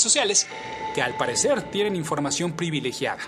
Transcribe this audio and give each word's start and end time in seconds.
sociales 0.00 0.46
que 0.94 1.02
al 1.02 1.16
parecer 1.16 1.62
tienen 1.70 1.96
información 1.96 2.52
privilegiada. 2.52 3.18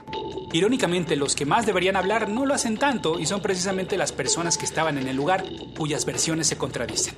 Irónicamente, 0.53 1.17
los 1.17 1.35
que 1.35 1.45
más 1.45 1.67
deberían 1.67 1.97
hablar 1.97 2.29
no 2.29 2.47
lo 2.47 2.55
hacen 2.55 2.79
tanto 2.79 3.19
y 3.19 3.27
son 3.27 3.43
precisamente 3.43 3.99
las 3.99 4.13
personas 4.13 4.57
que 4.57 4.65
estaban 4.65 4.97
en 4.97 5.09
el 5.09 5.17
lugar 5.17 5.45
cuyas 5.77 6.05
versiones 6.05 6.47
se 6.47 6.57
contradicen. 6.57 7.15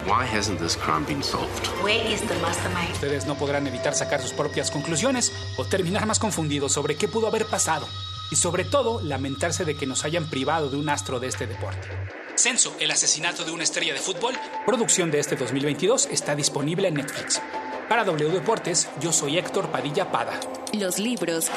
Ustedes 2.93 3.27
no 3.27 3.37
podrán 3.37 3.67
evitar 3.67 3.95
sacar 3.95 4.21
sus 4.23 4.33
propias 4.33 4.71
conclusiones 4.71 5.33
o 5.57 5.65
terminar 5.65 6.07
más 6.07 6.19
confundidos 6.19 6.73
sobre 6.73 6.97
qué 6.97 7.07
pudo 7.07 7.29
haber 7.29 7.47
pasado 7.47 7.87
y 8.31 8.37
sobre 8.37 8.65
todo 8.65 9.01
lamentarse 9.03 9.65
de 9.65 9.77
que 9.77 9.87
nos 9.87 10.05
hayan 10.05 10.29
privado 10.29 10.71
de 10.71 10.77
un 10.77 10.89
astro 10.89 11.21
de 11.21 11.29
este 11.29 11.47
deporte. 11.47 11.89
Censo, 12.37 12.75
el 12.79 12.91
asesinato 12.91 13.45
de 13.45 13.51
una 13.51 13.65
estrella 13.65 13.93
de 13.93 14.01
fútbol, 14.01 14.35
producción 14.65 15.11
de 15.11 15.19
este 15.19 15.37
2022, 15.37 16.07
está 16.07 16.37
disponible 16.37 16.89
en 16.89 16.95
Netflix. 16.95 17.43
Para 17.89 18.05
W 18.05 18.31
Deportes, 18.31 18.87
yo 19.01 19.13
soy 19.13 19.39
Héctor 19.39 19.71
Padilla 19.71 20.13
Pada. 20.13 20.39
Los 20.75 20.99
libros. 20.99 21.51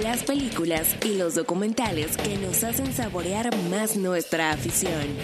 Las 0.00 0.22
películas 0.22 0.86
y 1.04 1.16
los 1.16 1.34
documentales 1.34 2.16
que 2.16 2.36
nos 2.36 2.62
hacen 2.62 2.94
saborear 2.94 3.54
más 3.70 3.96
nuestra 3.96 4.52
afición. 4.52 5.16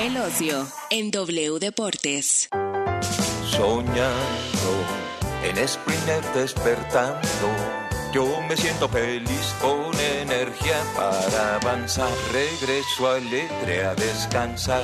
El 0.00 0.16
ocio 0.16 0.66
en 0.90 1.12
W 1.12 1.58
Deportes. 1.60 2.48
Soñando 3.48 4.08
en 5.44 5.68
Sprinter 5.68 6.24
despertando. 6.34 7.87
Yo 8.12 8.40
me 8.48 8.56
siento 8.56 8.88
feliz 8.88 9.54
con 9.60 9.92
energía 10.00 10.82
para 10.96 11.56
avanzar. 11.56 12.10
Regreso 12.32 13.08
alegre 13.08 13.84
a 13.84 13.94
descansar. 13.94 14.82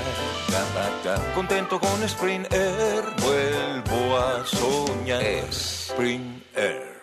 Contento 1.34 1.80
con 1.80 2.02
Spring 2.02 2.46
Air. 2.50 3.04
Vuelvo 3.22 4.18
a 4.18 4.44
soñar. 4.44 5.22
Spring 5.50 6.42
Air. 6.54 6.93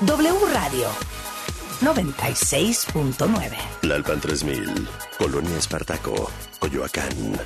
W 0.00 0.46
Radio 0.52 0.88
96.9. 1.80 3.56
Lalpan 3.82 4.20
3000, 4.20 4.88
Colonia 5.18 5.56
Espartaco, 5.56 6.30
Coyoacán. 6.58 7.40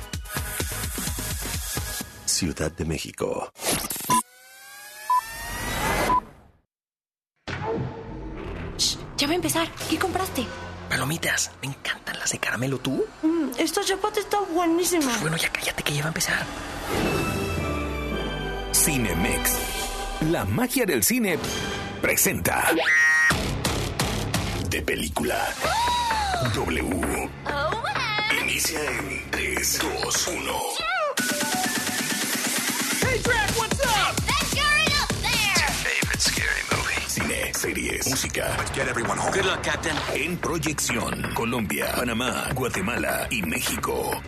Ciudad 2.25 2.71
de 2.71 2.85
México. 2.85 3.51
ya 9.21 9.27
va 9.27 9.33
a 9.33 9.35
empezar. 9.35 9.67
¿Qué 9.87 9.99
compraste? 9.99 10.45
Palomitas. 10.89 11.51
Me 11.61 11.67
encantan 11.69 12.17
las 12.17 12.31
de 12.31 12.39
caramelo. 12.39 12.79
¿Tú? 12.79 13.05
Mm, 13.21 13.51
esta 13.59 13.81
chapata 13.83 14.19
está 14.19 14.39
buenísima. 14.39 15.15
Bueno, 15.21 15.37
ya 15.37 15.49
cállate 15.49 15.83
que 15.83 15.93
ya 15.93 16.01
va 16.01 16.07
a 16.07 16.09
empezar. 16.09 16.45
Cinemex. 18.73 19.57
La 20.31 20.45
magia 20.45 20.85
del 20.85 21.03
cine 21.03 21.37
presenta. 22.01 22.67
De 24.69 24.81
película. 24.81 25.37
W. 26.55 27.29
Inicia 28.41 28.79
en 28.79 29.31
3, 29.31 29.79
2, 29.79 30.27
1. 30.27 30.53
Hey, 33.01 33.21
Brad, 33.23 33.49
what's 33.57 33.79
up? 33.85 34.15
That 34.25 34.45
guy 34.53 34.83
up 34.99 35.09
there. 35.21 35.67
Favorite 35.83 36.21
scary 36.21 36.63
movie. 36.71 37.01
Cine, 37.07 37.53
series, 37.53 38.07
música. 38.09 38.55
Let's 38.57 38.71
get 38.71 38.87
everyone 38.87 39.17
home. 39.17 39.31
Good 39.33 39.45
luck, 39.45 39.61
Captain. 39.63 39.95
En 40.13 40.37
proyección, 40.37 41.33
Colombia, 41.35 41.91
Panamá, 41.95 42.49
Guatemala 42.55 43.27
y 43.29 43.41
México. 43.43 44.21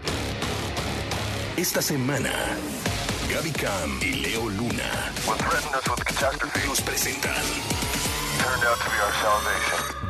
Esta 1.57 1.81
semana, 1.81 2.31
Gaby 3.33 3.51
Cam 3.53 3.99
y 3.99 4.13
Leo 4.13 4.47
Luna 4.47 5.11
nos 6.67 6.81
presentan. 6.81 7.33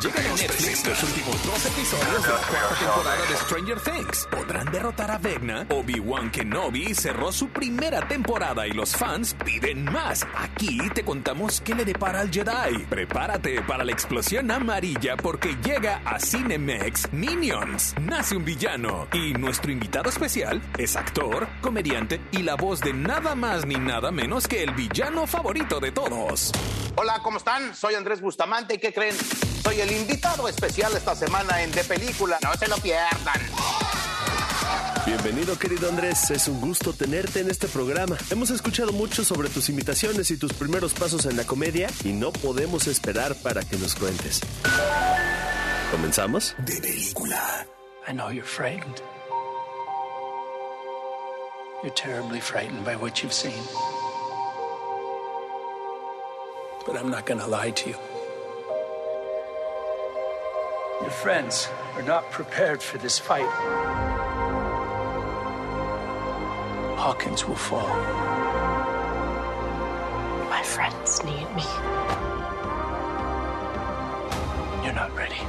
Llegan 0.03 0.25
a 0.25 0.35
Netflix 0.35 0.85
los 0.85 1.01
últimos 1.01 1.45
dos 1.45 1.65
episodios 1.65 2.23
de 2.23 2.33
la 2.33 2.39
cuarta 2.39 2.75
temporada 2.77 3.25
de 3.25 3.35
Stranger 3.37 3.79
Things. 3.79 4.27
¿Podrán 4.29 4.69
derrotar 4.69 5.11
a 5.11 5.17
Vecna? 5.17 5.65
Obi-Wan 5.69 6.29
Kenobi 6.29 6.93
cerró 6.93 7.31
su 7.31 7.47
primera 7.47 8.05
temporada 8.05 8.67
y 8.67 8.71
los 8.71 8.97
fans 8.97 9.33
piden 9.45 9.85
más. 9.85 10.27
Aquí 10.35 10.77
te 10.93 11.05
contamos 11.05 11.61
qué 11.61 11.73
le 11.73 11.85
depara 11.85 12.19
al 12.19 12.29
Jedi. 12.29 12.83
Prepárate 12.89 13.61
para 13.61 13.85
la 13.85 13.93
explosión 13.93 14.51
amarilla 14.51 15.15
porque 15.15 15.55
llega 15.63 16.01
a 16.03 16.19
Cinemex 16.19 17.13
Minions. 17.13 17.95
Nace 18.01 18.35
un 18.35 18.43
villano 18.43 19.07
y 19.13 19.31
nuestro 19.35 19.71
invitado 19.71 20.09
especial 20.09 20.61
es 20.77 20.97
actor, 20.97 21.47
comediante 21.61 22.19
y 22.31 22.39
la 22.39 22.55
voz 22.55 22.81
de 22.81 22.91
nada 22.91 23.35
más 23.35 23.65
ni 23.65 23.75
nada 23.75 24.11
menos 24.11 24.49
que 24.49 24.63
el 24.63 24.73
villano 24.73 25.25
favorito 25.27 25.79
de 25.79 25.93
todos. 25.93 26.51
Hola, 26.97 27.21
¿cómo 27.23 27.37
están? 27.37 27.73
Soy 27.73 27.95
Andrés 27.95 28.19
Bustamante 28.19 28.75
y 28.75 28.79
¿qué 28.79 28.91
creen? 28.91 29.15
Soy 29.63 29.79
el 29.79 29.91
invitado 29.91 30.47
especial 30.47 30.93
esta 30.95 31.15
semana 31.15 31.63
en 31.63 31.71
De 31.71 31.83
Película. 31.83 32.37
No 32.43 32.53
se 32.55 32.67
lo 32.67 32.75
pierdan. 32.77 33.41
Bienvenido 35.05 35.57
querido 35.57 35.89
Andrés, 35.89 36.31
es 36.31 36.47
un 36.47 36.59
gusto 36.61 36.93
tenerte 36.93 37.41
en 37.41 37.49
este 37.49 37.67
programa. 37.67 38.17
Hemos 38.29 38.49
escuchado 38.49 38.91
mucho 38.91 39.23
sobre 39.23 39.49
tus 39.49 39.69
imitaciones 39.69 40.31
y 40.31 40.37
tus 40.37 40.53
primeros 40.53 40.93
pasos 40.93 41.25
en 41.25 41.37
la 41.37 41.43
comedia 41.45 41.89
y 42.03 42.13
no 42.13 42.31
podemos 42.31 42.87
esperar 42.87 43.35
para 43.35 43.63
que 43.63 43.77
nos 43.77 43.95
cuentes. 43.95 44.41
¿Comenzamos? 45.91 46.55
De 46.65 46.81
película. 46.81 47.65
I 48.07 48.13
know 48.13 48.29
you're 48.31 48.43
frightened. 48.45 49.01
You're 51.83 51.93
terribly 51.95 52.39
frightened 52.39 52.85
by 52.85 52.95
what 52.95 53.21
you've 53.21 53.33
seen. 53.33 53.63
But 56.85 56.97
I'm 56.97 57.09
not 57.09 57.25
going 57.25 57.39
to 57.39 57.47
lie 57.47 57.71
to 57.71 57.89
you. 57.89 58.12
Your 61.03 61.11
friends 61.11 61.67
are 61.95 62.01
not 62.01 62.31
prepared 62.31 62.81
for 62.81 62.97
this 62.97 63.19
fight. 63.19 63.43
Hawkins 66.97 67.45
will 67.45 67.57
fall. 67.57 67.89
My 70.49 70.63
friends 70.63 71.21
need 71.25 71.53
me. 71.53 71.65
You're 74.81 74.93
not 74.93 75.13
ready. 75.13 75.41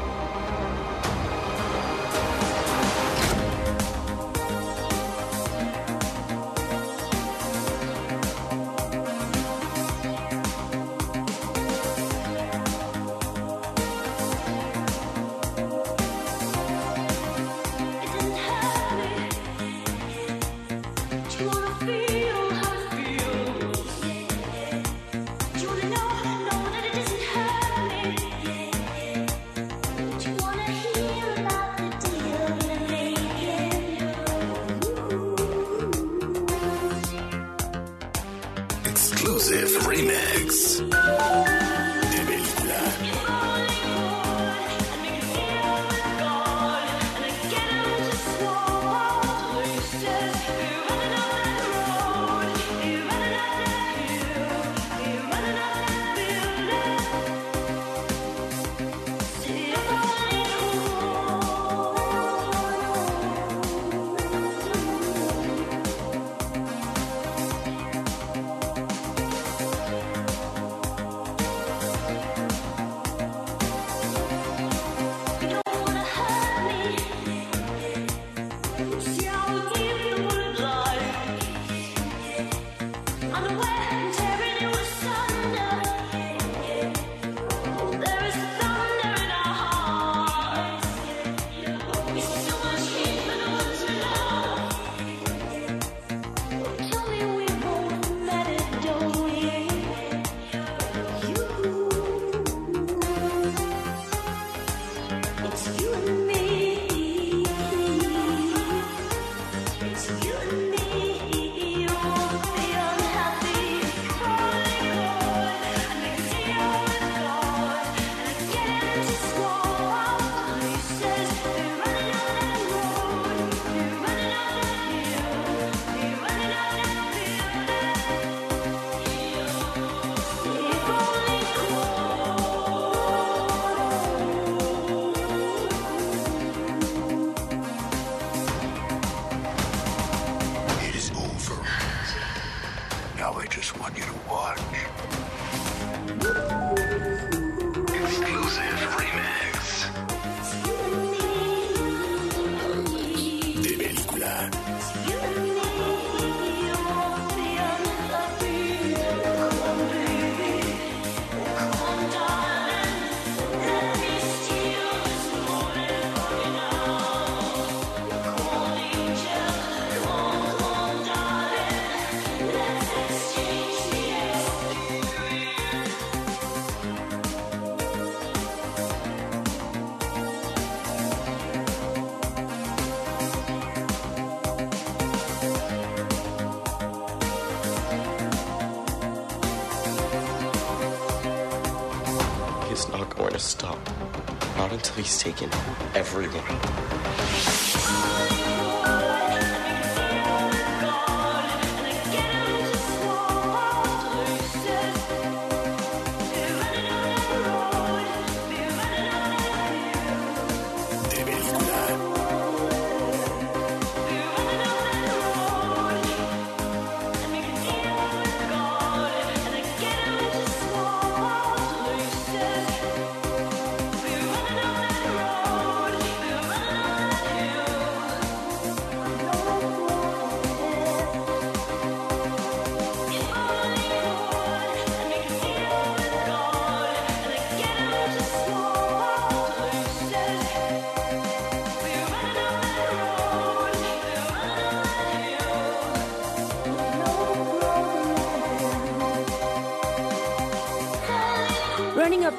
Until 194.85 195.03
he's 195.03 195.19
taken 195.19 195.49
everyone. 195.95 197.54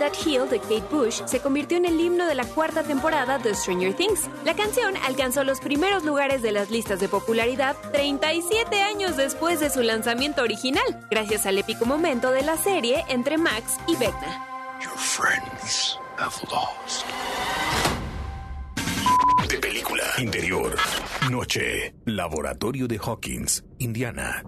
That 0.06 0.14
Hill 0.24 0.48
de 0.48 0.60
Kate 0.60 0.84
Bush 0.92 1.22
se 1.26 1.40
convirtió 1.40 1.78
en 1.78 1.86
el 1.86 2.00
himno 2.00 2.28
de 2.28 2.36
la 2.36 2.46
cuarta 2.46 2.84
temporada 2.84 3.40
de 3.40 3.56
Stranger 3.56 3.96
Things. 3.96 4.30
La 4.44 4.56
canción 4.56 4.94
alcanzó 4.98 5.44
los 5.44 5.60
primeros 5.60 6.04
lugares 6.04 6.44
de 6.44 6.52
las 6.52 6.70
listas 6.70 7.00
de 7.00 7.10
popularidad 7.10 7.76
37 7.92 8.84
años 8.84 9.18
después 9.18 9.60
de 9.60 9.72
su 9.72 9.82
lanzamiento 9.82 10.44
original, 10.44 10.84
gracias 11.10 11.48
al 11.48 11.58
épico 11.58 11.88
momento 11.88 12.30
de 12.30 12.44
la 12.44 12.56
serie 12.56 13.04
entre 13.10 13.40
Max 13.40 13.78
y 13.88 13.96
Vecna. 13.96 14.46
Your 14.80 14.96
friends 14.96 15.98
have 16.20 16.36
lost. 16.52 17.08
De 19.50 19.58
película. 19.58 20.04
Interior. 20.20 20.76
Noche. 21.32 21.96
Laboratorio 22.06 22.88
de 22.88 23.00
Hawkins, 23.04 23.64
Indiana. 23.80 24.44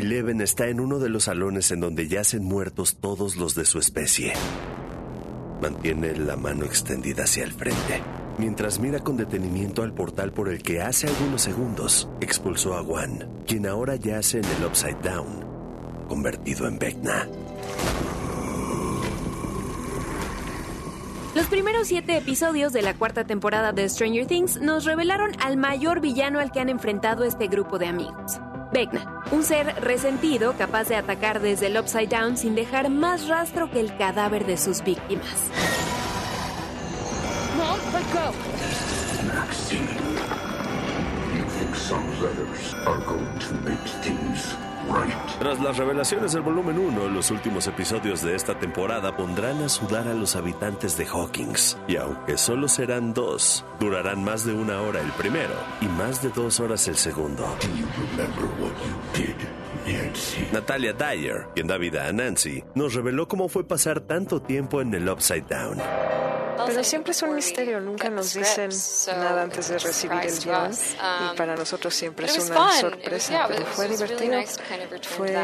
Eleven 0.00 0.40
está 0.40 0.68
en 0.68 0.80
uno 0.80 0.98
de 0.98 1.10
los 1.10 1.24
salones 1.24 1.70
en 1.72 1.80
donde 1.80 2.08
yacen 2.08 2.42
muertos 2.42 2.96
todos 2.96 3.36
los 3.36 3.54
de 3.54 3.66
su 3.66 3.78
especie. 3.78 4.32
Mantiene 5.60 6.16
la 6.16 6.36
mano 6.36 6.64
extendida 6.64 7.24
hacia 7.24 7.44
el 7.44 7.52
frente, 7.52 8.00
mientras 8.38 8.78
mira 8.78 9.00
con 9.00 9.18
detenimiento 9.18 9.82
al 9.82 9.92
portal 9.92 10.32
por 10.32 10.48
el 10.48 10.62
que 10.62 10.80
hace 10.80 11.06
algunos 11.06 11.42
segundos 11.42 12.08
expulsó 12.22 12.78
a 12.78 12.82
Juan, 12.82 13.28
quien 13.46 13.66
ahora 13.66 13.94
yace 13.96 14.38
en 14.38 14.46
el 14.46 14.64
Upside 14.64 15.02
Down, 15.02 15.44
convertido 16.08 16.66
en 16.66 16.78
Vecna. 16.78 17.28
Los 21.34 21.46
primeros 21.46 21.88
siete 21.88 22.16
episodios 22.16 22.72
de 22.72 22.80
la 22.80 22.94
cuarta 22.94 23.24
temporada 23.24 23.72
de 23.72 23.86
Stranger 23.86 24.26
Things 24.26 24.58
nos 24.62 24.86
revelaron 24.86 25.32
al 25.40 25.58
mayor 25.58 26.00
villano 26.00 26.40
al 26.40 26.52
que 26.52 26.60
han 26.60 26.70
enfrentado 26.70 27.24
este 27.24 27.48
grupo 27.48 27.78
de 27.78 27.88
amigos. 27.88 28.40
Vecna, 28.72 29.19
un 29.30 29.44
ser 29.44 29.74
resentido 29.80 30.54
capaz 30.56 30.88
de 30.88 30.96
atacar 30.96 31.40
desde 31.40 31.66
el 31.66 31.78
Upside 31.78 32.08
Down 32.08 32.36
sin 32.36 32.54
dejar 32.54 32.90
más 32.90 33.28
rastro 33.28 33.70
que 33.70 33.80
el 33.80 33.96
cadáver 33.96 34.46
de 34.46 34.56
sus 34.56 34.82
víctimas. 34.82 35.50
Tras 45.38 45.60
las 45.60 45.76
revelaciones 45.76 46.32
del 46.32 46.42
volumen 46.42 46.78
1, 46.78 47.08
los 47.08 47.30
últimos 47.30 47.66
episodios 47.66 48.22
de 48.22 48.34
esta 48.34 48.58
temporada 48.58 49.16
pondrán 49.16 49.62
a 49.62 49.68
sudar 49.68 50.08
a 50.08 50.14
los 50.14 50.36
habitantes 50.36 50.96
de 50.96 51.06
Hawkins. 51.06 51.78
Y 51.86 51.96
aunque 51.96 52.36
solo 52.36 52.68
serán 52.68 53.14
dos, 53.14 53.64
durarán 53.78 54.24
más 54.24 54.44
de 54.44 54.52
una 54.52 54.80
hora 54.82 55.00
el 55.00 55.10
primero 55.12 55.54
y 55.80 55.86
más 55.86 56.22
de 56.22 56.30
dos 56.30 56.60
horas 56.60 56.86
el 56.88 56.96
segundo. 56.96 57.46
Natalia 60.52 60.92
Dyer, 60.92 61.46
quien 61.54 61.68
da 61.68 61.78
vida 61.78 62.08
a 62.08 62.12
Nancy, 62.12 62.64
nos 62.74 62.94
reveló 62.94 63.28
cómo 63.28 63.48
fue 63.48 63.66
pasar 63.66 64.00
tanto 64.00 64.42
tiempo 64.42 64.80
en 64.80 64.92
el 64.94 65.08
Upside 65.08 65.46
Down. 65.48 66.29
Pero 66.70 66.84
siempre 66.84 67.12
es 67.12 67.22
un 67.22 67.34
misterio, 67.34 67.80
nunca 67.80 68.08
nos 68.08 68.32
dicen 68.32 68.70
nada 69.08 69.42
antes 69.42 69.68
de 69.68 69.78
recibir 69.78 70.20
el 70.22 70.38
guion 70.38 70.70
y 70.72 71.36
para 71.36 71.56
nosotros 71.56 71.92
siempre 71.94 72.26
es 72.26 72.38
una 72.38 72.72
sorpresa, 72.72 73.46
pero 73.48 73.66
fue 73.66 73.88
divertido, 73.88 74.40
fue, 75.02 75.36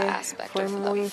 fue 0.52 0.68
muy 0.68 1.11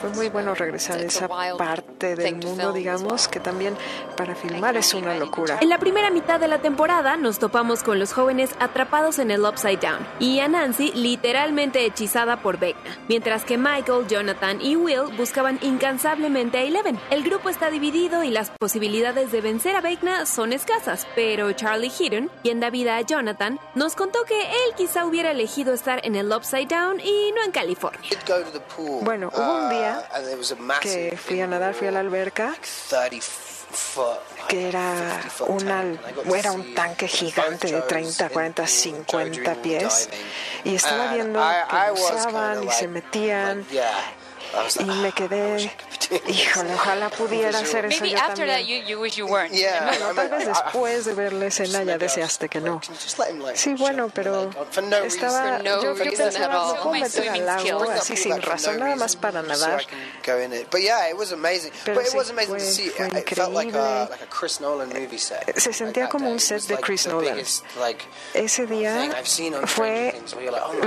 fue 0.00 0.10
muy 0.10 0.28
bueno 0.28 0.54
regresar 0.54 0.98
a 0.98 1.02
esa 1.02 1.28
parte 1.28 2.16
del 2.16 2.36
mundo, 2.36 2.72
digamos, 2.72 3.28
que 3.28 3.40
también 3.40 3.76
para 4.16 4.34
filmar 4.34 4.76
es 4.76 4.94
una 4.94 5.16
locura. 5.16 5.58
En 5.60 5.68
la 5.68 5.78
primera 5.78 6.10
mitad 6.10 6.40
de 6.40 6.48
la 6.48 6.58
temporada 6.58 7.16
nos 7.16 7.38
topamos 7.38 7.82
con 7.82 7.98
los 7.98 8.12
jóvenes 8.12 8.50
atrapados 8.58 9.18
en 9.18 9.30
el 9.30 9.44
Upside 9.44 9.78
Down 9.78 10.06
y 10.20 10.40
a 10.40 10.48
Nancy 10.48 10.92
literalmente 10.94 11.84
hechizada 11.84 12.40
por 12.42 12.58
Vecna, 12.58 12.98
mientras 13.08 13.44
que 13.44 13.58
Michael, 13.58 14.06
Jonathan 14.08 14.60
y 14.60 14.76
Will 14.76 15.16
buscaban 15.16 15.58
incansablemente 15.62 16.58
a 16.58 16.62
Eleven. 16.62 16.98
El 17.10 17.22
grupo 17.22 17.48
está 17.48 17.70
dividido 17.70 18.24
y 18.24 18.30
las 18.30 18.50
posibilidades 18.50 18.92
de 19.12 19.42
vencer 19.42 19.76
a 19.76 19.82
Vecna 19.82 20.24
son 20.24 20.54
escasas, 20.54 21.06
pero 21.14 21.52
Charlie 21.52 21.90
Heaton, 21.90 22.30
quien 22.42 22.60
da 22.60 22.70
vida 22.70 22.96
a 22.96 23.02
Jonathan, 23.02 23.60
nos 23.74 23.94
contó 23.94 24.24
que 24.24 24.40
él 24.40 24.74
quizá 24.74 25.04
hubiera 25.04 25.30
elegido 25.30 25.74
estar 25.74 26.00
en 26.06 26.16
el 26.16 26.32
Upside 26.32 26.66
Down 26.66 26.98
y 26.98 27.30
no 27.32 27.44
en 27.44 27.52
California. 27.52 28.00
Bueno, 29.02 29.30
hubo 29.34 29.64
un 29.64 29.68
día 29.68 30.08
que 30.80 31.18
fui 31.22 31.40
a 31.42 31.46
nadar, 31.46 31.74
fui 31.74 31.88
a 31.88 31.90
la 31.90 32.00
alberca 32.00 32.54
que 34.48 34.68
era, 34.68 35.20
una, 35.46 35.84
era 36.34 36.52
un 36.52 36.74
tanque 36.74 37.06
gigante 37.06 37.70
de 37.70 37.82
30, 37.82 38.28
40, 38.30 38.66
50 38.66 39.54
pies 39.56 40.08
y 40.64 40.74
estaba 40.74 41.12
viendo 41.12 41.40
que 41.40 42.00
usaban 42.00 42.64
y 42.64 42.70
se 42.70 42.88
metían 42.88 43.66
Y 44.80 44.84
me 44.84 45.12
quedé, 45.12 45.72
híjole, 46.28 46.74
ojalá 46.74 47.08
pudiera 47.10 47.58
hacer 47.58 47.86
eso 47.86 48.04
yo 48.04 48.18
también. 48.18 48.66
Bueno, 49.88 50.14
tal 50.14 50.28
vez 50.28 50.46
después 50.46 51.04
de 51.06 51.14
ver 51.14 51.32
la 51.32 51.46
escena 51.46 51.82
ya 51.84 51.98
deseaste 51.98 52.48
que 52.48 52.60
no. 52.60 52.80
Sí, 53.54 53.74
bueno, 53.74 54.10
pero 54.14 54.50
estaba, 55.04 55.62
yo, 55.62 55.82
yo 55.82 55.94
pensaba, 55.94 56.54
no 56.54 56.82
puedo 56.82 56.94
meter 57.00 57.28
al 57.30 57.46
lago 57.46 57.82
así 57.90 58.16
sin 58.16 58.42
razón, 58.42 58.78
nada 58.78 58.96
más 58.96 59.16
para 59.16 59.42
nadar. 59.42 59.82
Pero 61.84 62.00
sí, 62.04 62.10
fue, 62.12 62.24
fue 62.46 63.20
increíble. 63.20 64.08
Se 65.56 65.72
sentía 65.72 66.08
como 66.08 66.30
un 66.30 66.40
set 66.40 66.62
de 66.64 66.76
Chris 66.78 67.06
Nolan. 67.06 67.38
Ese 68.34 68.66
día 68.66 69.10
fue 69.66 70.20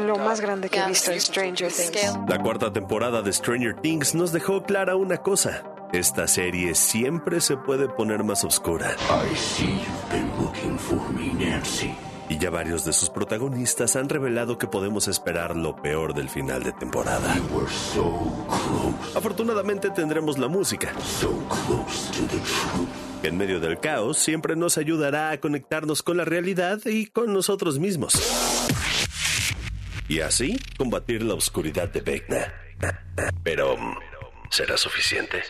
lo 0.01 0.17
más 0.17 0.39
grande 0.41 0.69
que 0.69 0.79
he 0.79 0.85
visto 0.85 1.11
en 1.11 1.21
Stranger 1.21 1.71
Things. 1.71 2.17
La 2.27 2.39
cuarta 2.39 2.71
temporada 2.71 3.21
de 3.21 3.33
Stranger 3.33 3.54
Things 3.81 4.15
nos 4.15 4.33
dejó 4.33 4.63
clara 4.63 4.95
una 4.95 5.17
cosa. 5.17 5.63
Esta 5.93 6.27
serie 6.27 6.75
siempre 6.75 7.39
se 7.39 7.55
puede 7.55 7.87
poner 7.87 8.23
más 8.23 8.43
oscura. 8.43 8.95
Y 12.27 12.37
ya 12.37 12.49
varios 12.49 12.83
de 12.83 12.91
sus 12.91 13.09
protagonistas 13.09 13.95
han 13.95 14.09
revelado 14.09 14.57
que 14.57 14.67
podemos 14.67 15.07
esperar 15.07 15.55
lo 15.55 15.75
peor 15.77 16.13
del 16.13 16.27
final 16.27 16.63
de 16.63 16.73
temporada. 16.73 17.33
Afortunadamente 19.15 19.89
tendremos 19.89 20.37
la 20.37 20.49
música. 20.49 20.91
Que 23.21 23.27
en 23.29 23.37
medio 23.37 23.61
del 23.61 23.79
caos 23.79 24.17
siempre 24.17 24.57
nos 24.57 24.77
ayudará 24.77 25.31
a 25.31 25.39
conectarnos 25.39 26.03
con 26.03 26.17
la 26.17 26.25
realidad 26.25 26.81
y 26.85 27.05
con 27.05 27.31
nosotros 27.31 27.79
mismos. 27.79 28.13
Y 30.09 30.19
así 30.19 30.59
combatir 30.77 31.23
la 31.23 31.35
oscuridad 31.35 31.87
de 31.87 32.01
Vecna. 32.01 32.64
Pero 33.43 33.77
¿será 34.49 34.77
suficiente? 34.77 35.43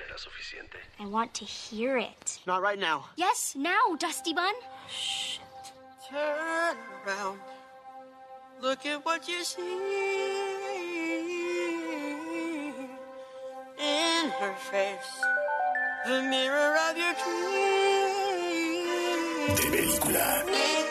I 0.99 1.05
want 1.05 1.33
to 1.35 1.45
hear 1.45 1.97
it. 1.97 2.39
Not 2.47 2.61
right 2.61 2.79
now. 2.79 3.05
Yes, 3.17 3.53
now, 3.57 3.95
Dusty 3.99 4.33
Bun. 4.33 4.53
Shh. 4.89 5.39
Turn 6.09 6.77
around. 7.05 7.39
Look 8.61 8.85
at 8.85 9.03
what 9.05 9.27
you 9.27 9.43
see 9.43 9.61
in 13.77 14.29
her 14.39 14.55
face. 14.71 15.21
The 16.05 16.21
mirror 16.23 16.77
of 16.89 16.97
your 16.97 17.13
dreams. 17.13 18.05
De 19.59 19.69
película. 19.69 20.84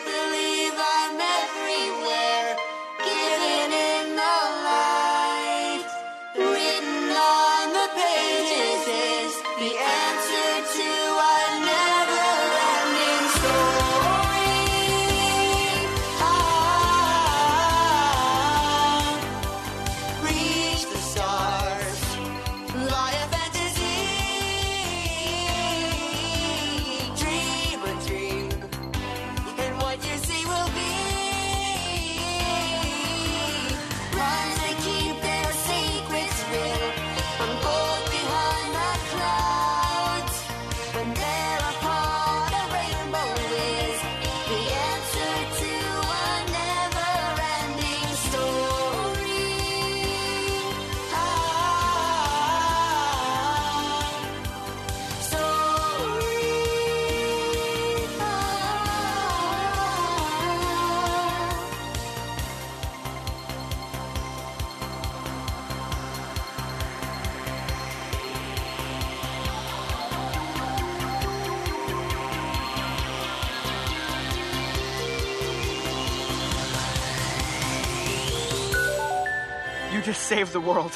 You 79.95 80.01
just 80.01 80.23
saved 80.23 80.51
the 80.51 80.59
world. 80.59 80.91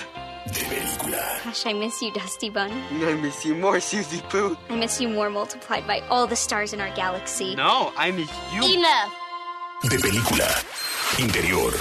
De 0.48 0.60
película. 0.66 1.24
Gosh, 1.46 1.66
I 1.66 1.72
miss 1.72 2.02
you, 2.02 2.12
Dusty 2.12 2.50
Bun. 2.50 2.70
I 2.70 3.14
miss 3.14 3.46
you 3.46 3.56
more, 3.56 3.80
Susie 3.80 4.22
Pooh. 4.30 4.58
I 4.70 4.76
miss 4.76 5.00
you 5.00 5.08
more 5.08 5.30
multiplied 5.30 5.88
by 5.88 6.02
all 6.10 6.28
the 6.28 6.36
stars 6.36 6.74
in 6.74 6.82
our 6.82 6.94
galaxy. 6.96 7.56
No, 7.56 7.94
I 7.96 8.12
miss 8.12 8.30
you. 8.54 8.62
Enough! 8.62 9.14
De 9.90 9.98
película. 10.00 10.48
Interior. 11.18 11.72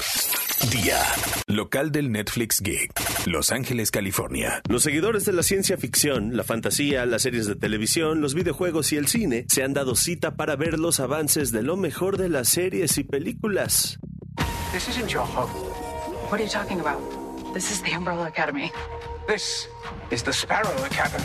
Día. 0.70 1.02
Local 1.48 1.90
del 1.90 2.12
Netflix 2.12 2.60
Geek. 2.60 2.92
Los 3.26 3.50
Ángeles, 3.50 3.90
California. 3.90 4.62
Los 4.68 4.84
seguidores 4.84 5.24
de 5.24 5.32
la 5.32 5.42
ciencia 5.42 5.76
ficción, 5.76 6.36
la 6.36 6.44
fantasía, 6.44 7.04
las 7.04 7.22
series 7.22 7.48
de 7.48 7.56
televisión, 7.56 8.20
los 8.20 8.34
videojuegos 8.34 8.92
y 8.92 8.96
el 8.96 9.08
cine 9.08 9.44
se 9.48 9.64
han 9.64 9.74
dado 9.74 9.96
cita 9.96 10.36
para 10.36 10.54
ver 10.54 10.78
los 10.78 11.00
avances 11.00 11.50
de 11.50 11.64
lo 11.64 11.76
mejor 11.76 12.16
de 12.16 12.28
las 12.28 12.48
series 12.48 12.96
y 12.96 13.02
películas. 13.02 13.98
This 14.72 14.88
isn't 14.88 15.08
your 15.08 15.24
home. 15.24 15.67
What 16.28 16.38
are 16.40 16.44
you 16.44 16.50
talking 16.50 16.78
about? 16.78 17.00
This 17.54 17.70
is 17.70 17.80
the 17.80 17.92
Umbrella 17.92 18.26
Academy. 18.26 18.70
This 19.26 19.66
is 20.10 20.22
the 20.22 20.32
Sparrow 20.32 20.76
Academy. 20.84 21.24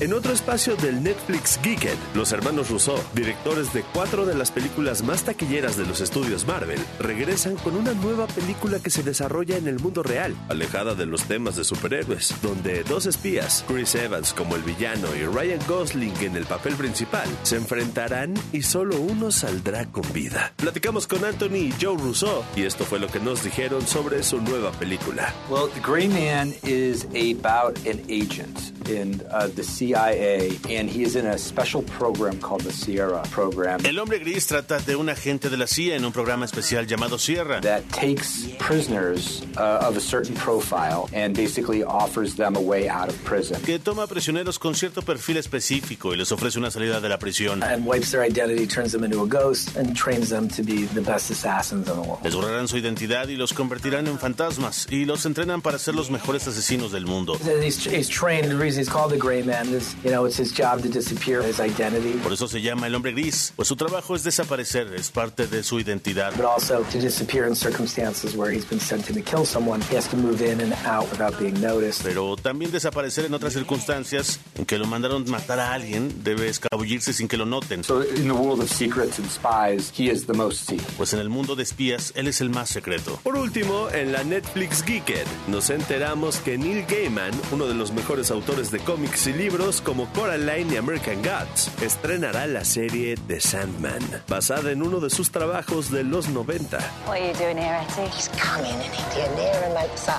En 0.00 0.12
otro 0.12 0.32
espacio 0.32 0.76
del 0.76 1.02
Netflix 1.02 1.58
Geeked, 1.60 1.96
los 2.14 2.30
hermanos 2.30 2.70
Rousseau, 2.70 3.00
directores 3.14 3.72
de 3.72 3.82
cuatro 3.82 4.26
de 4.26 4.36
las 4.36 4.52
películas 4.52 5.02
más 5.02 5.24
taquilleras 5.24 5.76
de 5.76 5.84
los 5.86 6.00
estudios 6.00 6.46
Marvel, 6.46 6.78
regresan 7.00 7.56
con 7.56 7.74
una 7.74 7.94
nueva 7.94 8.28
película 8.28 8.78
que 8.78 8.90
se 8.90 9.02
desarrolla 9.02 9.56
en 9.56 9.66
el 9.66 9.80
mundo 9.80 10.04
real, 10.04 10.36
alejada 10.48 10.94
de 10.94 11.04
los 11.04 11.24
temas 11.24 11.56
de 11.56 11.64
superhéroes, 11.64 12.32
donde 12.42 12.84
dos 12.84 13.06
espías, 13.06 13.64
Chris 13.66 13.96
Evans 13.96 14.32
como 14.32 14.54
el 14.54 14.62
villano 14.62 15.08
y 15.16 15.24
Ryan 15.24 15.58
Gosling 15.66 16.14
en 16.20 16.36
el 16.36 16.46
papel 16.46 16.76
principal, 16.76 17.28
se 17.42 17.56
enfrentarán 17.56 18.34
y 18.52 18.62
solo 18.62 19.00
uno 19.00 19.32
saldrá 19.32 19.86
con 19.86 20.04
vida. 20.12 20.52
Platicamos 20.58 21.08
con 21.08 21.24
Anthony 21.24 21.56
y 21.56 21.74
Joe 21.80 21.96
Rousseau 21.98 22.44
y 22.54 22.62
esto 22.62 22.84
fue 22.84 23.00
lo 23.00 23.08
que 23.08 23.18
nos 23.18 23.42
dijeron 23.42 23.84
sobre 23.84 24.22
su 24.22 24.40
nueva 24.40 24.70
película. 24.70 25.34
Well, 25.50 25.68
The 25.74 25.80
Gray 25.80 26.06
Man 26.06 26.54
is 26.62 27.04
about 27.06 27.84
an 27.84 28.00
agent 28.08 28.78
in 28.88 29.18
the 29.56 29.64
CIA, 29.88 30.58
and 30.68 30.88
he 30.88 31.02
is 31.02 31.16
in 31.16 31.26
a 31.26 31.38
special 31.38 31.82
program 31.82 32.38
called 32.40 32.62
the 32.62 32.72
Sierra 32.72 33.22
Program. 33.30 33.80
El 33.84 33.98
hombre 33.98 34.18
gris 34.18 34.46
trata 34.46 34.78
de 34.80 34.96
un 34.96 35.08
agente 35.08 35.48
de 35.48 35.56
la 35.56 35.66
CIA 35.66 35.96
en 35.96 36.04
un 36.04 36.12
programa 36.12 36.44
especial 36.44 36.86
llamado 36.86 37.18
Sierra. 37.18 37.60
That 37.60 37.88
takes 37.90 38.48
prisoners 38.58 39.42
uh, 39.56 39.86
of 39.88 39.96
a 39.96 40.00
certain 40.00 40.34
profile 40.34 41.08
and 41.12 41.34
basically 41.34 41.82
offers 41.82 42.34
them 42.34 42.56
a 42.56 42.60
way 42.60 42.88
out 42.88 43.08
of 43.08 43.16
prison. 43.24 43.60
Que 43.62 43.78
toma 43.78 44.06
prisioneros 44.06 44.58
con 44.58 44.74
cierto 44.74 45.02
perfil 45.02 45.38
específico 45.38 46.12
y 46.12 46.16
les 46.16 46.30
ofrece 46.32 46.58
una 46.58 46.70
salida 46.70 47.00
de 47.00 47.08
la 47.08 47.18
prisión. 47.18 47.62
And 47.62 47.86
wipes 47.86 48.10
their 48.10 48.24
identity, 48.24 48.66
turns 48.66 48.92
them 48.92 49.04
into 49.04 49.22
a 49.22 49.26
ghost, 49.26 49.76
and 49.76 49.96
trains 49.96 50.28
them 50.28 50.48
to 50.48 50.62
be 50.62 50.84
the 50.86 51.00
best 51.00 51.30
assassins 51.30 51.88
in 51.88 51.94
the 51.94 52.02
world. 52.02 52.22
Les 52.24 52.34
borrarán 52.34 52.68
su 52.68 52.76
identidad 52.76 53.28
y 53.28 53.36
los 53.36 53.52
convertirán 53.54 54.06
en 54.06 54.18
fantasmas 54.18 54.86
y 54.90 55.04
los 55.06 55.24
entrenan 55.24 55.62
para 55.62 55.78
ser 55.78 55.94
los 55.94 56.10
mejores 56.10 56.46
asesinos 56.46 56.92
del 56.92 57.06
mundo. 57.06 57.38
He's, 57.38 57.84
he's 57.84 58.08
trained. 58.08 58.50
The 58.50 58.56
reason 58.56 58.80
he's 58.80 58.90
called 58.90 59.10
the 59.10 59.18
Gray 59.18 59.42
Man 59.42 59.70
is, 59.78 59.96
you 60.04 60.10
know, 60.10 60.26
it's 60.26 60.38
his 60.38 60.52
job 60.52 60.82
to 60.82 60.88
disappear 60.88 61.42
his 61.42 61.60
identity. 61.60 62.18
Por 62.22 62.32
eso 62.32 62.48
se 62.48 62.60
llama 62.60 62.86
el 62.86 62.94
hombre 62.94 63.12
gris, 63.12 63.52
pues 63.56 63.68
su 63.68 63.76
trabajo 63.76 64.14
es 64.14 64.24
desaparecer, 64.24 64.94
es 64.94 65.10
parte 65.10 65.46
de 65.46 65.62
su 65.62 65.78
identidad. 65.78 66.34
But 66.36 66.44
also 66.44 66.82
to 66.92 66.98
disappear 66.98 67.46
in 67.46 67.54
circumstances 67.54 68.36
where 68.36 68.52
he's 68.52 68.68
been 68.68 68.80
sent 68.80 69.08
in 69.08 69.14
to 69.16 69.22
kill 69.22 69.44
someone. 69.44 69.80
He 69.90 69.96
has 69.96 70.08
to 70.08 70.16
move 70.16 70.42
in 70.42 70.60
and 70.60 70.74
out 70.86 71.10
without 71.10 71.38
being 71.38 71.60
noticed. 71.60 72.02
Pero 72.02 72.36
también 72.36 72.70
desaparecer 72.70 73.24
en 73.24 73.34
otras 73.34 73.52
circunstancias 73.52 74.40
en 74.56 74.66
que 74.66 74.78
lo 74.78 74.86
mandaron 74.86 75.24
matar 75.30 75.60
a 75.60 75.72
alguien, 75.72 76.22
debe 76.24 76.48
escabullirse 76.48 77.12
sin 77.12 77.28
que 77.28 77.36
lo 77.36 77.46
noten. 77.46 77.84
So 77.84 78.02
in 78.02 78.24
the 78.24 78.32
world 78.32 78.60
of 78.60 78.70
secrets 78.70 79.18
and 79.18 79.28
spies, 79.28 79.92
he 79.96 80.10
is 80.10 80.26
the 80.26 80.34
most 80.34 80.68
secret. 80.68 80.88
Pues 80.96 81.12
en 81.12 81.20
el 81.20 81.28
mundo 81.28 81.54
de 81.54 81.62
espías, 81.62 82.12
él 82.16 82.28
es 82.28 82.40
el 82.40 82.50
más 82.50 82.68
secreto. 82.68 83.18
Por 83.22 83.36
último, 83.36 83.88
en 83.92 84.12
la 84.12 84.24
Netflix 84.24 84.82
Geeked, 84.82 85.26
nos 85.46 85.70
enteramos 85.70 86.38
que 86.38 86.58
Neil 86.58 86.84
Gaiman, 86.88 87.32
uno 87.52 87.66
de 87.66 87.74
los 87.74 87.92
mejores 87.92 88.30
autores 88.30 88.70
de 88.70 88.80
cómics 88.80 89.26
y 89.26 89.32
libros, 89.32 89.67
éxitos 89.68 89.80
como 89.82 90.06
Coraline 90.12 90.74
y 90.74 90.76
American 90.76 91.22
Gods, 91.22 91.70
estrenará 91.82 92.46
la 92.46 92.64
serie 92.64 93.16
The 93.26 93.40
Sandman, 93.40 94.00
basada 94.28 94.70
en 94.70 94.82
uno 94.82 95.00
de 95.00 95.10
sus 95.10 95.30
trabajos 95.30 95.90
de 95.90 96.04
los 96.04 96.28
90. 96.28 96.78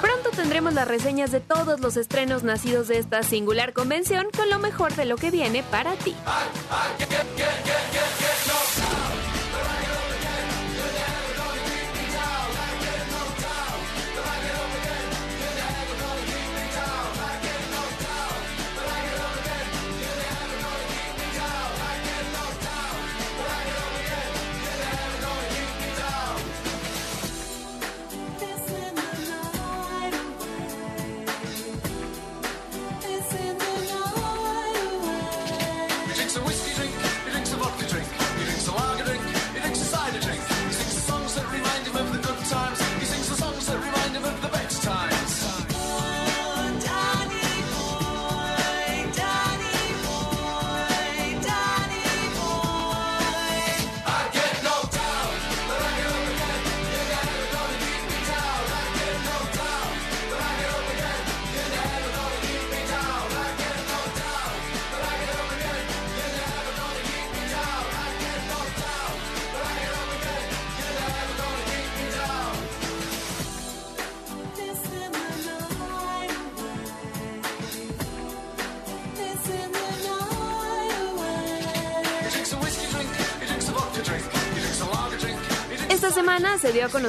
Pronto 0.01 0.29
tendremos 0.35 0.73
las 0.73 0.87
reseñas 0.87 1.31
de 1.31 1.39
todos 1.39 1.79
los 1.79 1.97
estrenos 1.97 2.43
nacidos 2.43 2.87
de 2.87 2.99
esta 2.99 3.23
singular 3.23 3.73
convención 3.73 4.27
con 4.35 4.49
lo 4.49 4.59
mejor 4.59 4.95
de 4.95 5.05
lo 5.05 5.17
que 5.17 5.31
viene 5.31 5.63
para 5.63 5.93
ti. 5.95 6.15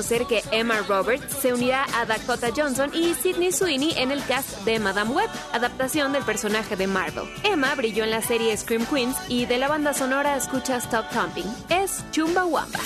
Conocer 0.01 0.25
que 0.25 0.43
Emma 0.51 0.81
Roberts 0.89 1.31
se 1.43 1.53
unirá 1.53 1.85
a 1.95 2.07
Dakota 2.07 2.49
Johnson 2.57 2.91
y 2.95 3.13
Sidney 3.13 3.53
Sweeney 3.53 3.93
en 3.99 4.11
el 4.11 4.25
cast 4.25 4.65
de 4.65 4.79
Madame 4.79 5.11
Web, 5.11 5.29
adaptación 5.53 6.15
del 6.15 6.23
personaje 6.23 6.75
de 6.75 6.87
Marvel. 6.87 7.25
Emma 7.45 7.75
brilló 7.75 8.05
en 8.05 8.11
la 8.11 8.23
serie 8.23 8.57
Scream 8.57 8.87
Queens 8.87 9.15
y 9.29 9.45
de 9.45 9.59
la 9.59 9.69
banda 9.69 9.93
sonora 9.93 10.39
escucha 10.39 10.79
Stop 10.79 11.11
Thumping. 11.11 11.45
Es 11.69 12.03
Chumbawamba. 12.13 12.81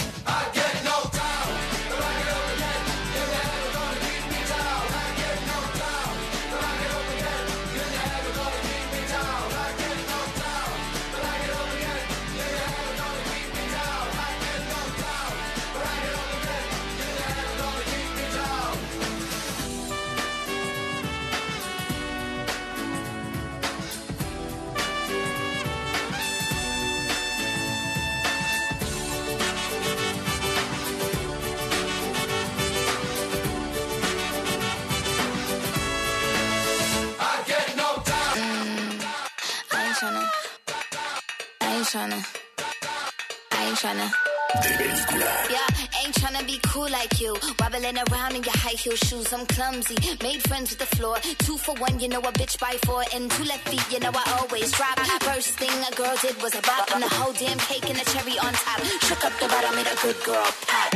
Cool 46.74 46.90
like 46.90 47.20
you. 47.20 47.32
Wobbling 47.60 47.98
around 48.04 48.34
in 48.34 48.42
your 48.42 48.58
high 48.58 48.78
heel 48.82 48.96
shoes, 49.06 49.32
I'm 49.32 49.46
clumsy. 49.46 49.96
Made 50.26 50.42
friends 50.48 50.70
with 50.70 50.80
the 50.82 50.90
floor. 50.96 51.16
Two 51.46 51.56
for 51.56 51.74
one, 51.78 52.00
you 52.00 52.08
know 52.08 52.18
a 52.18 52.32
bitch 52.40 52.58
by 52.58 52.74
four. 52.84 53.04
And 53.14 53.30
two 53.30 53.44
left 53.44 53.68
feet, 53.68 53.86
you 53.92 54.00
know 54.00 54.10
I 54.12 54.24
always 54.40 54.72
drop. 54.72 54.98
First 55.22 55.50
thing 55.60 55.70
a 55.70 55.94
girl 55.94 56.16
did 56.20 56.36
was 56.42 56.54
a 56.56 56.62
bop. 56.62 56.90
And 56.92 57.02
the 57.04 57.12
whole 57.16 57.32
damn 57.32 57.58
cake 57.70 57.88
and 57.90 57.98
the 58.00 58.06
cherry 58.10 58.36
on 58.44 58.52
top. 58.52 58.82
Shook 59.06 59.24
up 59.24 59.34
the 59.38 59.46
bottom, 59.46 59.74
made 59.76 59.86
a 59.86 59.96
good 60.02 60.18
girl 60.26 60.50
pop. 60.66 60.90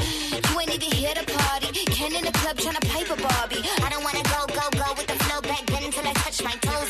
You 0.50 0.60
ain't 0.60 0.74
even 0.74 0.90
here 0.90 1.14
to 1.14 1.24
party. 1.24 1.70
Ken 1.94 2.12
in 2.18 2.24
the 2.24 2.34
club 2.40 2.56
tryna 2.58 2.82
pipe 2.90 3.10
a 3.14 3.16
Barbie. 3.22 3.62
I 3.86 3.88
don't 3.92 4.02
wanna 4.02 4.24
go, 4.34 4.40
go, 4.58 4.66
go 4.82 4.88
with 4.98 5.06
the 5.06 5.18
flow 5.24 5.40
back 5.42 5.64
then 5.66 5.84
until 5.84 6.06
I 6.10 6.12
touch 6.24 6.42
my 6.42 6.56
toes. 6.66 6.87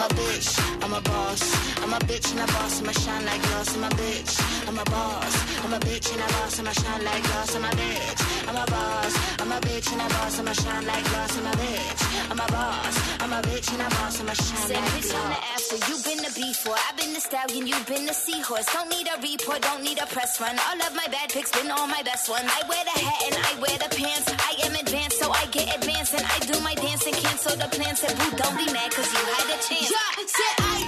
I 0.00 0.06
show. 0.06 0.06
I'm 0.06 0.10
a 0.10 0.14
bitch, 0.14 0.72
I'm 0.72 0.77
a 0.98 1.02
boss. 1.02 1.42
I'm 1.82 1.92
a 1.92 1.98
bitch 2.06 2.30
and 2.32 2.40
a 2.40 2.46
boss, 2.52 2.80
I'ma 2.80 2.92
shine 2.92 3.24
like 3.24 3.42
glass. 3.42 3.76
I'm 3.76 3.84
a 3.84 3.88
bitch, 3.88 4.32
I'm 4.68 4.78
a 4.78 4.84
boss. 4.84 5.34
I'm 5.64 5.72
a 5.72 5.78
bitch 5.78 6.12
and 6.12 6.22
a 6.22 6.28
boss, 6.34 6.58
I'ma 6.58 6.72
shine 6.72 7.04
like 7.04 7.22
glass. 7.22 7.54
I'm 7.54 7.64
a 7.64 7.70
bitch, 7.70 8.20
I'm 8.48 8.56
a 8.56 8.66
boss. 8.66 9.14
I'm 9.40 9.52
a 9.52 9.58
bitch 9.60 9.92
and 9.92 10.02
a 10.02 10.08
boss, 10.14 10.38
I'ma 10.38 10.52
shine 10.52 10.86
like 10.86 11.04
glass. 11.10 11.38
I'm 11.38 11.46
a 11.46 11.54
bitch, 11.62 12.00
I'm 12.30 12.40
a 12.40 12.46
boss. 12.52 12.94
I'm 13.22 13.32
a 13.32 13.40
bitch 13.42 13.68
and 13.72 13.82
a 13.82 13.88
boss, 13.96 14.20
I'ma 14.20 14.32
shine 14.32 14.68
Said 14.68 14.76
like 14.76 14.92
bitch 14.92 15.14
on 15.14 15.28
the 15.30 15.38
glass. 15.38 15.54
after, 15.54 15.78
you 15.88 15.96
been 16.06 16.20
the 16.26 16.32
before. 16.34 16.78
I've 16.88 16.96
been 16.96 17.12
the 17.14 17.20
stallion, 17.20 17.66
you've 17.66 17.86
been 17.86 18.06
the 18.06 18.14
seahorse. 18.14 18.66
Don't 18.72 18.88
need 18.90 19.06
a 19.06 19.16
report, 19.22 19.62
don't 19.62 19.82
need 19.82 19.98
a 19.98 20.06
press 20.06 20.40
run. 20.40 20.56
All 20.66 20.78
of 20.82 20.92
my 20.94 21.06
bad 21.08 21.30
pics 21.30 21.50
been 21.52 21.70
all 21.70 21.86
my 21.86 22.02
best 22.02 22.28
ones. 22.28 22.48
I 22.48 22.60
wear 22.68 22.82
the 22.82 22.96
hat 22.98 23.20
and 23.26 23.36
I 23.38 23.52
wear 23.62 23.76
the 23.78 23.90
pants. 23.94 24.26
I 24.34 24.52
am 24.66 24.74
advanced, 24.74 25.18
so 25.20 25.30
I 25.30 25.46
get 25.54 25.68
advanced. 25.76 26.14
And 26.14 26.24
I 26.26 26.38
do 26.50 26.58
my 26.60 26.74
dance 26.74 27.06
and 27.06 27.16
cancel 27.16 27.54
the 27.56 27.68
plans. 27.70 28.00
Said, 28.00 28.14
boo, 28.18 28.34
don't 28.36 28.56
be 28.58 28.66
mad, 28.72 28.90
cause 28.90 29.10
you 29.12 29.22
had 29.22 29.46
a 29.54 29.58
chance. 29.62 29.90
Yeah, 29.90 30.08
said 30.26 30.28
I 30.28 30.28
took 30.28 30.48
it 30.48 30.58
and 30.58 30.78
I 30.78 30.87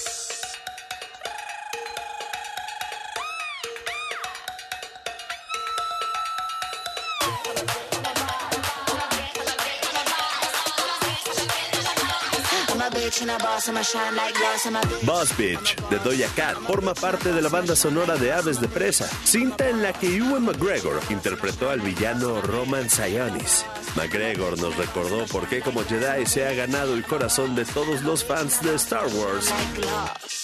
Boss 15.03 15.37
Bitch 15.37 15.75
de 15.89 15.99
Doja 15.99 16.27
Cat 16.33 16.57
forma 16.65 16.93
parte 16.93 17.33
de 17.33 17.41
la 17.41 17.49
banda 17.49 17.75
sonora 17.75 18.15
de 18.15 18.31
Aves 18.31 18.61
de 18.61 18.69
Presa, 18.69 19.05
cinta 19.25 19.67
en 19.67 19.81
la 19.81 19.91
que 19.91 20.15
Ewan 20.15 20.45
McGregor 20.45 21.01
interpretó 21.09 21.69
al 21.69 21.81
villano 21.81 22.41
Roman 22.41 22.89
Sionis. 22.89 23.65
McGregor 23.97 24.57
nos 24.59 24.77
recordó 24.77 25.25
por 25.25 25.47
qué 25.47 25.61
como 25.61 25.83
Jedi 25.83 26.25
se 26.25 26.47
ha 26.47 26.53
ganado 26.53 26.93
el 26.93 27.03
corazón 27.03 27.53
de 27.53 27.65
todos 27.65 28.01
los 28.03 28.23
fans 28.23 28.61
de 28.61 28.75
Star 28.75 29.07
Wars 29.07 29.51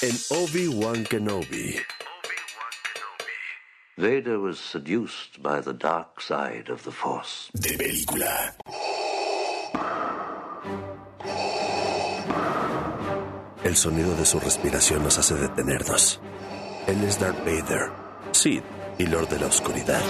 en 0.01 0.17
Obi-Wan 0.29 1.05
Kenobi. 1.05 1.79
Vader 3.97 4.39
was 4.39 4.59
seduced 4.59 5.41
by 5.41 5.61
the 5.61 5.73
dark 5.73 6.21
side 6.21 6.69
of 6.69 6.83
the 6.83 6.91
Force. 6.91 7.49
De 7.53 7.77
película. 7.77 8.55
El 13.63 13.75
sonido 13.75 14.15
de 14.15 14.25
su 14.25 14.39
respiración 14.39 15.03
nos 15.03 15.17
hace 15.17 15.35
detenernos. 15.35 16.19
Él 16.87 17.03
es 17.03 17.19
Darth 17.19 17.39
Vader, 17.39 17.89
Sid 18.31 18.61
y 18.97 19.05
Lord 19.05 19.29
de 19.29 19.39
la 19.39 19.47
Oscuridad. 19.47 20.01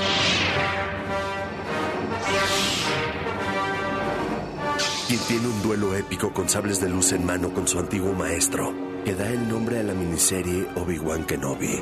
Quien 5.08 5.20
tiene 5.22 5.48
un 5.48 5.62
duelo 5.64 5.96
épico 5.96 6.34
con 6.34 6.50
sables 6.50 6.82
de 6.82 6.90
luz 6.90 7.14
en 7.14 7.26
mano 7.26 7.54
con 7.54 7.68
su 7.68 7.80
antiguo 7.80 8.14
maestro, 8.14 8.74
que 9.06 9.16
da 9.16 9.28
el 9.28 9.48
nombre 9.48 9.80
a 9.80 9.84
la 9.84 9.94
miniserie 9.94 10.68
Obi-Wan 10.76 11.24
Kenobi, 11.26 11.82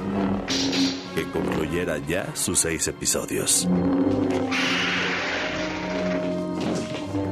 que 1.16 1.30
concluyera 1.32 1.98
ya 1.98 2.28
sus 2.36 2.60
seis 2.60 2.88
episodios. 2.88 3.68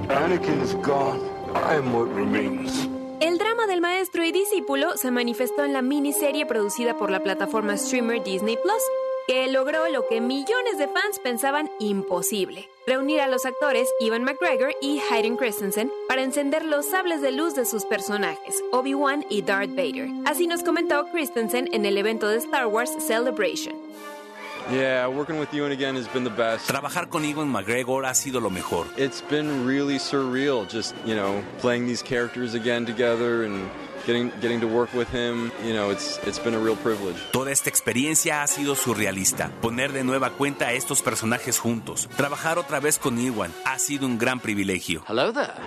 Anakin 0.10 0.62
is 0.62 0.74
gone. 0.82 1.19
I 1.56 1.76
am 1.76 1.93
what 1.93 2.08
remains. 2.15 2.92
El 3.19 3.38
drama 3.38 3.67
del 3.67 3.82
maestro 3.82 4.23
y 4.23 4.32
discípulo 4.32 4.97
se 4.97 5.12
manifestó 5.12 5.63
en 5.63 5.73
la 5.73 5.82
miniserie 5.82 6.45
producida 6.45 6.97
por 6.97 7.10
la 7.10 7.21
plataforma 7.21 7.78
streamer 7.78 8.23
Disney 8.23 8.58
Plus, 8.58 8.84
que 9.28 9.47
logró 9.47 9.88
lo 9.89 10.06
que 10.08 10.19
millones 10.19 10.78
de 10.78 10.88
fans 10.88 11.19
pensaban 11.19 11.71
imposible: 11.80 12.69
reunir 12.86 13.21
a 13.21 13.28
los 13.28 13.45
actores 13.45 13.88
Ivan 13.99 14.23
McGregor 14.23 14.76
y 14.82 14.99
Hayden 15.10 15.38
Christensen 15.38 15.91
para 16.08 16.23
encender 16.23 16.65
los 16.65 16.86
sables 16.86 17.21
de 17.21 17.32
luz 17.32 17.56
de 17.56 17.65
sus 17.65 17.86
personajes, 17.86 18.62
Obi-Wan 18.71 19.26
y 19.30 19.41
Darth 19.41 19.69
Vader. 19.69 20.10
Así 20.26 20.47
nos 20.47 20.63
comentó 20.63 21.06
Christensen 21.12 21.69
en 21.71 21.86
el 21.86 21.97
evento 21.97 22.28
de 22.28 22.38
Star 22.38 22.67
Wars 22.67 22.91
Celebration. 22.99 23.76
Yeah, 24.71 25.08
working 25.08 25.39
with 25.39 25.54
Ewan 25.54 25.71
again 25.71 25.95
has 25.95 26.08
been 26.08 26.23
the 26.23 26.30
best. 26.30 26.69
Trabajar 26.69 27.10
con 27.10 27.23
Ewan 27.26 27.52
McGregor 27.52 28.06
ha 28.06 28.13
sido 28.13 28.41
lo 28.41 28.49
mejor. 28.49 28.86
It's 28.97 29.21
been 29.21 29.65
really 29.65 29.97
surreal 29.97 30.67
just, 30.67 30.95
you 31.06 31.15
know, 31.15 31.43
playing 31.60 31.86
these 31.86 32.02
characters 32.02 32.54
again 32.54 32.86
together 32.86 33.43
and 33.43 33.69
getting 34.06 34.32
getting 34.42 34.60
to 34.60 34.68
work 34.68 34.94
with 34.94 35.08
him, 35.13 35.52
you 35.66 35.74
know, 35.74 35.92
it's 35.92 36.20
it's 36.26 36.39
been 36.39 36.56
a 36.56 36.60
real 36.60 36.76
privilege. 36.76 37.18
Toda 37.32 37.52
esta 37.52 37.70
experiencia 37.70 38.44
ha 38.44 38.48
sido 38.48 38.76
surrealista. 38.76 39.52
Poner 39.62 39.92
de 39.94 40.04
nueva 40.04 40.32
cuenta 40.32 40.68
a 40.68 40.74
estos 40.74 41.02
personajes 41.02 41.60
juntos, 41.60 42.10
trabajar 42.16 42.58
otra 42.58 42.80
vez 42.80 42.98
con 42.98 43.20
Ewan, 43.20 43.52
ha 43.66 43.80
sido 43.80 44.06
un 44.06 44.18
gran 44.18 44.39
privilegio. 44.39 45.04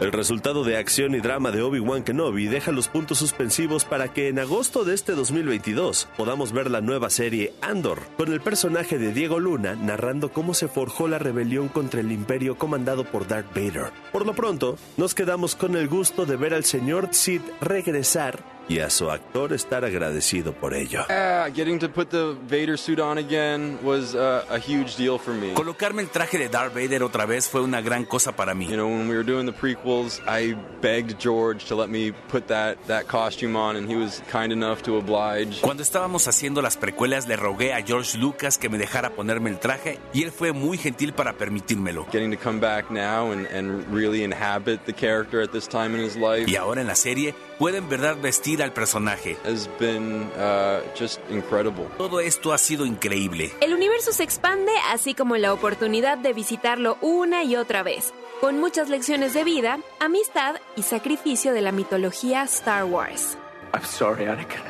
El 0.00 0.12
resultado 0.12 0.64
de 0.64 0.76
acción 0.76 1.14
y 1.14 1.20
drama 1.20 1.50
de 1.50 1.62
Obi-Wan 1.62 2.02
Kenobi 2.02 2.46
deja 2.46 2.72
los 2.72 2.88
puntos 2.88 3.18
suspensivos 3.18 3.84
para 3.84 4.12
que 4.12 4.28
en 4.28 4.38
agosto 4.38 4.84
de 4.84 4.94
este 4.94 5.12
2022 5.12 6.08
podamos 6.16 6.52
ver 6.52 6.70
la 6.70 6.80
nueva 6.80 7.10
serie 7.10 7.54
Andor, 7.60 8.02
con 8.16 8.32
el 8.32 8.40
personaje 8.40 8.98
de 8.98 9.12
Diego 9.12 9.38
Luna 9.38 9.74
narrando 9.74 10.32
cómo 10.32 10.54
se 10.54 10.68
forjó 10.68 11.08
la 11.08 11.18
rebelión 11.18 11.68
contra 11.68 12.00
el 12.00 12.12
imperio 12.12 12.56
comandado 12.58 13.04
por 13.04 13.26
Darth 13.26 13.54
Vader. 13.54 13.92
Por 14.12 14.26
lo 14.26 14.34
pronto, 14.34 14.78
nos 14.96 15.14
quedamos 15.14 15.54
con 15.54 15.76
el 15.76 15.88
gusto 15.88 16.26
de 16.26 16.36
ver 16.36 16.54
al 16.54 16.64
señor 16.64 17.08
Sid 17.12 17.40
regresar 17.60 18.25
y 18.68 18.80
a 18.80 18.90
su 18.90 19.10
actor 19.10 19.52
estar 19.52 19.84
agradecido 19.84 20.52
por 20.52 20.74
ello. 20.74 21.04
Yeah, 21.08 21.48
getting 21.50 21.78
to 21.78 21.88
put 21.88 22.10
the 22.10 22.36
Vader 22.48 22.76
suit 22.76 22.98
on 22.98 23.18
again 23.18 23.78
was 23.82 24.14
uh, 24.14 24.44
a 24.50 24.58
huge 24.58 24.96
deal 24.96 25.18
for 25.18 25.32
me. 25.32 25.54
Colocarme 25.54 26.02
el 26.02 26.08
traje 26.08 26.38
de 26.38 26.48
Darth 26.48 26.74
Vader 26.74 27.02
otra 27.02 27.26
vez 27.26 27.48
fue 27.48 27.60
una 27.60 27.80
gran 27.80 28.04
cosa 28.04 28.32
para 28.32 28.54
mí. 28.54 28.66
You 28.66 28.76
know, 28.76 28.88
when 28.88 29.08
we 29.08 29.14
were 29.14 29.24
doing 29.24 29.46
the 29.46 29.52
prequels, 29.52 30.20
I 30.26 30.54
begged 30.80 31.20
George 31.20 31.66
to 31.66 31.76
let 31.76 31.88
me 31.88 32.12
put 32.28 32.48
that 32.48 32.78
that 32.86 33.06
costume 33.06 33.56
on 33.56 33.76
and 33.76 33.88
he 33.88 33.96
was 33.96 34.22
kind 34.30 34.52
enough 34.52 34.82
to 34.82 34.96
oblige. 34.96 35.60
Cuando 35.60 35.82
estábamos 35.82 36.26
haciendo 36.26 36.60
las 36.60 36.76
precuelas 36.76 37.28
le 37.28 37.36
rogué 37.36 37.72
a 37.72 37.82
George 37.82 38.18
Lucas 38.18 38.58
que 38.58 38.68
me 38.68 38.78
dejara 38.78 39.10
ponerme 39.10 39.50
el 39.50 39.58
traje 39.58 39.98
y 40.12 40.22
él 40.24 40.32
fue 40.32 40.52
muy 40.52 40.76
gentil 40.76 41.12
para 41.12 41.34
permitírmelo. 41.34 42.06
Getting 42.10 42.32
to 42.32 42.36
come 42.36 42.58
back 42.58 42.90
now 42.90 43.30
and, 43.30 43.46
and 43.46 43.86
really 43.94 44.24
inhabit 44.24 44.84
the 44.86 44.92
character 44.92 45.40
at 45.40 45.52
this 45.52 45.68
time 45.68 45.94
in 45.94 46.04
his 46.04 46.16
life. 46.16 46.50
Y 46.50 46.56
ahora 46.56 46.80
en 46.80 46.88
la 46.88 46.96
serie 46.96 47.34
puede 47.58 47.78
en 47.78 47.88
verdad 47.88 48.16
vestir 48.20 48.62
al 48.62 48.72
personaje. 48.72 49.36
Has 49.44 49.68
been 49.78 50.30
uh, 50.36 50.80
just 50.98 51.20
incredible. 51.30 51.86
Todo 51.98 52.20
esto 52.20 52.52
ha 52.52 52.58
sido 52.58 52.84
increíble. 52.86 53.52
El 53.60 53.74
universo 53.74 54.12
se 54.12 54.22
expande, 54.22 54.72
así 54.90 55.14
como 55.14 55.36
la 55.36 55.52
oportunidad 55.52 56.18
de 56.18 56.32
visitarlo 56.32 56.98
una 57.00 57.44
y 57.44 57.56
otra 57.56 57.82
vez, 57.82 58.12
con 58.40 58.60
muchas 58.60 58.88
lecciones 58.88 59.34
de 59.34 59.44
vida, 59.44 59.78
amistad 60.00 60.56
y 60.76 60.82
sacrificio 60.82 61.52
de 61.52 61.62
la 61.62 61.72
mitología 61.72 62.42
Star 62.44 62.84
Wars. 62.84 63.36
I'm 63.72 63.84
sorry, 63.84 64.26
Anakin, 64.26 64.62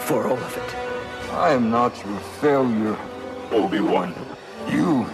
for 0.00 0.26
all 0.26 0.32
of 0.32 0.56
it. 0.56 0.74
I 1.32 1.54
am 1.54 1.70
not 1.70 1.92
your 2.04 2.18
failure, 2.40 2.96
Obi-Wan. 3.52 4.12
You 4.68 5.06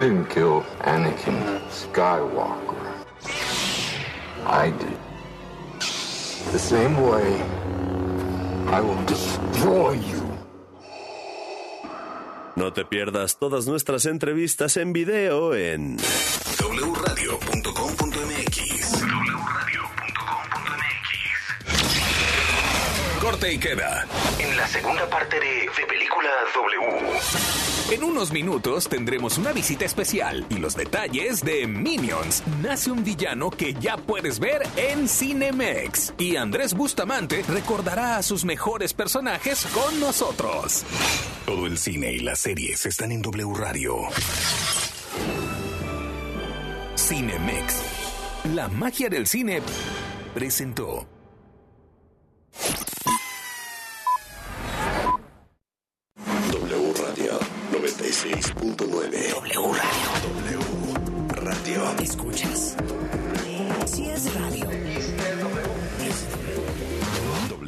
didn't 0.00 0.28
kill 0.30 0.64
Anakin 0.80 1.60
Skywalker. 1.70 2.76
I 4.46 4.70
did. 4.70 5.07
The 6.52 6.58
same 6.58 6.96
way, 7.02 7.42
I 8.72 8.80
will 8.80 9.04
destroy 9.04 9.98
you. 9.98 10.22
No 12.56 12.72
te 12.72 12.84
pierdas 12.86 13.38
todas 13.38 13.66
nuestras 13.66 14.06
entrevistas 14.06 14.78
en 14.78 14.94
video 14.94 15.54
en 15.54 15.98
wradio.com.mx. 16.58 17.68
Corte 23.20 23.52
y 23.52 23.58
queda. 23.58 24.06
En 24.38 24.56
la 24.56 24.66
segunda 24.66 25.08
parte 25.10 25.38
de, 25.38 25.46
de 25.46 25.86
Película 25.86 26.07
W. 26.20 27.94
En 27.94 28.02
unos 28.02 28.32
minutos 28.32 28.88
tendremos 28.88 29.38
una 29.38 29.52
visita 29.52 29.84
especial 29.84 30.44
y 30.48 30.56
los 30.56 30.74
detalles 30.74 31.44
de 31.44 31.66
Minions. 31.68 32.42
Nace 32.60 32.90
un 32.90 33.04
villano 33.04 33.50
que 33.50 33.74
ya 33.74 33.96
puedes 33.96 34.40
ver 34.40 34.62
en 34.76 35.08
Cinemex. 35.08 36.14
Y 36.18 36.34
Andrés 36.36 36.74
Bustamante 36.74 37.44
recordará 37.48 38.16
a 38.16 38.22
sus 38.24 38.44
mejores 38.44 38.94
personajes 38.94 39.64
con 39.66 40.00
nosotros. 40.00 40.84
Todo 41.46 41.66
el 41.66 41.78
cine 41.78 42.12
y 42.12 42.18
las 42.18 42.40
series 42.40 42.84
están 42.86 43.12
en 43.12 43.22
W 43.22 43.54
Radio. 43.54 43.96
Cinemex. 46.96 47.82
La 48.54 48.66
magia 48.68 49.08
del 49.08 49.26
cine 49.28 49.62
presentó. 50.34 51.06
96.9. 58.18 59.30
W 59.30 59.72
Radio. 59.72 60.08
W 60.24 60.58
Radio. 61.40 62.02
¿Escuchas? 62.02 62.74
Si 63.86 64.10
es 64.10 64.34
radio. 64.34 64.97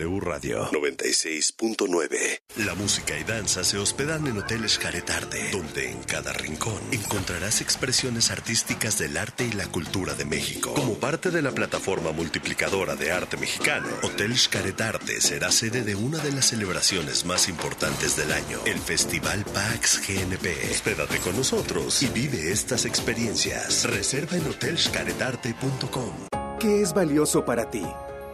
Radio 0.01 0.71
96.9. 0.71 2.41
La 2.65 2.75
música 2.75 3.19
y 3.19 3.25
danza 3.25 3.65
se 3.65 3.77
hospedan 3.77 4.27
en 4.27 4.39
Hoteles 4.39 4.79
Caretarte, 4.79 5.51
donde 5.53 5.91
en 5.91 6.03
cada 6.05 6.33
rincón 6.33 6.81
encontrarás 6.91 7.61
expresiones 7.61 8.31
artísticas 8.31 8.99
del 8.99 9.19
arte 9.19 9.45
y 9.45 9.53
la 9.53 9.67
cultura 9.67 10.15
de 10.15 10.25
México. 10.25 10.73
Como 10.73 10.95
parte 10.95 11.31
de 11.31 11.43
la 11.43 11.53
plataforma 11.53 12.13
multiplicadora 12.13 12.97
de 12.97 13.13
arte 13.13 13.37
mexicano, 13.37 13.89
Hotel 14.03 14.35
Caretarte 14.49 15.21
será 15.21 15.53
sede 15.53 15.83
de 15.83 15.95
una 15.95 16.17
de 16.19 16.33
las 16.33 16.47
celebraciones 16.47 17.27
más 17.27 17.51
importantes 17.51 18.17
del 18.17 18.33
año, 18.33 18.59
el 18.65 18.79
Festival 18.79 19.45
PAX 19.45 20.01
GNP. 20.09 20.71
Hospédate 20.71 21.19
con 21.19 21.37
nosotros 21.37 22.03
y 22.03 22.07
vive 22.07 22.51
estas 22.51 22.87
experiencias. 22.87 23.85
Reserva 23.85 24.39
en 24.39 24.45
hotelscaretarte.com. 24.45 26.59
¿Qué 26.59 26.81
es 26.81 26.95
valioso 26.95 27.45
para 27.45 27.71
ti? 27.71 27.85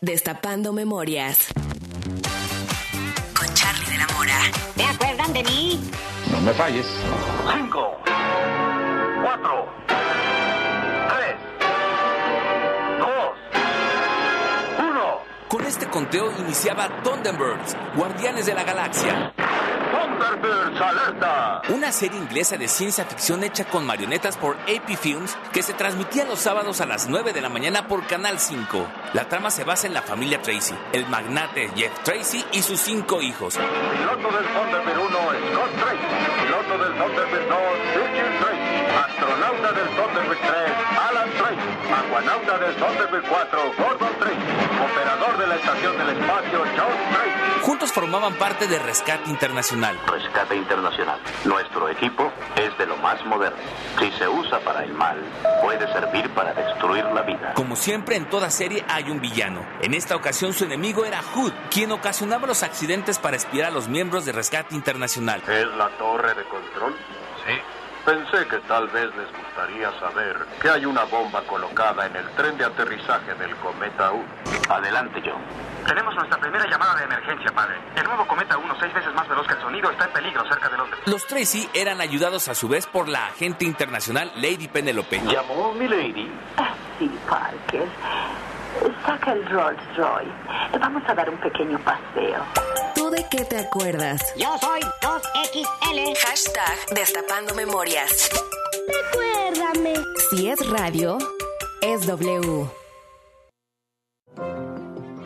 Destapando 0.00 0.72
memorias. 0.72 1.48
Con 3.36 3.54
Charlie 3.54 3.90
de 3.90 3.98
la 3.98 4.06
Mora. 4.14 4.38
¿Te 4.76 4.84
acuerdan 4.84 5.32
de 5.32 5.42
mí? 5.42 5.80
No 6.30 6.40
me 6.42 6.52
falles. 6.52 6.86
Cinco, 7.52 7.96
cuatro, 9.22 9.68
tres, 11.08 11.36
dos, 12.98 14.88
uno. 14.90 15.18
Con 15.48 15.64
este 15.64 15.86
conteo 15.86 16.30
iniciaba 16.40 17.02
Thunderbirds, 17.02 17.76
Guardianes 17.96 18.46
de 18.46 18.54
la 18.54 18.64
Galaxia. 18.64 19.32
Thunderbirds 20.16 20.80
alerta. 20.80 21.62
Una 21.68 21.92
serie 21.92 22.18
inglesa 22.18 22.56
de 22.56 22.68
ciencia 22.68 23.04
ficción 23.04 23.44
hecha 23.44 23.64
con 23.66 23.84
marionetas 23.84 24.36
por 24.36 24.56
AP 24.62 24.96
Films 24.98 25.36
que 25.52 25.62
se 25.62 25.74
transmitía 25.74 26.24
los 26.24 26.38
sábados 26.38 26.80
a 26.80 26.86
las 26.86 27.08
9 27.08 27.32
de 27.32 27.40
la 27.40 27.48
mañana 27.48 27.86
por 27.86 28.06
Canal 28.06 28.38
5. 28.38 28.86
La 29.12 29.28
trama 29.28 29.50
se 29.50 29.64
basa 29.64 29.86
en 29.86 29.94
la 29.94 30.02
familia 30.02 30.40
Tracy, 30.40 30.74
el 30.92 31.06
magnate 31.06 31.70
Jeff 31.76 31.92
Tracy 32.02 32.44
y 32.52 32.62
sus 32.62 32.80
cinco 32.80 33.20
hijos. 33.20 33.56
Piloto 33.56 34.36
del 34.36 34.46
Thunderbird 34.46 34.98
1, 34.98 35.08
Scott 35.52 35.70
Tracy. 35.80 36.06
Piloto 36.42 36.84
del 36.84 36.92
Thunderbird 36.98 37.48
2, 37.48 37.58
Richard 37.96 38.38
Tracy. 38.40 38.76
Astronauta 38.96 39.72
del 39.72 39.88
Thunderbird 39.96 40.38
3, 40.38 40.50
Alan 41.08 41.30
Tracy. 41.36 41.70
Aguanauta 42.06 42.58
del 42.58 42.74
Thunderbird 42.76 43.24
4, 43.28 43.72
Gordon 43.78 44.05
la 45.56 45.72
estación 45.72 45.98
del 45.98 46.08
espacio, 46.18 46.58
John 46.58 46.96
Tracy. 47.10 47.60
Juntos 47.62 47.92
formaban 47.92 48.34
parte 48.34 48.66
de 48.68 48.78
Rescate 48.78 49.30
Internacional. 49.30 49.98
Rescate 50.06 50.56
Internacional. 50.56 51.18
Nuestro 51.44 51.88
equipo 51.88 52.30
es 52.56 52.76
de 52.78 52.86
lo 52.86 52.96
más 52.98 53.24
moderno. 53.24 53.58
Si 53.98 54.10
se 54.12 54.28
usa 54.28 54.60
para 54.60 54.84
el 54.84 54.92
mal, 54.92 55.18
puede 55.62 55.90
servir 55.92 56.28
para 56.30 56.52
destruir 56.52 57.04
la 57.06 57.22
vida. 57.22 57.54
Como 57.54 57.74
siempre 57.74 58.16
en 58.16 58.28
toda 58.28 58.50
serie 58.50 58.84
hay 58.88 59.10
un 59.10 59.20
villano. 59.20 59.66
En 59.80 59.94
esta 59.94 60.14
ocasión 60.14 60.52
su 60.52 60.64
enemigo 60.64 61.04
era 61.04 61.22
Hood, 61.22 61.52
quien 61.70 61.90
ocasionaba 61.92 62.46
los 62.46 62.62
accidentes 62.62 63.18
para 63.18 63.36
espiar 63.36 63.66
a 63.66 63.70
los 63.70 63.88
miembros 63.88 64.24
de 64.24 64.32
Rescate 64.32 64.74
Internacional. 64.74 65.42
¿Es 65.48 65.66
la 65.76 65.88
torre 65.96 66.34
de 66.34 66.44
control? 66.44 66.94
Sí. 67.46 67.75
Pensé 68.06 68.46
que 68.46 68.58
tal 68.68 68.86
vez 68.86 69.10
les 69.16 69.26
gustaría 69.36 69.90
saber 69.98 70.36
que 70.62 70.70
hay 70.70 70.84
una 70.84 71.02
bomba 71.06 71.42
colocada 71.42 72.06
en 72.06 72.14
el 72.14 72.30
tren 72.36 72.56
de 72.56 72.64
aterrizaje 72.64 73.34
del 73.34 73.56
cometa 73.56 74.12
1. 74.12 74.24
Adelante, 74.68 75.20
John. 75.24 75.42
Tenemos 75.84 76.14
nuestra 76.14 76.38
primera 76.38 76.70
llamada 76.70 76.94
de 76.94 77.04
emergencia, 77.04 77.50
padre. 77.52 77.74
El 77.96 78.04
nuevo 78.04 78.24
cometa 78.28 78.56
1, 78.58 78.76
seis 78.78 78.94
veces 78.94 79.12
más 79.12 79.28
veloz 79.28 79.44
que 79.48 79.54
el 79.54 79.60
sonido, 79.60 79.90
está 79.90 80.04
en 80.04 80.12
peligro 80.12 80.44
cerca 80.48 80.68
de 80.68 80.76
Londres. 80.76 81.00
Los 81.06 81.26
Tracy 81.26 81.68
eran 81.74 82.00
ayudados 82.00 82.46
a 82.46 82.54
su 82.54 82.68
vez 82.68 82.86
por 82.86 83.08
la 83.08 83.26
agente 83.26 83.64
internacional 83.64 84.30
Lady 84.36 84.68
Penelope. 84.68 85.20
¿Llamó 85.24 85.72
mi 85.72 85.88
lady? 85.88 86.30
Sí, 87.00 87.10
Parker. 87.28 87.88
Saca 89.06 89.32
el 89.32 89.48
Rolls 89.48 89.96
Royce. 89.96 90.78
Vamos 90.80 91.02
a 91.06 91.14
dar 91.14 91.30
un 91.30 91.38
pequeño 91.38 91.78
paseo. 91.84 92.42
¿Tú 92.94 93.08
de 93.10 93.24
qué 93.30 93.44
te 93.44 93.58
acuerdas? 93.58 94.20
Yo 94.36 94.58
soy 94.58 94.80
2XL. 95.00 96.16
Hashtag 96.26 96.76
Destapando 96.92 97.54
Memorias. 97.54 98.30
Recuérdame. 98.88 99.94
Si 100.30 100.48
es 100.48 100.58
radio, 100.70 101.18
es 101.82 102.06
W. 102.06 102.68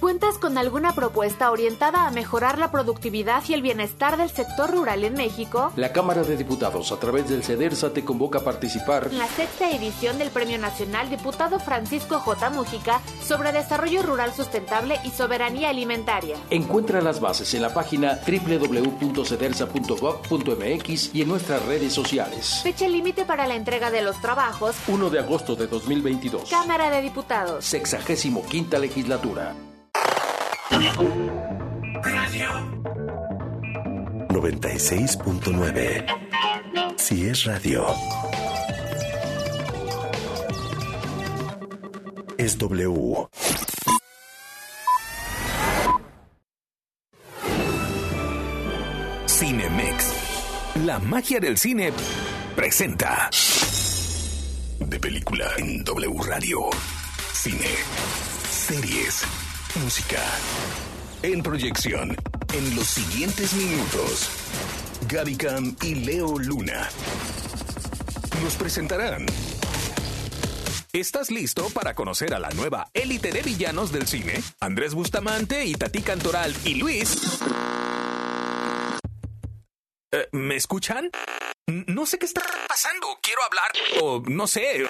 ¿Cuentas 0.00 0.38
con 0.38 0.56
alguna 0.58 0.94
propuesta 0.94 1.50
orientada 1.50 2.06
a 2.06 2.12
mejorar 2.12 2.58
la 2.58 2.70
productividad 2.70 3.42
y 3.48 3.54
el 3.54 3.62
bienestar 3.62 4.16
del 4.16 4.30
sector 4.30 4.70
rural 4.70 5.02
en 5.02 5.14
México? 5.14 5.72
La 5.74 5.92
Cámara 5.92 6.22
de 6.22 6.36
Diputados, 6.36 6.92
a 6.92 7.00
través 7.00 7.28
del 7.28 7.42
CEDERSA, 7.42 7.92
te 7.92 8.04
convoca 8.04 8.38
a 8.38 8.44
participar 8.44 9.08
en 9.10 9.18
la 9.18 9.26
sexta 9.26 9.68
edición 9.72 10.16
del 10.18 10.30
Premio 10.30 10.56
Nacional 10.56 11.10
Diputado 11.10 11.58
Francisco 11.58 12.20
J. 12.20 12.50
Mújica 12.50 13.00
sobre 13.20 13.50
Desarrollo 13.50 14.04
Rural 14.04 14.32
Sustentable 14.32 15.00
y 15.04 15.10
Soberanía 15.10 15.70
Alimentaria. 15.70 16.36
Encuentra 16.50 17.00
las 17.00 17.18
bases 17.18 17.52
en 17.54 17.62
la 17.62 17.74
página 17.74 18.20
www.cedersa.gov.mx 18.24 21.14
y 21.14 21.22
en 21.22 21.28
nuestras 21.28 21.66
redes 21.66 21.92
sociales. 21.92 22.60
Fecha 22.62 22.86
límite 22.86 23.24
para 23.24 23.48
la 23.48 23.56
entrega 23.56 23.90
de 23.90 24.02
los 24.02 24.20
trabajos. 24.20 24.76
1 24.86 25.10
de 25.10 25.18
agosto 25.18 25.56
de 25.56 25.66
2022. 25.66 26.48
Cámara 26.48 26.88
de 26.90 27.02
Diputados. 27.02 27.64
Sexagésimo 27.64 28.46
quinta 28.46 28.78
legislatura. 28.78 29.56
Radio 30.70 30.90
96.9. 34.28 36.04
Si 36.98 37.26
es 37.26 37.44
radio, 37.44 37.86
es 42.36 42.58
W. 42.58 43.28
Cinemex. 49.26 50.12
La 50.84 50.98
magia 50.98 51.40
del 51.40 51.56
cine 51.56 51.94
presenta. 52.54 53.30
De 54.80 55.00
película 55.00 55.46
en 55.56 55.82
W 55.82 56.22
Radio. 56.22 56.68
Cine. 57.32 57.70
Series. 58.50 59.47
Música. 59.82 60.22
En 61.22 61.42
proyección. 61.42 62.16
En 62.52 62.76
los 62.76 62.86
siguientes 62.86 63.52
minutos. 63.54 64.28
Gaby 65.08 65.36
Cam 65.36 65.76
y 65.82 65.94
Leo 65.94 66.38
Luna. 66.38 66.88
Nos 68.42 68.54
presentarán. 68.56 69.26
¿Estás 70.92 71.30
listo 71.30 71.68
para 71.70 71.94
conocer 71.94 72.34
a 72.34 72.38
la 72.38 72.48
nueva 72.50 72.88
élite 72.92 73.30
de 73.30 73.42
villanos 73.42 73.92
del 73.92 74.06
cine? 74.06 74.42
Andrés 74.60 74.94
Bustamante 74.94 75.64
y 75.64 75.74
Tati 75.74 76.02
Cantoral 76.02 76.54
y 76.64 76.74
Luis. 76.74 77.40
Eh, 80.10 80.28
¿Me 80.32 80.56
escuchan? 80.56 81.10
No 81.66 82.06
sé 82.06 82.18
qué 82.18 82.26
está 82.26 82.42
pasando. 82.66 83.06
Quiero 83.22 83.42
hablar. 83.44 83.70
O 84.02 84.22
no 84.26 84.46
sé. 84.46 84.86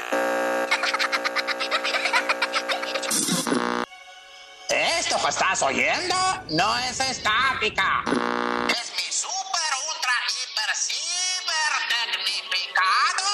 Esto 5.08 5.22
que 5.22 5.30
estás 5.30 5.62
oyendo 5.62 6.14
no 6.50 6.78
es 6.80 7.00
estática. 7.00 8.04
Es 8.68 8.92
mi 8.92 9.10
super, 9.10 9.70
ultra, 9.88 10.12
hiper, 10.28 10.76
ciber 10.76 11.72
tecnificado 12.12 13.24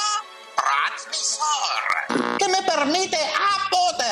transmisor. 0.55 2.39
Que 2.39 2.47
me 2.47 2.63
permite 2.63 3.19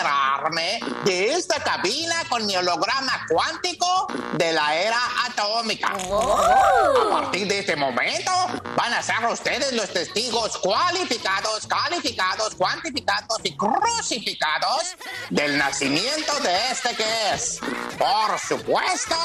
apoderarme 0.03 0.81
de 1.05 1.33
esta 1.33 1.63
cabina 1.63 2.15
con 2.29 2.45
mi 2.47 2.57
holograma 2.57 3.27
cuántico 3.29 4.07
de 4.35 4.53
la 4.53 4.75
era 4.75 4.99
atómica. 5.27 5.89
A 5.89 7.11
partir 7.11 7.47
de 7.47 7.61
este 7.61 7.77
momento 7.77 8.31
van 8.77 8.93
a 8.93 9.03
ser 9.03 9.25
ustedes 9.31 9.73
los 9.73 9.93
testigos 9.93 10.59
cualificados, 10.59 11.67
calificados, 11.67 12.55
cuantificados 12.55 13.39
y 13.43 13.57
crucificados 13.57 14.97
del 15.31 15.59
nacimiento 15.59 16.39
de 16.41 16.71
este 16.71 16.95
que 16.97 17.35
es, 17.35 17.61
por 17.99 18.39
supuesto, 18.39 19.17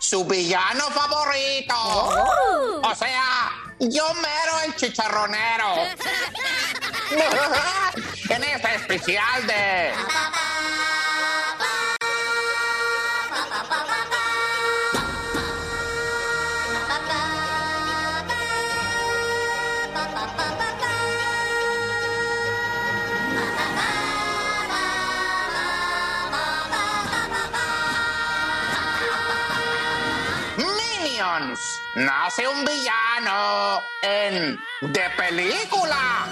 su 0.00 0.24
villano 0.24 0.84
favorito. 0.90 1.74
O 2.82 2.94
sea, 2.96 3.52
yo 3.78 4.14
mero 4.14 4.60
el 4.64 4.74
chicharronero. 4.74 5.74
en 8.30 8.44
este 8.44 8.74
especial 8.74 9.46
de... 9.46 9.92
nace 31.94 32.46
un 32.48 32.64
villano 32.64 33.80
en 34.02 34.58
De 34.92 35.02
Película. 35.16 36.26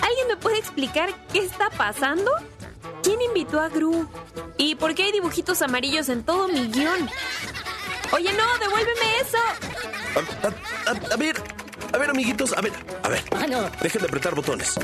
¿Alguien 0.00 0.28
me 0.28 0.36
puede 0.36 0.58
explicar 0.58 1.10
qué 1.32 1.40
está 1.40 1.70
pasando? 1.70 2.30
¿Quién 3.02 3.20
invitó 3.22 3.60
a 3.60 3.68
Gru? 3.68 4.08
¿Y 4.56 4.74
por 4.74 4.94
qué 4.94 5.04
hay 5.04 5.12
dibujitos 5.12 5.62
amarillos 5.62 6.08
en 6.08 6.22
todo 6.24 6.48
mi 6.48 6.68
guion? 6.68 7.08
Oye, 8.12 8.32
no, 8.32 8.58
devuélveme 8.58 9.18
eso. 9.20 9.38
A, 10.14 10.90
a- 10.90 11.14
a 11.14 11.16
ver, 11.16 11.40
a 11.92 11.98
ver, 11.98 12.10
amiguitos, 12.10 12.52
a 12.54 12.60
ver, 12.60 12.72
a 13.02 13.08
ver. 13.08 13.22
Dejen 13.82 14.00
de 14.02 14.08
apretar 14.08 14.34
botones. 14.34 14.76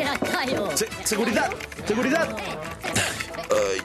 Se- 0.76 0.88
seguridad, 1.04 1.50
seguridad. 1.86 2.36
Ay, 3.50 3.82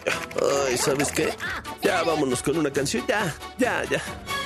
ay, 0.69 0.77
¿sabes 0.77 1.11
qué? 1.11 1.33
Ya 1.81 2.03
vámonos 2.03 2.41
con 2.43 2.57
una 2.57 2.71
canción, 2.71 3.05
ya, 3.07 3.33
ya, 3.57 3.83
ya. 3.85 4.01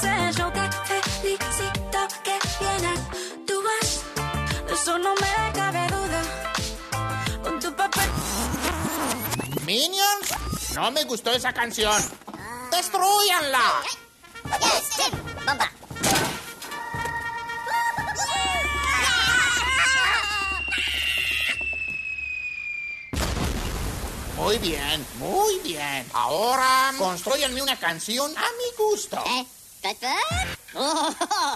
Te 0.00 1.02
felicito 1.02 1.98
que. 2.22 2.38
De 4.66 4.72
eso 4.74 4.98
no 4.98 5.14
me 5.14 5.52
cabe 5.52 5.86
duda. 5.88 6.22
Con 7.42 7.58
tu 7.58 7.74
papel. 7.74 8.08
Minions, 9.64 10.74
no 10.74 10.90
me 10.92 11.04
gustó 11.04 11.32
esa 11.32 11.52
canción. 11.52 12.00
¡Destruyanla! 12.70 13.82
Bomba. 15.44 15.72
Muy 24.36 24.58
bien, 24.58 25.06
muy 25.18 25.58
bien. 25.60 26.06
Ahora 26.12 26.92
construyanme 26.96 27.60
una 27.62 27.76
canción 27.76 28.30
a 28.36 28.42
mi 28.42 28.76
gusto. 28.76 29.22
¿Eh? 29.26 29.57
Oh. 30.74 31.54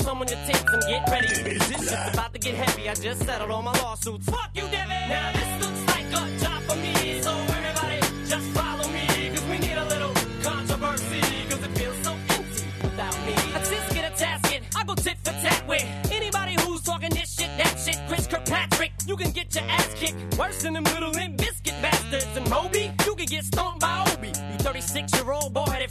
Some 0.00 0.20
on 0.20 0.28
your 0.28 0.38
tits, 0.46 0.64
and 0.72 0.82
get 0.82 1.08
ready. 1.10 1.28
This 1.28 1.68
shit's 1.68 2.12
about 2.12 2.32
to 2.32 2.38
get 2.38 2.54
heavy, 2.54 2.88
I 2.88 2.94
just 2.94 3.24
settled 3.24 3.50
all 3.50 3.62
my 3.62 3.72
lawsuits. 3.80 4.26
Fuck 4.26 4.50
you, 4.54 4.62
Devin! 4.62 5.08
Now 5.08 5.32
this 5.32 5.66
looks 5.66 5.82
like 5.92 6.06
a 6.10 6.38
job 6.38 6.62
for 6.62 6.76
me, 6.76 7.20
so 7.22 7.32
everybody 7.58 8.00
just 8.26 8.46
follow 8.50 8.88
me, 8.88 9.06
cause 9.34 9.44
we 9.50 9.58
need 9.58 9.76
a 9.76 9.84
little 9.86 10.14
controversy, 10.42 11.20
cause 11.48 11.62
it 11.62 11.72
feels 11.78 11.98
so 12.02 12.12
empty 12.12 12.64
without 12.82 13.16
me. 13.26 13.32
A 13.32 13.60
tisket, 13.70 14.06
a 14.08 14.12
tasket, 14.12 14.62
I 14.76 14.84
go 14.84 14.94
tit 14.94 15.16
for 15.22 15.32
tat 15.32 15.64
with 15.68 15.84
anybody 16.10 16.54
who's 16.62 16.82
talking 16.82 17.10
this 17.10 17.34
shit, 17.34 17.50
that 17.58 17.78
shit, 17.78 17.98
Chris 18.08 18.26
Kirkpatrick. 18.26 18.92
You 19.06 19.16
can 19.16 19.30
get 19.30 19.54
your 19.54 19.64
ass 19.64 19.92
kicked 19.94 20.38
worse 20.38 20.62
than 20.62 20.74
them 20.74 20.84
little 20.84 21.10
limp 21.10 21.36
biscuit 21.36 21.74
bastards. 21.82 22.26
And 22.36 22.48
Moby, 22.48 22.92
you 23.04 23.14
can 23.14 23.26
get 23.26 23.44
stomped 23.44 23.80
by 23.80 24.04
Obi. 24.12 24.28
You 24.28 24.58
36 24.58 25.12
year 25.14 25.32
old 25.32 25.52
boy 25.52 25.64
headed 25.66 25.89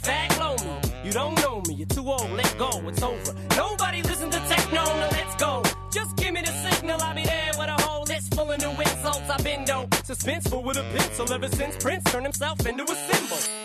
with 10.70 10.78
a 10.78 10.96
pencil 10.96 11.32
ever 11.32 11.48
since 11.48 11.76
Prince 11.82 12.04
turned 12.04 12.24
himself 12.24 12.64
into 12.64 12.84
a 12.84 12.94
symbol. 12.94 13.59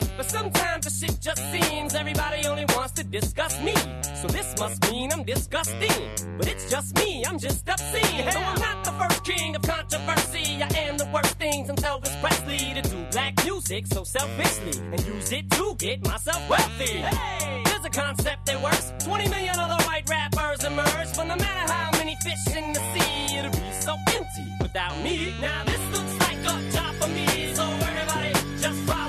Just 1.25 1.41
seems 1.51 1.95
everybody 1.95 2.45
only 2.45 2.65
wants 2.75 2.91
to 2.93 3.03
discuss 3.03 3.59
me. 3.63 3.73
So 4.21 4.27
this 4.27 4.53
must 4.59 4.91
mean 4.91 5.11
I'm 5.11 5.23
disgusting. 5.23 6.11
But 6.37 6.47
it's 6.47 6.69
just 6.69 6.95
me, 6.99 7.25
I'm 7.25 7.39
just 7.39 7.67
obscene. 7.67 8.31
So 8.31 8.39
I'm 8.39 8.59
not 8.59 8.85
the 8.85 8.91
first 8.91 9.23
king 9.23 9.55
of 9.55 9.63
controversy. 9.63 10.61
I 10.61 10.69
am 10.85 10.97
the 10.99 11.09
worst 11.11 11.33
thing 11.39 11.65
since 11.65 11.81
Elvis 11.81 12.15
Presley 12.21 12.79
to 12.79 12.81
do 12.83 13.03
black 13.11 13.43
music 13.43 13.87
so 13.87 14.03
selfishly 14.03 14.79
and 14.91 15.03
use 15.07 15.31
it 15.31 15.49
to 15.49 15.75
get 15.79 16.05
myself 16.05 16.47
wealthy. 16.47 16.99
Hey, 17.09 17.63
there's 17.65 17.85
a 17.85 17.89
concept 17.89 18.45
that 18.45 18.61
works. 18.61 18.93
20 18.99 19.27
million 19.29 19.55
other 19.57 19.83
white 19.85 20.07
rappers 20.07 20.63
emerge, 20.63 21.09
but 21.17 21.23
no 21.23 21.37
matter 21.37 21.73
how 21.73 21.89
many 21.93 22.15
fish 22.23 22.55
in 22.55 22.71
the 22.71 22.81
sea, 22.93 23.37
it'll 23.39 23.49
be 23.49 23.71
so 23.71 23.95
empty 24.13 24.47
without 24.61 24.95
me. 25.01 25.33
Now 25.41 25.63
this 25.63 25.81
looks 25.91 26.19
like 26.19 26.37
a 26.37 26.71
job 26.71 26.93
for 27.01 27.07
me, 27.07 27.51
so 27.55 27.63
everybody 27.63 28.31
just 28.61 28.79
follow 28.81 29.04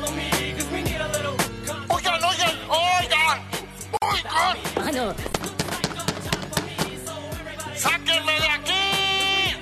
Ah. 4.01 4.55
¡Sáquenme 7.76 8.32
de 8.40 8.49
aquí! 8.49 9.57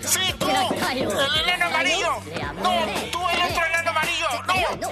¡Sí, 0.00 0.20
tú! 0.38 0.46
¡El 0.48 1.48
enano 1.48 1.66
amarillo! 1.66 2.12
¡No! 2.56 2.70
¡Tú, 3.12 3.18
el 3.28 3.42
otro 3.42 3.66
enano 3.66 3.90
amarillo! 3.90 4.26
¡No! 4.46 4.54
¡Tú, 4.78 4.88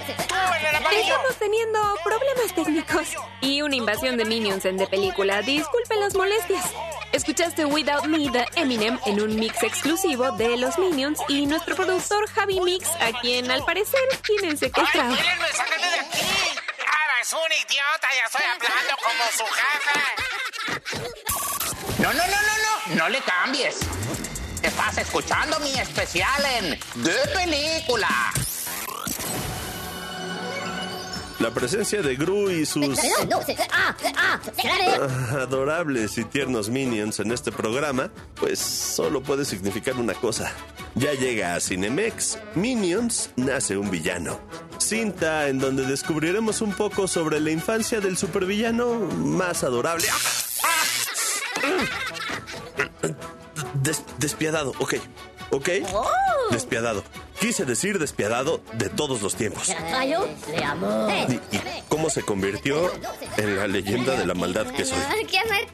el 0.69 0.75
amarillo! 0.75 1.01
Estamos 1.01 1.35
teniendo 1.39 1.79
problemas 2.03 2.55
técnicos 2.55 3.07
y 3.41 3.61
una 3.61 3.75
invasión 3.75 4.17
de 4.17 4.25
minions 4.25 4.65
en 4.65 4.77
de 4.77 4.87
película. 4.87 5.41
Disculpen 5.41 5.99
las 5.99 6.15
molestias. 6.15 6.65
Escuchaste 7.11 7.65
Without 7.65 8.05
Me 8.05 8.29
de 8.29 8.45
Eminem 8.55 8.97
en 9.05 9.21
un 9.21 9.35
mix 9.35 9.63
exclusivo 9.63 10.31
de 10.31 10.55
los 10.57 10.77
Minions 10.77 11.19
y 11.27 11.45
nuestro 11.45 11.75
productor 11.75 12.29
Javi 12.29 12.61
Mix, 12.61 12.87
a 13.01 13.19
quien 13.19 13.51
al 13.51 13.65
parecer 13.65 13.99
tienen 14.25 14.57
secuestrado. 14.57 15.15
sáquenme 15.15 15.89
de 15.89 15.99
aquí! 15.99 16.50
¡Ahora 17.21 17.29
es 17.29 17.33
un 17.33 17.51
idiota! 17.51 18.07
¡Ya 18.15 18.25
estoy 18.25 18.41
hablando 18.41 18.97
como 18.97 19.23
su 19.37 19.45
jefe! 19.53 19.99
No, 21.99 22.13
no, 22.13 22.25
no, 22.25 22.41
no, 22.41 22.57
no. 22.57 22.95
No 22.95 23.09
le 23.09 23.21
cambies. 23.21 23.75
Estás 24.63 24.97
escuchando 24.97 25.59
mi 25.59 25.79
especial 25.79 26.43
en 26.45 26.79
De 27.03 27.13
Película. 27.33 28.33
La 31.41 31.49
presencia 31.51 32.01
de 32.01 32.15
Gru 32.15 32.49
y 32.51 32.65
sus 32.65 32.99
Ah, 33.71 33.95
ah, 34.15 34.39
ah, 34.59 35.37
adorables 35.41 36.17
y 36.17 36.23
tiernos 36.25 36.69
minions 36.69 37.19
en 37.19 37.31
este 37.31 37.51
programa, 37.51 38.11
pues 38.35 38.59
solo 38.59 39.23
puede 39.23 39.43
significar 39.45 39.95
una 39.95 40.13
cosa. 40.13 40.51
Ya 40.95 41.13
llega 41.13 41.55
a 41.55 41.59
Cinemex, 41.59 42.37
Minions 42.55 43.31
nace 43.37 43.75
un 43.77 43.89
villano. 43.89 44.39
Cinta 44.77 45.47
en 45.47 45.59
donde 45.59 45.85
descubriremos 45.85 46.61
un 46.61 46.73
poco 46.73 47.07
sobre 47.07 47.39
la 47.39 47.49
infancia 47.51 47.99
del 48.01 48.17
supervillano 48.17 48.95
más 49.17 49.63
adorable. 49.63 50.05
Des- 53.75 54.03
despiadado, 54.19 54.73
ok. 54.79 54.95
¿Ok? 55.51 55.69
Despiadado. 56.51 57.03
Quise 57.41 57.65
decir 57.65 57.97
despiadado 57.97 58.61
de 58.73 58.89
todos 58.89 59.23
los 59.23 59.33
tiempos. 59.35 59.67
¿Y, 59.69 61.33
y 61.33 61.61
cómo 61.89 62.11
se 62.11 62.21
convirtió 62.21 62.91
en 63.35 63.57
la 63.57 63.65
leyenda 63.65 64.15
de 64.15 64.27
la 64.27 64.35
maldad 64.35 64.67
que 64.67 64.85
soy? 64.85 64.99
¿Qué 65.25 65.39
hacer? 65.39 65.67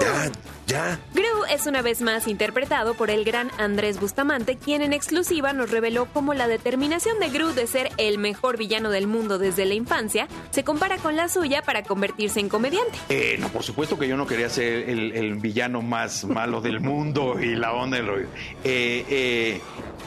Ya, 0.00 0.30
ya. 0.68 1.00
Gru 1.12 1.24
es 1.50 1.66
una 1.66 1.82
vez 1.82 2.00
más 2.00 2.28
interpretado 2.28 2.94
por 2.94 3.10
el 3.10 3.24
gran 3.24 3.50
Andrés 3.58 3.98
Bustamante, 3.98 4.56
quien 4.56 4.82
en 4.82 4.92
exclusiva 4.92 5.52
nos 5.52 5.72
reveló 5.72 6.06
cómo 6.12 6.32
la 6.32 6.46
determinación 6.46 7.18
de 7.18 7.28
Gru 7.30 7.54
de 7.54 7.66
ser 7.66 7.90
el 7.96 8.18
mejor 8.18 8.56
villano 8.56 8.88
del 8.90 9.08
mundo 9.08 9.38
desde 9.38 9.64
la 9.66 9.74
infancia 9.74 10.28
se 10.52 10.62
compara 10.62 10.98
con 10.98 11.16
la 11.16 11.28
suya 11.28 11.62
para 11.62 11.82
convertirse 11.82 12.38
en 12.38 12.48
comediante. 12.48 12.96
Eh, 13.08 13.36
no, 13.40 13.48
por 13.48 13.64
supuesto 13.64 13.98
que 13.98 14.06
yo 14.06 14.16
no 14.16 14.28
quería 14.28 14.48
ser 14.48 14.88
el, 14.88 15.10
el 15.10 15.34
villano 15.34 15.82
más 15.82 16.24
malo 16.24 16.60
del 16.60 16.78
mundo 16.78 17.34
y 17.40 17.56
la 17.56 17.72
onda 17.72 17.96
del 17.96 18.06
rollo. 18.06 18.28
Eh, 18.62 19.04
eh, 19.08 19.60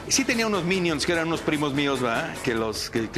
sí 0.08 0.24
tenía 0.24 0.46
unos 0.46 0.64
minions 0.64 1.06
que 1.06 1.12
eran 1.12 1.28
unos 1.28 1.40
primos 1.40 1.72
míos, 1.74 2.00
¿verdad? 2.00 2.34
Que 2.42 2.54
los 2.54 2.90
que, 2.90 3.08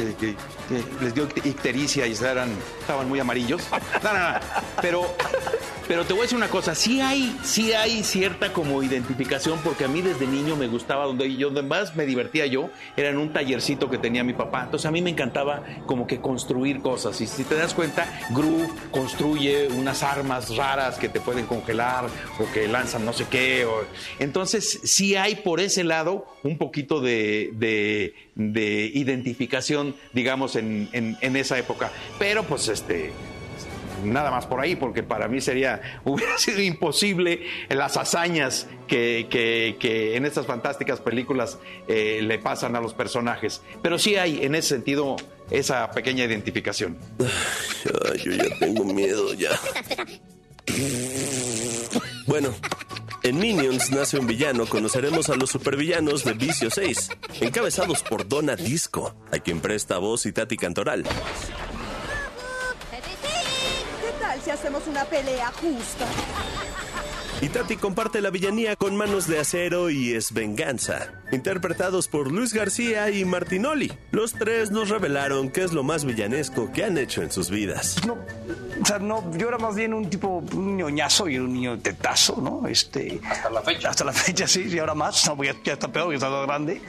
les 1.01 1.13
dio 1.13 1.27
ictericia 1.43 2.07
y 2.07 2.13
eran, 2.13 2.49
estaban 2.79 3.07
muy 3.07 3.19
amarillos. 3.19 3.61
No, 4.03 4.13
no, 4.13 4.31
no. 4.31 4.39
Pero, 4.81 5.15
pero 5.87 6.05
te 6.05 6.13
voy 6.13 6.21
a 6.21 6.23
decir 6.23 6.37
una 6.37 6.49
cosa, 6.49 6.75
sí 6.75 7.01
hay, 7.01 7.37
sí 7.43 7.73
hay 7.73 8.03
cierta 8.03 8.53
como 8.53 8.83
identificación, 8.83 9.59
porque 9.63 9.85
a 9.85 9.87
mí 9.87 10.01
desde 10.01 10.27
niño 10.27 10.55
me 10.55 10.67
gustaba, 10.67 11.05
donde 11.05 11.35
yo 11.35 11.47
donde 11.47 11.63
más 11.63 11.95
me 11.95 12.05
divertía 12.05 12.45
yo, 12.45 12.69
era 12.95 13.09
en 13.09 13.17
un 13.17 13.33
tallercito 13.33 13.89
que 13.89 13.97
tenía 13.97 14.23
mi 14.23 14.33
papá. 14.33 14.63
Entonces 14.63 14.85
a 14.85 14.91
mí 14.91 15.01
me 15.01 15.09
encantaba 15.09 15.63
como 15.85 16.07
que 16.07 16.19
construir 16.19 16.81
cosas. 16.81 17.19
Y 17.21 17.27
si 17.27 17.43
te 17.43 17.55
das 17.55 17.73
cuenta, 17.73 18.07
Gru 18.31 18.69
construye 18.91 19.67
unas 19.67 20.03
armas 20.03 20.55
raras 20.55 20.97
que 20.97 21.09
te 21.09 21.19
pueden 21.19 21.45
congelar 21.45 22.05
o 22.39 22.51
que 22.53 22.67
lanzan 22.67 23.05
no 23.05 23.13
sé 23.13 23.25
qué. 23.29 23.67
Entonces 24.19 24.79
sí 24.83 25.15
hay 25.15 25.35
por 25.35 25.59
ese 25.59 25.83
lado 25.83 26.27
un 26.43 26.57
poquito 26.57 26.76
de, 26.83 27.51
de- 27.53 28.13
de 28.35 28.91
identificación, 28.93 29.95
digamos, 30.13 30.55
en, 30.55 30.89
en- 30.93 31.17
en 31.21 31.35
esa 31.35 31.57
época. 31.57 31.91
Pero 32.19 32.43
pues 32.43 32.67
este 32.67 33.11
nada 34.03 34.29
más 34.29 34.45
por 34.45 34.59
ahí, 34.61 34.75
porque 34.75 35.01
para 35.01 35.27
mí 35.27 35.41
sería, 35.41 35.81
hubiera 36.05 36.37
sido 36.37 36.61
imposible 36.61 37.47
las 37.69 37.97
hazañas 37.97 38.67
que, 38.87 39.25
que- 39.29 39.75
que 39.79 40.15
en 40.15 40.25
estas 40.25 40.45
fantásticas 40.45 40.99
películas 40.99 41.57
eh, 41.87 42.19
le 42.21 42.37
pasan 42.37 42.75
a 42.75 42.79
los 42.81 42.93
personajes. 42.93 43.61
Pero 43.81 43.97
sí 43.97 44.15
hay 44.15 44.43
en 44.45 44.53
ese 44.55 44.69
sentido 44.69 45.15
esa 45.49 45.89
pequeña 45.91 46.25
identificación. 46.25 46.97
Ay, 48.11 48.19
yo 48.23 48.31
ya 48.33 48.59
tengo 48.59 48.83
miedo, 48.85 49.33
ya. 49.33 49.49
Bueno, 52.27 52.53
en 53.27 53.39
Minions 53.39 53.91
nace 53.91 54.17
un 54.17 54.25
villano. 54.25 54.65
Conoceremos 54.65 55.29
a 55.29 55.35
los 55.35 55.49
supervillanos 55.49 56.23
de 56.23 56.33
Vicio 56.33 56.69
6, 56.69 57.09
encabezados 57.41 58.01
por 58.03 58.27
Donna 58.27 58.55
Disco, 58.55 59.15
a 59.31 59.39
quien 59.39 59.59
presta 59.59 59.97
voz 59.97 60.25
y 60.25 60.31
Tati 60.31 60.55
Cantoral. 60.57 61.03
¿Qué 61.03 61.09
tal 64.19 64.41
si 64.41 64.49
hacemos 64.49 64.83
una 64.87 65.03
pelea 65.05 65.51
justa? 65.51 66.05
Y 67.41 67.49
Tati 67.49 67.75
comparte 67.75 68.21
la 68.21 68.29
villanía 68.29 68.75
con 68.75 68.95
Manos 68.95 69.27
de 69.27 69.39
Acero 69.39 69.89
y 69.89 70.13
Es 70.13 70.31
Venganza, 70.33 71.16
interpretados 71.31 72.07
por 72.07 72.31
Luis 72.31 72.53
García 72.53 73.09
y 73.09 73.25
Martinoli. 73.25 73.91
Los 74.11 74.33
tres 74.33 74.71
nos 74.71 74.89
revelaron 74.89 75.49
qué 75.49 75.63
es 75.63 75.73
lo 75.73 75.83
más 75.83 76.05
villanesco 76.05 76.71
que 76.71 76.83
han 76.85 76.97
hecho 76.97 77.21
en 77.21 77.31
sus 77.31 77.49
vidas. 77.49 77.97
No, 78.05 78.13
o 78.81 78.85
sea, 78.85 78.99
no, 78.99 79.23
yo 79.37 79.47
era 79.49 79.57
más 79.57 79.75
bien 79.75 79.93
un 79.93 80.09
tipo, 80.09 80.43
un 80.53 80.77
ñoñazo 80.77 81.27
y 81.27 81.37
un 81.39 81.53
niño 81.53 81.79
tetazo, 81.79 82.39
¿no? 82.41 82.67
Este, 82.67 83.19
hasta 83.27 83.49
la 83.49 83.61
fecha. 83.61 83.89
Hasta 83.89 84.03
la 84.05 84.13
fecha, 84.13 84.47
sí, 84.47 84.67
y 84.69 84.79
ahora 84.79 84.93
más, 84.95 85.25
no, 85.27 85.43
ya, 85.43 85.55
ya 85.63 85.73
está 85.73 85.91
peor, 85.91 86.09
ya 86.11 86.15
está 86.15 86.29
más 86.29 86.45
grande. 86.45 86.81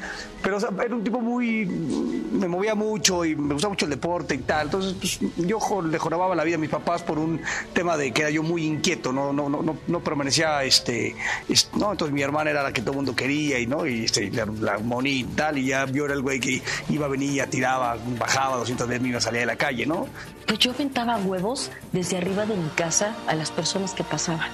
Pero 0.42 0.58
o 0.58 0.60
sea, 0.60 0.68
era 0.84 0.94
un 0.94 1.02
tipo 1.02 1.20
muy, 1.20 1.64
me 1.66 2.46
movía 2.46 2.74
mucho 2.74 3.24
y 3.24 3.34
me 3.34 3.54
gustaba 3.54 3.72
mucho 3.72 3.86
el 3.86 3.90
deporte 3.90 4.34
y 4.34 4.38
tal. 4.38 4.66
Entonces, 4.66 4.94
pues, 5.00 5.18
yo 5.36 5.58
le 5.82 5.98
jorobaba 5.98 6.34
la 6.34 6.44
vida 6.44 6.56
a 6.56 6.58
mis 6.58 6.70
papás 6.70 7.02
por 7.02 7.18
un 7.18 7.40
tema 7.72 7.96
de 7.96 8.12
que 8.12 8.22
era 8.22 8.30
yo 8.30 8.42
muy 8.42 8.64
inquieto, 8.64 9.12
no, 9.12 9.32
no, 9.32 9.48
no, 9.48 9.62
no, 9.62 9.76
no 9.86 10.00
permanecía, 10.04 10.62
este, 10.64 11.16
es- 11.48 11.70
no, 11.74 11.90
entonces 11.90 12.14
mi 12.14 12.22
hermana 12.22 12.50
era 12.50 12.62
la 12.62 12.72
que 12.72 12.80
todo 12.82 12.92
el 12.92 12.96
mundo 12.98 13.16
quería 13.16 13.58
y, 13.58 13.66
¿no? 13.66 13.86
Y 13.86 14.04
este, 14.04 14.27
la, 14.30 14.46
la 14.46 14.78
y 15.04 15.24
tal, 15.24 15.58
y 15.58 15.66
ya 15.66 15.82
era 15.82 16.14
el 16.14 16.22
güey 16.22 16.40
que 16.40 16.62
iba, 16.88 17.08
venía, 17.08 17.46
tiraba, 17.48 17.96
bajaba 18.18 18.56
200 18.58 18.88
veces, 18.88 19.02
me 19.02 19.08
iba 19.08 19.18
a 19.18 19.20
salir 19.20 19.40
de 19.40 19.46
la 19.46 19.56
calle, 19.56 19.86
¿no? 19.86 20.06
Pues 20.46 20.58
yo 20.58 20.72
aventaba 20.72 21.16
huevos 21.18 21.70
desde 21.92 22.16
arriba 22.16 22.46
de 22.46 22.56
mi 22.56 22.68
casa 22.70 23.14
a 23.26 23.34
las 23.34 23.50
personas 23.50 23.92
que 23.92 24.04
pasaban. 24.04 24.48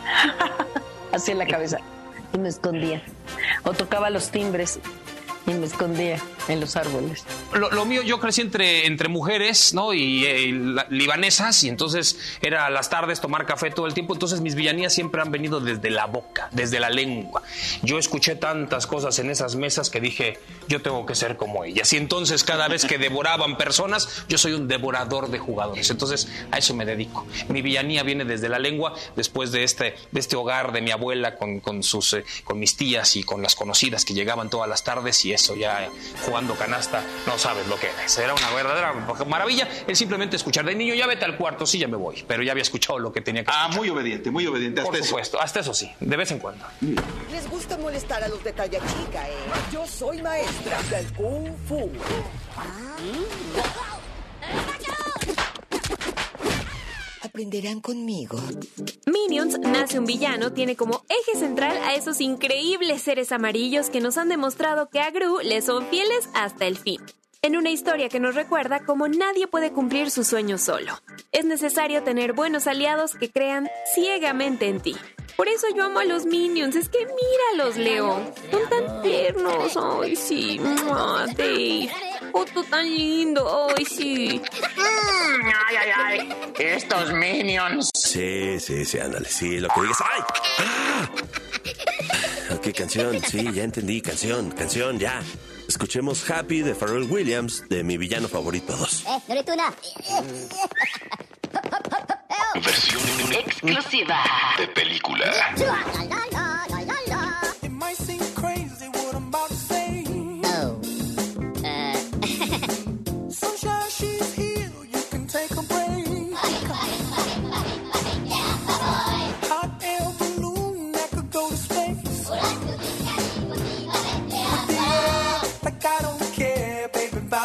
Así 1.12 1.30
en 1.30 1.38
la 1.38 1.46
cabeza. 1.46 1.78
Y 2.32 2.38
me 2.38 2.48
escondía. 2.48 3.02
O 3.62 3.72
tocaba 3.72 4.10
los 4.10 4.30
timbres 4.30 4.80
y 5.46 5.50
me 5.52 5.66
escondía 5.66 6.20
en 6.48 6.60
los 6.60 6.76
árboles. 6.76 7.24
Lo, 7.52 7.70
lo 7.70 7.84
mío, 7.84 8.02
yo 8.02 8.18
crecí 8.20 8.40
entre, 8.40 8.86
entre 8.86 9.08
mujeres, 9.08 9.74
¿no? 9.74 9.92
Y, 9.92 10.24
eh, 10.26 10.52
la- 10.52 10.86
libanesas, 10.90 11.62
y 11.64 11.68
entonces 11.68 12.18
era 12.40 12.70
las 12.70 12.88
tardes 12.90 13.20
tomar 13.20 13.44
café 13.46 13.70
todo 13.70 13.86
el 13.86 13.94
tiempo. 13.94 14.14
Entonces 14.14 14.40
mis 14.40 14.54
villanías 14.54 14.92
siempre 14.94 15.20
han 15.20 15.30
venido 15.30 15.60
desde 15.60 15.90
la 15.90 16.06
boca, 16.06 16.48
desde 16.52 16.80
la 16.80 16.90
lengua. 16.90 17.42
Yo 17.82 17.98
escuché 17.98 18.36
tantas 18.36 18.86
cosas 18.86 19.18
en 19.18 19.30
esas 19.30 19.56
mesas 19.56 19.90
que 19.90 20.00
dije, 20.00 20.38
yo 20.68 20.80
tengo 20.80 21.04
que 21.06 21.14
ser 21.14 21.36
como 21.36 21.64
ellas. 21.64 21.92
Y 21.92 21.96
entonces 21.98 22.42
cada 22.44 22.68
vez 22.68 22.84
que 22.86 22.98
devoraban 22.98 23.56
personas, 23.58 24.24
yo 24.28 24.38
soy 24.38 24.52
un 24.52 24.66
devorador 24.68 25.30
de 25.30 25.38
jugadores. 25.38 25.90
Entonces 25.90 26.28
a 26.50 26.58
eso 26.58 26.74
me 26.74 26.84
dedico. 26.86 27.26
Mi 27.48 27.60
villanía 27.62 28.02
viene 28.02 28.24
desde 28.24 28.48
la 28.48 28.58
lengua, 28.58 28.94
después 29.16 29.52
de 29.52 29.64
este, 29.64 29.94
de 30.10 30.20
este 30.20 30.36
hogar 30.36 30.72
de 30.72 30.80
mi 30.80 30.90
abuela 30.90 31.36
con, 31.36 31.60
con 31.60 31.82
sus, 31.82 32.14
eh, 32.14 32.24
con 32.44 32.58
mis 32.58 32.76
tías 32.76 33.16
y 33.16 33.22
con 33.22 33.42
las 33.42 33.54
conocidas 33.54 34.04
que 34.04 34.14
llegaban 34.14 34.48
todas 34.50 34.68
las 34.68 34.84
tardes 34.84 35.24
y 35.24 35.33
eso 35.34 35.54
ya 35.54 35.88
jugando 36.24 36.54
canasta, 36.54 37.02
no 37.26 37.38
sabes 37.38 37.66
lo 37.68 37.78
que 37.78 37.88
era. 37.88 38.24
Era 38.24 38.34
una 38.34 38.50
verdadera 38.50 38.92
maravilla 39.26 39.68
el 39.86 39.96
simplemente 39.96 40.36
escuchar 40.36 40.64
de 40.64 40.74
niño, 40.74 40.94
ya 40.94 41.06
vete 41.06 41.24
al 41.24 41.36
cuarto, 41.36 41.66
sí, 41.66 41.78
ya 41.78 41.88
me 41.88 41.96
voy. 41.96 42.24
Pero 42.26 42.42
ya 42.42 42.52
había 42.52 42.62
escuchado 42.62 42.98
lo 42.98 43.12
que 43.12 43.20
tenía 43.20 43.44
que 43.44 43.50
escuchar. 43.50 43.70
Ah, 43.72 43.76
muy 43.76 43.88
obediente, 43.90 44.30
muy 44.30 44.46
obediente. 44.46 44.82
Por 44.82 44.94
hasta 44.94 44.98
eso. 44.98 45.08
supuesto, 45.08 45.40
hasta 45.40 45.60
eso 45.60 45.74
sí, 45.74 45.90
de 46.00 46.16
vez 46.16 46.30
en 46.30 46.38
cuando. 46.38 46.64
Les 47.30 47.48
gusta 47.48 47.76
molestar 47.76 48.22
a 48.22 48.28
los 48.28 48.42
de 48.42 48.52
talla 48.52 48.78
chica, 48.80 49.28
¿eh? 49.28 49.32
Yo 49.72 49.86
soy 49.86 50.22
maestra 50.22 50.80
del 50.90 51.12
Kung 51.12 51.52
Fu. 51.68 51.90
Aprenderán 57.34 57.80
conmigo. 57.80 58.38
Minions 59.06 59.58
nace 59.58 59.98
un 59.98 60.04
villano 60.04 60.52
tiene 60.52 60.76
como 60.76 61.04
eje 61.08 61.36
central 61.36 61.76
a 61.78 61.96
esos 61.96 62.20
increíbles 62.20 63.02
seres 63.02 63.32
amarillos 63.32 63.90
que 63.90 64.00
nos 64.00 64.18
han 64.18 64.28
demostrado 64.28 64.88
que 64.88 65.00
a 65.00 65.10
Gru 65.10 65.40
le 65.42 65.60
son 65.60 65.84
fieles 65.88 66.28
hasta 66.32 66.66
el 66.66 66.76
fin. 66.78 67.00
En 67.42 67.56
una 67.56 67.70
historia 67.70 68.08
que 68.08 68.20
nos 68.20 68.36
recuerda 68.36 68.84
cómo 68.86 69.08
nadie 69.08 69.48
puede 69.48 69.72
cumplir 69.72 70.12
sus 70.12 70.28
sueños 70.28 70.60
solo. 70.60 70.92
Es 71.32 71.44
necesario 71.44 72.04
tener 72.04 72.34
buenos 72.34 72.68
aliados 72.68 73.16
que 73.16 73.32
crean 73.32 73.68
ciegamente 73.96 74.68
en 74.68 74.80
ti. 74.80 74.94
Por 75.36 75.48
eso 75.48 75.66
yo 75.74 75.82
amo 75.82 75.98
a 75.98 76.04
los 76.04 76.26
Minions, 76.26 76.76
es 76.76 76.88
que 76.88 77.00
míralos, 77.00 77.76
Leo. 77.76 78.32
Son 78.52 78.68
tan 78.70 79.02
tiernos. 79.02 79.76
Ay, 79.76 80.14
sí. 80.14 80.60
Dave. 81.36 81.90
Otto 82.34 82.64
tan 82.64 82.84
lindo. 82.84 83.68
Ay, 83.76 83.84
sí. 83.84 84.40
Mm, 84.76 85.46
ay, 85.46 85.76
ay, 85.76 85.90
ay. 85.96 86.52
Estos 86.58 87.12
minions. 87.12 87.90
Sí, 87.94 88.58
sí, 88.58 88.84
sí, 88.84 88.98
ándale, 88.98 89.28
sí, 89.28 89.60
lo 89.60 89.68
que 89.68 89.80
digas. 89.82 89.98
¡Ay! 90.00 90.22
¡Ah! 90.58 91.10
Ok, 92.50 92.74
canción, 92.76 93.20
sí, 93.22 93.52
ya 93.52 93.62
entendí, 93.62 94.00
canción, 94.00 94.50
canción, 94.50 94.98
ya. 94.98 95.22
Escuchemos 95.68 96.28
Happy 96.28 96.62
de 96.62 96.74
Pharrell 96.74 97.10
Williams, 97.10 97.68
de 97.68 97.84
mi 97.84 97.96
villano 97.96 98.28
favorito 98.28 98.76
2. 98.76 99.04
Eh. 99.06 99.22
Versión 102.54 103.32
exclusiva 103.32 104.24
de 104.58 104.68
película. 104.68 105.32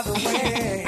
The 0.04 0.14
way. 0.14 0.79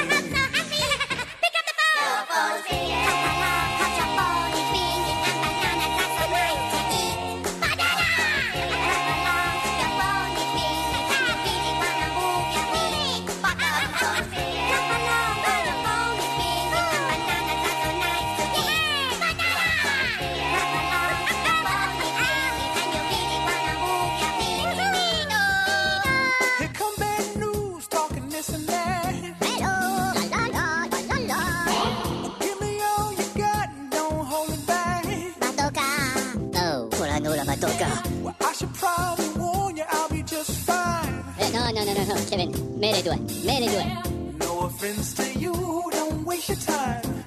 Ahora 37.61 37.77
toca. 37.77 38.03
Well, 38.23 38.35
I 38.41 38.53
should 38.53 38.73
probably 38.73 39.29
warn 39.39 39.77
you, 39.77 39.83
I'll 39.89 40.09
be 40.09 40.23
just 40.23 40.51
fine. 40.65 41.23
No, 41.53 41.69
no, 41.71 41.83
no, 41.83 41.93
no, 41.93 42.03
no, 42.05 42.15
Kevin. 42.29 42.51
Mere 42.79 43.01
due, 43.01 43.15
mere 43.45 43.59
due. 43.59 44.37
No 44.39 44.61
offense 44.61 45.13
to 45.15 45.39
you, 45.39 45.53
don't 45.91 46.25
waste 46.25 46.49
your 46.49 46.57
time. 46.57 47.20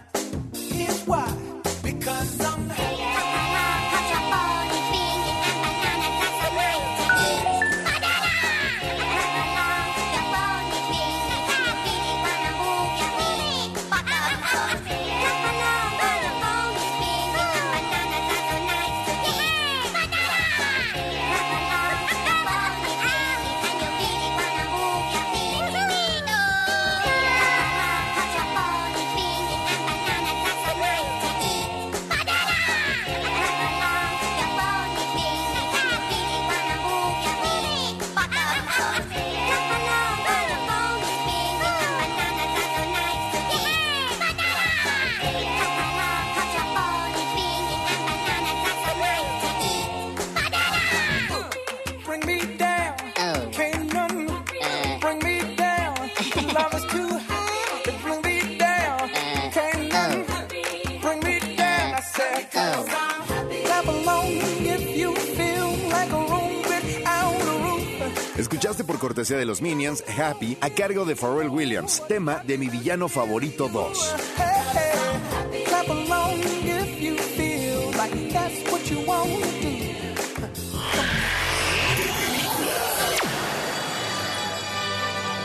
Cortesía 69.04 69.36
de 69.36 69.44
los 69.44 69.60
Minions 69.60 70.02
Happy 70.18 70.56
a 70.62 70.70
cargo 70.70 71.04
de 71.04 71.14
Pharrell 71.14 71.50
Williams, 71.50 72.02
tema 72.08 72.42
de 72.46 72.56
mi 72.56 72.68
villano 72.68 73.06
favorito 73.06 73.68
2. 73.68 74.14
Hey, 74.38 75.64
clap 75.66 75.90
along 75.90 76.38
if 76.64 77.02
you 77.02 77.14
feel 77.36 77.92
like 77.98 78.32
that's 78.32 78.72
what 78.72 78.80
you 78.90 79.00
want 79.06 79.28
to 79.28 79.60
do. 79.60 79.74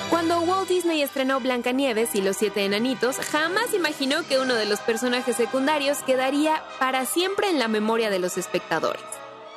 Cuando 0.09 0.39
Walt 0.39 0.69
Disney 0.69 1.01
estrenó 1.01 1.41
Blancanieves 1.41 2.15
y 2.15 2.21
los 2.21 2.37
siete 2.37 2.63
enanitos, 2.63 3.17
jamás 3.17 3.73
imaginó 3.73 4.25
que 4.25 4.39
uno 4.39 4.55
de 4.55 4.67
los 4.67 4.79
personajes 4.79 5.35
secundarios 5.35 5.97
quedaría 6.03 6.63
para 6.79 7.05
siempre 7.05 7.49
en 7.49 7.59
la 7.59 7.67
memoria 7.67 8.09
de 8.09 8.19
los 8.19 8.37
espectadores. 8.37 9.03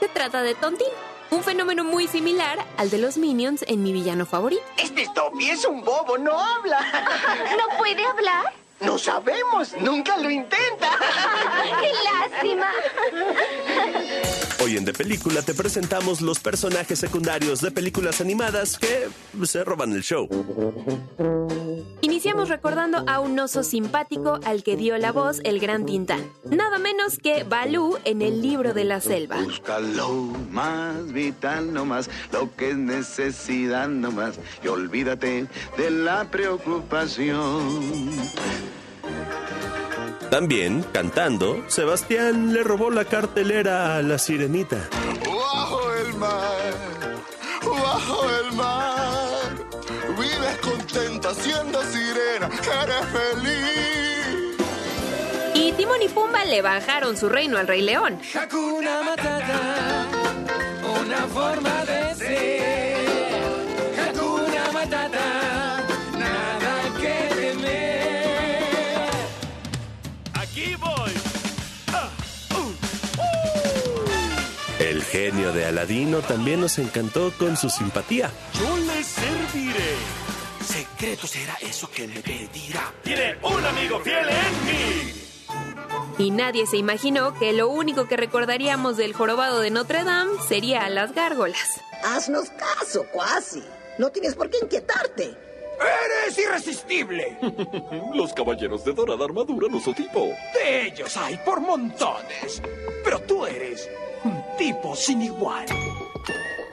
Se 0.00 0.08
trata 0.08 0.42
de 0.42 0.56
Tontín, 0.56 0.88
un 1.32 1.42
fenómeno 1.42 1.82
muy 1.82 2.06
similar 2.08 2.58
al 2.76 2.90
de 2.90 2.98
los 2.98 3.16
Minions 3.16 3.64
en 3.66 3.82
mi 3.82 3.92
villano 3.92 4.26
favorito. 4.26 4.62
Este 4.76 5.08
Toby 5.14 5.48
es 5.48 5.64
un 5.64 5.82
bobo, 5.82 6.18
no 6.18 6.38
habla. 6.38 6.78
¿No 7.58 7.78
puede 7.78 8.04
hablar? 8.04 8.52
No 8.80 8.98
sabemos, 8.98 9.72
nunca 9.80 10.18
lo 10.18 10.28
intenta. 10.28 10.90
¡Qué 11.80 11.92
lástima! 12.04 12.70
Hoy 14.62 14.76
en 14.76 14.84
De 14.84 14.92
Película 14.92 15.42
te 15.42 15.54
presentamos 15.54 16.20
los 16.20 16.38
personajes 16.38 16.96
secundarios 16.96 17.60
de 17.60 17.72
películas 17.72 18.20
animadas 18.20 18.78
que 18.78 19.08
se 19.44 19.64
roban 19.64 19.92
el 19.92 20.04
show. 20.04 20.28
Iniciamos 22.00 22.48
recordando 22.48 23.02
a 23.08 23.18
un 23.18 23.36
oso 23.40 23.64
simpático 23.64 24.38
al 24.44 24.62
que 24.62 24.76
dio 24.76 24.96
la 24.98 25.10
voz 25.10 25.40
el 25.42 25.58
gran 25.58 25.84
Tintán. 25.84 26.30
Nada 26.44 26.78
menos 26.78 27.18
que 27.18 27.42
Balú 27.42 27.98
en 28.04 28.22
el 28.22 28.40
libro 28.40 28.72
de 28.72 28.84
la 28.84 29.00
selva. 29.00 29.42
Busca 29.42 29.80
lo 29.80 30.12
más 30.52 31.12
vital 31.12 31.74
nomás, 31.74 32.08
lo 32.30 32.54
que 32.54 32.70
es 32.70 32.76
necesidad 32.76 33.88
nomás, 33.88 34.38
y 34.62 34.68
olvídate 34.68 35.48
de 35.76 35.90
la 35.90 36.30
preocupación. 36.30 38.12
También, 40.32 40.82
cantando, 40.94 41.62
Sebastián 41.68 42.54
le 42.54 42.62
robó 42.62 42.88
la 42.90 43.04
cartelera 43.04 43.98
a 43.98 44.02
la 44.02 44.16
sirenita. 44.16 44.88
Bajo 45.26 45.92
el 45.92 46.14
mar, 46.14 46.72
bajo 47.62 48.30
el 48.40 48.52
mar, 48.56 49.42
vives 50.18 50.56
contenta 50.62 51.34
siendo 51.34 51.82
sirena, 51.82 52.48
eres 52.48 53.04
feliz. 53.12 54.56
Y 55.52 55.72
Timón 55.72 56.00
y 56.00 56.08
Pumba 56.08 56.46
le 56.46 56.62
bajaron 56.62 57.14
su 57.14 57.28
reino 57.28 57.58
al 57.58 57.68
Rey 57.68 57.82
León. 57.82 58.18
Hakuna 58.34 59.02
Matata, 59.02 60.06
una 60.98 61.26
forma 61.26 61.84
de 61.84 62.14
ser. 62.14 62.81
Genio 75.12 75.52
de 75.52 75.66
Aladino 75.66 76.20
también 76.20 76.62
nos 76.62 76.78
encantó 76.78 77.32
con 77.38 77.58
su 77.58 77.68
simpatía. 77.68 78.30
Yo 78.54 78.76
le 78.78 79.04
serviré. 79.04 79.94
Secreto 80.64 81.26
será 81.26 81.54
eso 81.60 81.90
que 81.90 82.08
me 82.08 82.20
pedirá. 82.20 82.90
Tiene 83.04 83.36
un 83.42 83.62
amigo 83.62 84.00
fiel 84.00 84.26
en 84.26 84.66
mí. 84.66 85.12
Y 86.16 86.30
nadie 86.30 86.66
se 86.66 86.78
imaginó 86.78 87.34
que 87.38 87.52
lo 87.52 87.68
único 87.68 88.08
que 88.08 88.16
recordaríamos 88.16 88.96
del 88.96 89.12
jorobado 89.12 89.60
de 89.60 89.70
Notre 89.70 90.02
Dame 90.02 90.32
sería 90.48 90.86
a 90.86 90.88
las 90.88 91.12
gárgolas. 91.14 91.80
Haznos 92.02 92.48
caso, 92.50 93.04
cuasi. 93.12 93.62
No 93.98 94.08
tienes 94.08 94.34
por 94.34 94.48
qué 94.48 94.58
inquietarte. 94.62 95.36
¡Eres 96.24 96.38
irresistible! 96.38 97.36
Los 98.14 98.32
caballeros 98.32 98.82
de 98.84 98.94
dorada 98.94 99.26
armadura 99.26 99.68
no 99.70 99.78
son 99.78 99.94
tipo. 99.94 100.30
De 100.54 100.86
ellos 100.86 101.14
hay 101.18 101.36
por 101.44 101.60
montones. 101.60 102.62
Pero 103.04 103.20
tú 103.20 103.44
eres 103.44 103.90
un 104.24 104.41
tipo 104.56 104.94
sin 104.96 105.22
igual. 105.22 105.66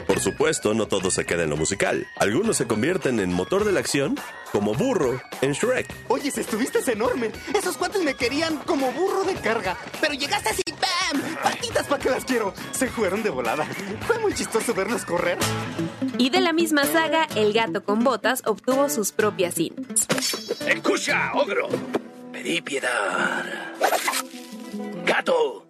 Por 0.10 0.20
supuesto, 0.20 0.74
no 0.74 0.88
todo 0.88 1.12
se 1.12 1.26
queda 1.26 1.44
en 1.44 1.52
lo 1.52 1.56
musical. 1.56 2.08
Algunos 2.18 2.58
se 2.58 2.66
convierten 2.66 3.20
en 3.20 3.32
motor 3.32 3.64
de 3.64 3.72
la 3.72 3.80
acción, 3.80 4.18
como 4.52 4.74
burro 4.74 5.22
en 5.42 5.54
Shrek. 5.54 5.88
Oye, 6.08 6.30
estuviste 6.30 6.80
enorme. 6.92 7.32
Esos 7.54 7.78
cuates 7.78 8.04
me 8.04 8.16
querían 8.16 8.58
como 8.66 8.92
burro 8.92 9.24
de 9.24 9.36
carga. 9.36 9.78
Pero 10.02 10.16
llegaste 10.16 10.50
así, 10.50 10.64
¡bam! 10.72 11.22
Patitas 11.44 11.86
para 11.88 12.02
que 12.02 12.10
las 12.10 12.26
quiero. 12.26 12.54
Se 12.72 12.88
fueron 12.88 13.22
de 13.22 13.30
volada. 13.30 13.66
Fue 14.08 14.18
muy 14.18 14.34
chistoso 14.34 14.74
verlos 14.74 15.06
correr. 15.06 15.38
Y 16.18 16.32
de 16.32 16.42
la 16.42 16.54
misma 16.54 16.86
saga, 16.86 17.28
el 17.36 17.54
gato 17.54 17.84
con 17.84 18.04
botas 18.04 18.42
obtuvo 18.46 18.90
sus 18.90 19.12
propias 19.12 19.54
cintas. 19.54 20.08
Escucha, 20.68 21.32
ogro. 21.36 21.70
Pedí 22.34 22.62
piedad. 22.62 23.46
Gato, 25.06 25.69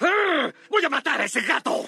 ¡Ah! 0.00 0.50
¡Voy 0.70 0.84
a 0.84 0.88
matar 0.88 1.20
a 1.20 1.24
ese 1.24 1.42
gato! 1.42 1.86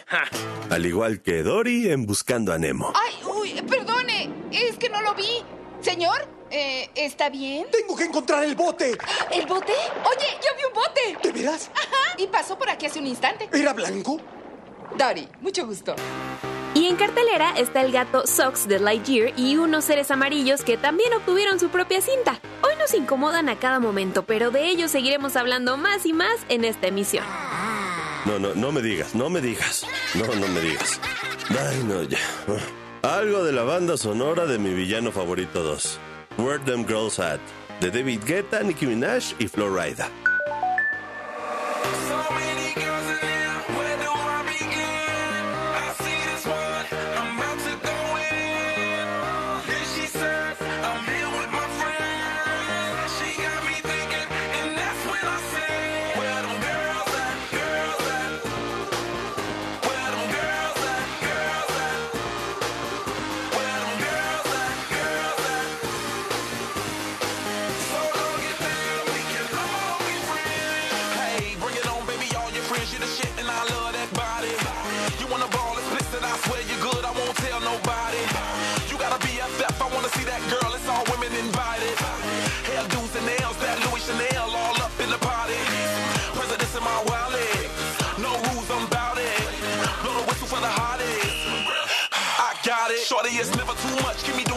Al 0.71 0.85
igual 0.85 1.23
que 1.23 1.43
Dory 1.43 1.91
en 1.91 2.05
Buscando 2.05 2.53
a 2.53 2.59
Nemo. 2.59 2.93
Ay, 2.95 3.15
uy, 3.25 3.63
perdone, 3.63 4.31
es 4.51 4.77
que 4.77 4.89
no 4.91 5.01
lo 5.01 5.15
vi. 5.15 5.43
Señor, 5.81 6.29
eh, 6.51 6.91
¿está 6.95 7.31
bien? 7.31 7.67
Tengo 7.71 7.97
que 7.97 8.05
encontrar 8.05 8.45
el 8.45 8.55
bote. 8.55 8.97
¿El 9.33 9.47
bote? 9.47 9.73
Oye, 10.05 10.27
yo 10.43 10.51
vi 10.57 10.65
un 10.65 10.73
bote. 10.75 11.19
¿De 11.23 11.33
veras? 11.33 11.71
Ajá, 11.75 12.15
y 12.19 12.27
pasó 12.27 12.59
por 12.59 12.69
aquí 12.69 12.87
hace 12.87 12.99
un 12.99 13.07
instante. 13.07 13.49
¿Era 13.53 13.73
blanco? 13.73 14.21
Dory, 14.97 15.29
mucho 15.41 15.67
gusto. 15.67 15.95
En 16.89 16.95
cartelera 16.95 17.51
está 17.59 17.81
el 17.83 17.91
gato 17.91 18.29
Sox 18.29 18.69
de 18.69 18.79
Lightyear 18.79 19.37
y 19.37 19.57
unos 19.57 19.85
seres 19.85 20.13
amarillos 20.13 20.63
que 20.63 20.77
también 20.77 21.13
obtuvieron 21.15 21.59
su 21.59 21.69
propia 21.69 22.01
cinta. 22.01 22.39
Hoy 22.63 22.75
nos 22.79 22.95
incomodan 22.95 23.49
a 23.49 23.57
cada 23.57 23.81
momento, 23.81 24.23
pero 24.23 24.53
de 24.53 24.69
ellos 24.69 24.93
seguiremos 24.93 25.35
hablando 25.35 25.77
más 25.77 26.07
y 26.07 26.13
más 26.13 26.37
en 26.49 26.65
esta 26.65 26.87
emisión. 26.87 27.25
No, 28.25 28.39
no, 28.39 28.55
no 28.55 28.71
me 28.71 28.83
digas, 28.83 29.17
no 29.17 29.29
me 29.29 29.41
digas. 29.41 29.85
No, 30.15 30.27
no 30.27 30.47
me 30.47 30.61
digas. 30.61 31.01
Ay, 31.51 31.83
no, 31.89 32.05
ya. 32.05 32.21
Algo 33.03 33.43
de 33.43 33.51
la 33.51 33.65
banda 33.65 33.97
sonora 33.97 34.47
de 34.47 34.61
mi 34.61 34.73
villano 34.73 35.11
favorito 35.11 35.65
2. 35.65 35.99
Where 36.39 36.61
Them 36.61 36.87
Girls 36.87 37.19
At. 37.19 37.41
De 37.81 37.91
David 37.91 38.21
Guetta, 38.25 38.63
Nicki 38.63 38.87
Minaj 38.87 39.35
y 39.41 39.49
Florida. 39.49 40.09
much, 94.07 94.25
give 94.25 94.37
me 94.37 94.45
the 94.45 94.56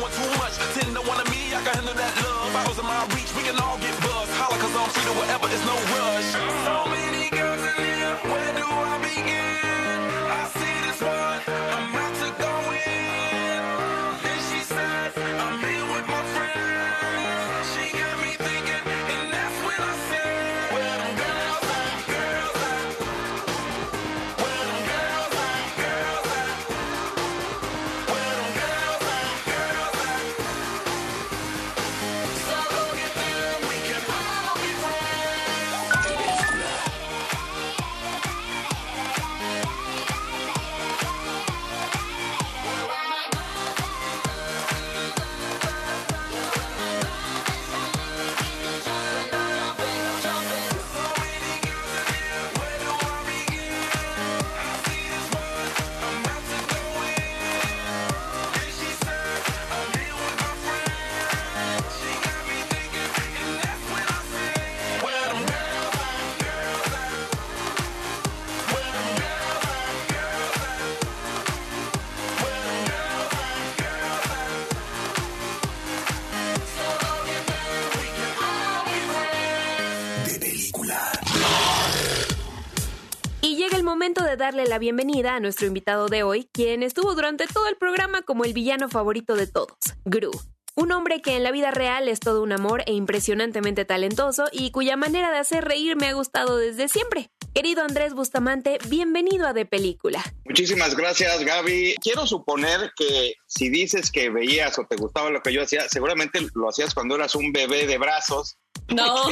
darle 84.50 84.66
la 84.66 84.80
bienvenida 84.80 85.36
a 85.36 85.40
nuestro 85.40 85.68
invitado 85.68 86.08
de 86.08 86.24
hoy, 86.24 86.50
quien 86.52 86.82
estuvo 86.82 87.14
durante 87.14 87.46
todo 87.46 87.68
el 87.68 87.76
programa 87.76 88.24
como 88.24 88.46
el 88.46 88.54
villano 88.54 88.90
favorito 88.90 89.36
de 89.36 89.46
todos, 89.46 89.78
Gru. 90.06 90.32
Un 90.76 90.92
hombre 90.92 91.22
que 91.22 91.36
en 91.36 91.44
la 91.44 91.52
vida 91.52 91.70
real 91.70 92.08
es 92.08 92.20
todo 92.20 92.42
un 92.42 92.52
amor 92.52 92.82
e 92.88 92.94
impresionantemente 92.94 93.86
talentoso 93.86 94.46
y 94.52 94.72
cuya 94.72 94.98
manera 94.98 95.30
de 95.30 95.38
hacer 95.38 95.66
reír 95.66 95.96
me 95.98 96.08
ha 96.08 96.14
gustado 96.14 96.58
desde 96.58 96.88
siempre. 96.88 97.30
Querido 97.54 97.84
Andrés 97.84 98.16
Bustamante, 98.16 98.80
bienvenido 98.88 99.46
a 99.46 99.54
De 99.54 99.66
Película. 99.66 100.24
Muchísimas 100.46 100.96
gracias, 100.96 101.44
Gaby. 101.44 101.96
Quiero 102.02 102.26
suponer 102.26 102.92
que 102.96 103.34
si 103.46 103.70
dices 103.70 104.12
que 104.12 104.30
veías 104.30 104.80
o 104.80 104.86
te 104.86 104.96
gustaba 104.96 105.30
lo 105.30 105.44
que 105.44 105.54
yo 105.54 105.62
hacía, 105.62 105.88
seguramente 105.90 106.40
lo 106.56 106.70
hacías 106.70 106.96
cuando 106.96 107.16
eras 107.16 107.36
un 107.36 107.52
bebé 107.52 107.86
de 107.86 107.98
brazos. 107.98 108.58
No. 108.96 109.24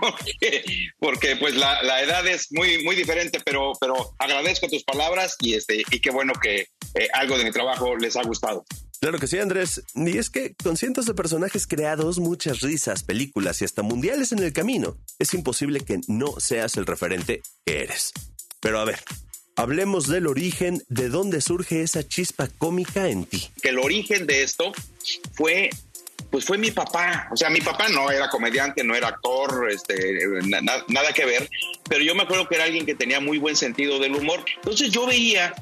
Porque, 0.00 0.64
porque, 0.98 1.36
pues 1.36 1.54
la, 1.54 1.82
la 1.82 2.02
edad 2.02 2.26
es 2.26 2.48
muy, 2.50 2.82
muy 2.84 2.96
diferente, 2.96 3.40
pero, 3.44 3.72
pero 3.80 4.14
agradezco 4.18 4.68
tus 4.68 4.84
palabras 4.84 5.36
y, 5.40 5.54
este, 5.54 5.82
y 5.90 6.00
qué 6.00 6.10
bueno 6.10 6.32
que 6.40 6.68
eh, 6.94 7.08
algo 7.14 7.38
de 7.38 7.44
mi 7.44 7.50
trabajo 7.50 7.96
les 7.96 8.16
ha 8.16 8.22
gustado. 8.22 8.64
Claro 9.02 9.18
que 9.18 9.26
sí, 9.26 9.38
Andrés. 9.38 9.82
Y 9.96 10.16
es 10.16 10.30
que 10.30 10.54
con 10.54 10.76
cientos 10.76 11.06
de 11.06 11.14
personajes 11.14 11.66
creados, 11.66 12.20
muchas 12.20 12.60
risas, 12.60 13.02
películas 13.02 13.60
y 13.60 13.64
hasta 13.64 13.82
mundiales 13.82 14.30
en 14.30 14.38
el 14.38 14.52
camino, 14.52 14.96
es 15.18 15.34
imposible 15.34 15.80
que 15.80 16.00
no 16.06 16.38
seas 16.38 16.76
el 16.76 16.86
referente 16.86 17.42
que 17.66 17.82
eres. 17.82 18.12
Pero 18.60 18.78
a 18.78 18.84
ver, 18.84 19.00
hablemos 19.56 20.06
del 20.06 20.28
origen, 20.28 20.84
de 20.88 21.08
dónde 21.08 21.40
surge 21.40 21.82
esa 21.82 22.06
chispa 22.06 22.46
cómica 22.46 23.08
en 23.08 23.24
ti. 23.24 23.50
Que 23.60 23.70
el 23.70 23.80
origen 23.80 24.24
de 24.28 24.44
esto 24.44 24.72
fue 25.34 25.70
pues 26.30 26.44
fue 26.44 26.58
mi 26.58 26.70
papá. 26.70 27.28
O 27.32 27.36
sea, 27.36 27.50
mi 27.50 27.60
papá 27.60 27.88
no 27.88 28.10
era 28.10 28.28
comediante, 28.30 28.82
no 28.84 28.94
era 28.94 29.08
actor, 29.08 29.70
este, 29.70 29.94
na- 30.46 30.60
na- 30.60 30.84
nada 30.88 31.12
que 31.12 31.24
ver, 31.24 31.48
pero 31.88 32.02
yo 32.02 32.14
me 32.14 32.22
acuerdo 32.22 32.48
que 32.48 32.54
era 32.56 32.64
alguien 32.64 32.86
que 32.86 32.94
tenía 32.94 33.20
muy 33.20 33.38
buen 33.38 33.56
sentido 33.56 33.98
del 33.98 34.14
humor. 34.14 34.44
Entonces 34.56 34.90
yo 34.90 35.06
veía 35.06 35.54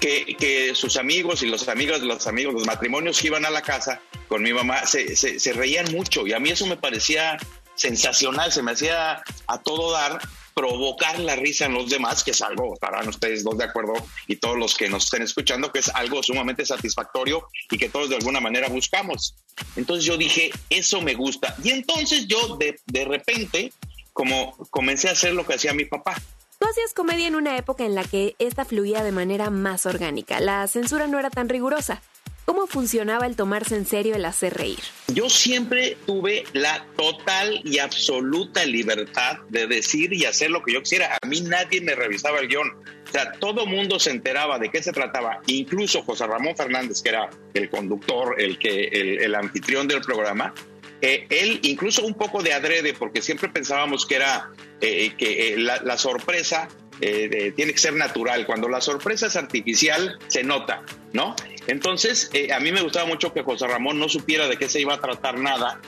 que, 0.00 0.36
que 0.38 0.74
sus 0.74 0.96
amigos 0.96 1.42
y 1.42 1.46
los 1.46 1.68
amigos 1.68 2.00
de 2.00 2.06
los 2.06 2.26
amigos, 2.26 2.52
los 2.54 2.66
matrimonios 2.66 3.20
que 3.20 3.28
iban 3.28 3.44
a 3.46 3.50
la 3.50 3.62
casa 3.62 4.00
con 4.28 4.42
mi 4.42 4.52
mamá, 4.52 4.86
se- 4.86 5.16
se 5.16 5.52
reían 5.52 5.90
mucho 5.92 6.26
y 6.26 6.32
a 6.32 6.38
mí 6.38 6.50
eso 6.50 6.66
me 6.66 6.76
parecía 6.76 7.38
sensacional, 7.74 8.52
se 8.52 8.62
me 8.62 8.72
hacía 8.72 9.22
a 9.46 9.58
todo 9.62 9.92
dar 9.92 10.20
provocar 10.60 11.18
la 11.18 11.36
risa 11.36 11.64
en 11.64 11.72
los 11.72 11.88
demás, 11.88 12.22
que 12.22 12.32
es 12.32 12.42
algo, 12.42 12.74
estarán 12.74 13.08
ustedes 13.08 13.42
dos 13.42 13.56
de 13.56 13.64
acuerdo 13.64 13.94
y 14.26 14.36
todos 14.36 14.58
los 14.58 14.76
que 14.76 14.90
nos 14.90 15.04
estén 15.04 15.22
escuchando, 15.22 15.72
que 15.72 15.78
es 15.78 15.88
algo 15.88 16.22
sumamente 16.22 16.66
satisfactorio 16.66 17.48
y 17.70 17.78
que 17.78 17.88
todos 17.88 18.10
de 18.10 18.16
alguna 18.16 18.40
manera 18.40 18.68
buscamos. 18.68 19.34
Entonces 19.76 20.04
yo 20.04 20.18
dije, 20.18 20.50
eso 20.68 21.00
me 21.00 21.14
gusta. 21.14 21.56
Y 21.64 21.70
entonces 21.70 22.26
yo 22.26 22.56
de, 22.58 22.78
de 22.84 23.04
repente, 23.06 23.72
como 24.12 24.54
comencé 24.68 25.08
a 25.08 25.12
hacer 25.12 25.32
lo 25.32 25.46
que 25.46 25.54
hacía 25.54 25.72
mi 25.72 25.86
papá, 25.86 26.14
Tú 26.58 26.68
hacías 26.68 26.92
comedia 26.92 27.26
en 27.26 27.36
una 27.36 27.56
época 27.56 27.86
en 27.86 27.94
la 27.94 28.04
que 28.04 28.36
esta 28.38 28.66
fluía 28.66 29.02
de 29.02 29.12
manera 29.12 29.48
más 29.48 29.86
orgánica. 29.86 30.40
La 30.40 30.66
censura 30.66 31.06
no 31.06 31.18
era 31.18 31.30
tan 31.30 31.48
rigurosa. 31.48 32.02
¿Cómo 32.44 32.66
funcionaba 32.66 33.26
el 33.26 33.36
tomarse 33.36 33.76
en 33.76 33.86
serio 33.86 34.16
el 34.16 34.24
hacer 34.24 34.54
reír? 34.54 34.80
Yo 35.08 35.30
siempre 35.30 35.96
tuve 36.06 36.44
la 36.52 36.84
total 36.96 37.60
y 37.64 37.78
absoluta 37.78 38.64
libertad 38.64 39.38
de 39.48 39.66
decir 39.66 40.12
y 40.12 40.24
hacer 40.24 40.50
lo 40.50 40.62
que 40.62 40.72
yo 40.72 40.80
quisiera. 40.82 41.16
A 41.22 41.26
mí 41.26 41.40
nadie 41.42 41.80
me 41.80 41.94
revisaba 41.94 42.40
el 42.40 42.48
guion. 42.48 42.68
O 43.08 43.12
sea, 43.12 43.32
todo 43.32 43.66
mundo 43.66 43.98
se 43.98 44.10
enteraba 44.10 44.58
de 44.58 44.68
qué 44.70 44.82
se 44.82 44.92
trataba. 44.92 45.40
Incluso 45.46 46.02
José 46.02 46.26
Ramón 46.26 46.56
Fernández, 46.56 47.02
que 47.02 47.10
era 47.10 47.30
el 47.54 47.70
conductor, 47.70 48.34
el, 48.38 48.58
que, 48.58 48.84
el, 48.84 49.18
el 49.20 49.34
anfitrión 49.34 49.86
del 49.86 50.00
programa, 50.00 50.54
eh, 51.02 51.26
él 51.30 51.60
incluso 51.62 52.04
un 52.04 52.14
poco 52.14 52.42
de 52.42 52.52
adrede, 52.52 52.94
porque 52.94 53.22
siempre 53.22 53.48
pensábamos 53.48 54.06
que 54.06 54.16
era 54.16 54.50
eh, 54.80 55.14
que 55.16 55.54
eh, 55.54 55.56
la, 55.56 55.80
la 55.82 55.96
sorpresa 55.96 56.68
eh, 57.00 57.52
tiene 57.56 57.72
que 57.72 57.78
ser 57.78 57.94
natural. 57.94 58.46
Cuando 58.46 58.68
la 58.68 58.80
sorpresa 58.80 59.26
es 59.26 59.36
artificial, 59.36 60.18
se 60.26 60.44
nota, 60.44 60.82
¿no? 61.12 61.34
Entonces, 61.70 62.30
eh, 62.32 62.52
a 62.52 62.58
mí 62.58 62.72
me 62.72 62.82
gustaba 62.82 63.06
mucho 63.06 63.32
que 63.32 63.42
José 63.42 63.66
Ramón 63.68 63.98
no 63.98 64.08
supiera 64.08 64.48
de 64.48 64.56
qué 64.56 64.68
se 64.68 64.80
iba 64.80 64.94
a 64.94 65.00
tratar 65.00 65.38
nada 65.38 65.80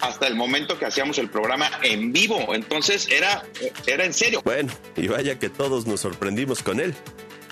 hasta 0.00 0.26
el 0.26 0.34
momento 0.34 0.78
que 0.78 0.86
hacíamos 0.86 1.18
el 1.18 1.28
programa 1.28 1.70
en 1.82 2.10
vivo. 2.10 2.54
Entonces, 2.54 3.06
era, 3.10 3.44
era 3.86 4.06
en 4.06 4.14
serio. 4.14 4.40
Bueno, 4.42 4.72
y 4.96 5.08
vaya 5.08 5.38
que 5.38 5.50
todos 5.50 5.86
nos 5.86 6.00
sorprendimos 6.00 6.62
con 6.62 6.80
él. 6.80 6.94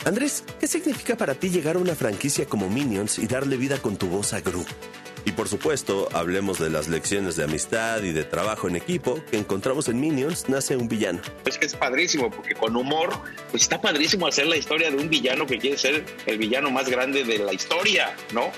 Andrés, 0.07 0.45
¿qué 0.59 0.67
significa 0.67 1.17
para 1.17 1.35
ti 1.35 1.51
llegar 1.51 1.77
a 1.77 1.79
una 1.79 1.95
franquicia 1.95 2.47
como 2.47 2.71
Minions 2.71 3.19
y 3.19 3.27
darle 3.27 3.59
vida 3.59 3.77
con 3.83 3.99
tu 3.99 4.07
voz 4.07 4.33
a 4.33 4.41
Gru? 4.41 4.65
Y 5.29 5.33
por 5.33 5.47
supuesto, 5.47 6.09
hablemos 6.15 6.59
de 6.59 6.71
las 6.71 6.89
lecciones 6.89 7.37
de 7.37 7.45
amistad 7.45 8.03
y 8.03 8.13
de 8.13 8.25
trabajo 8.25 8.67
en 8.67 8.77
equipo 8.77 9.23
que 9.31 9.37
encontramos 9.37 9.87
en 9.89 10.01
Minions 10.01 10.49
Nace 10.49 10.75
un 10.75 10.89
villano. 10.89 11.21
Es 11.45 11.59
que 11.59 11.67
es 11.67 11.77
padrísimo, 11.77 12.31
porque 12.31 12.55
con 12.55 12.75
humor, 12.75 13.11
pues 13.51 13.65
está 13.65 13.79
padrísimo 13.79 14.27
hacer 14.27 14.47
la 14.47 14.57
historia 14.57 14.91
de 14.91 14.97
un 14.97 15.11
villano 15.11 15.47
que 15.47 15.59
quiere 15.59 15.77
ser 15.77 16.03
el 16.25 16.39
villano 16.39 16.71
más 16.71 16.89
grande 16.89 17.25
de 17.25 17.41
la 17.41 17.53
historia, 17.53 18.17
¿no? 18.33 18.51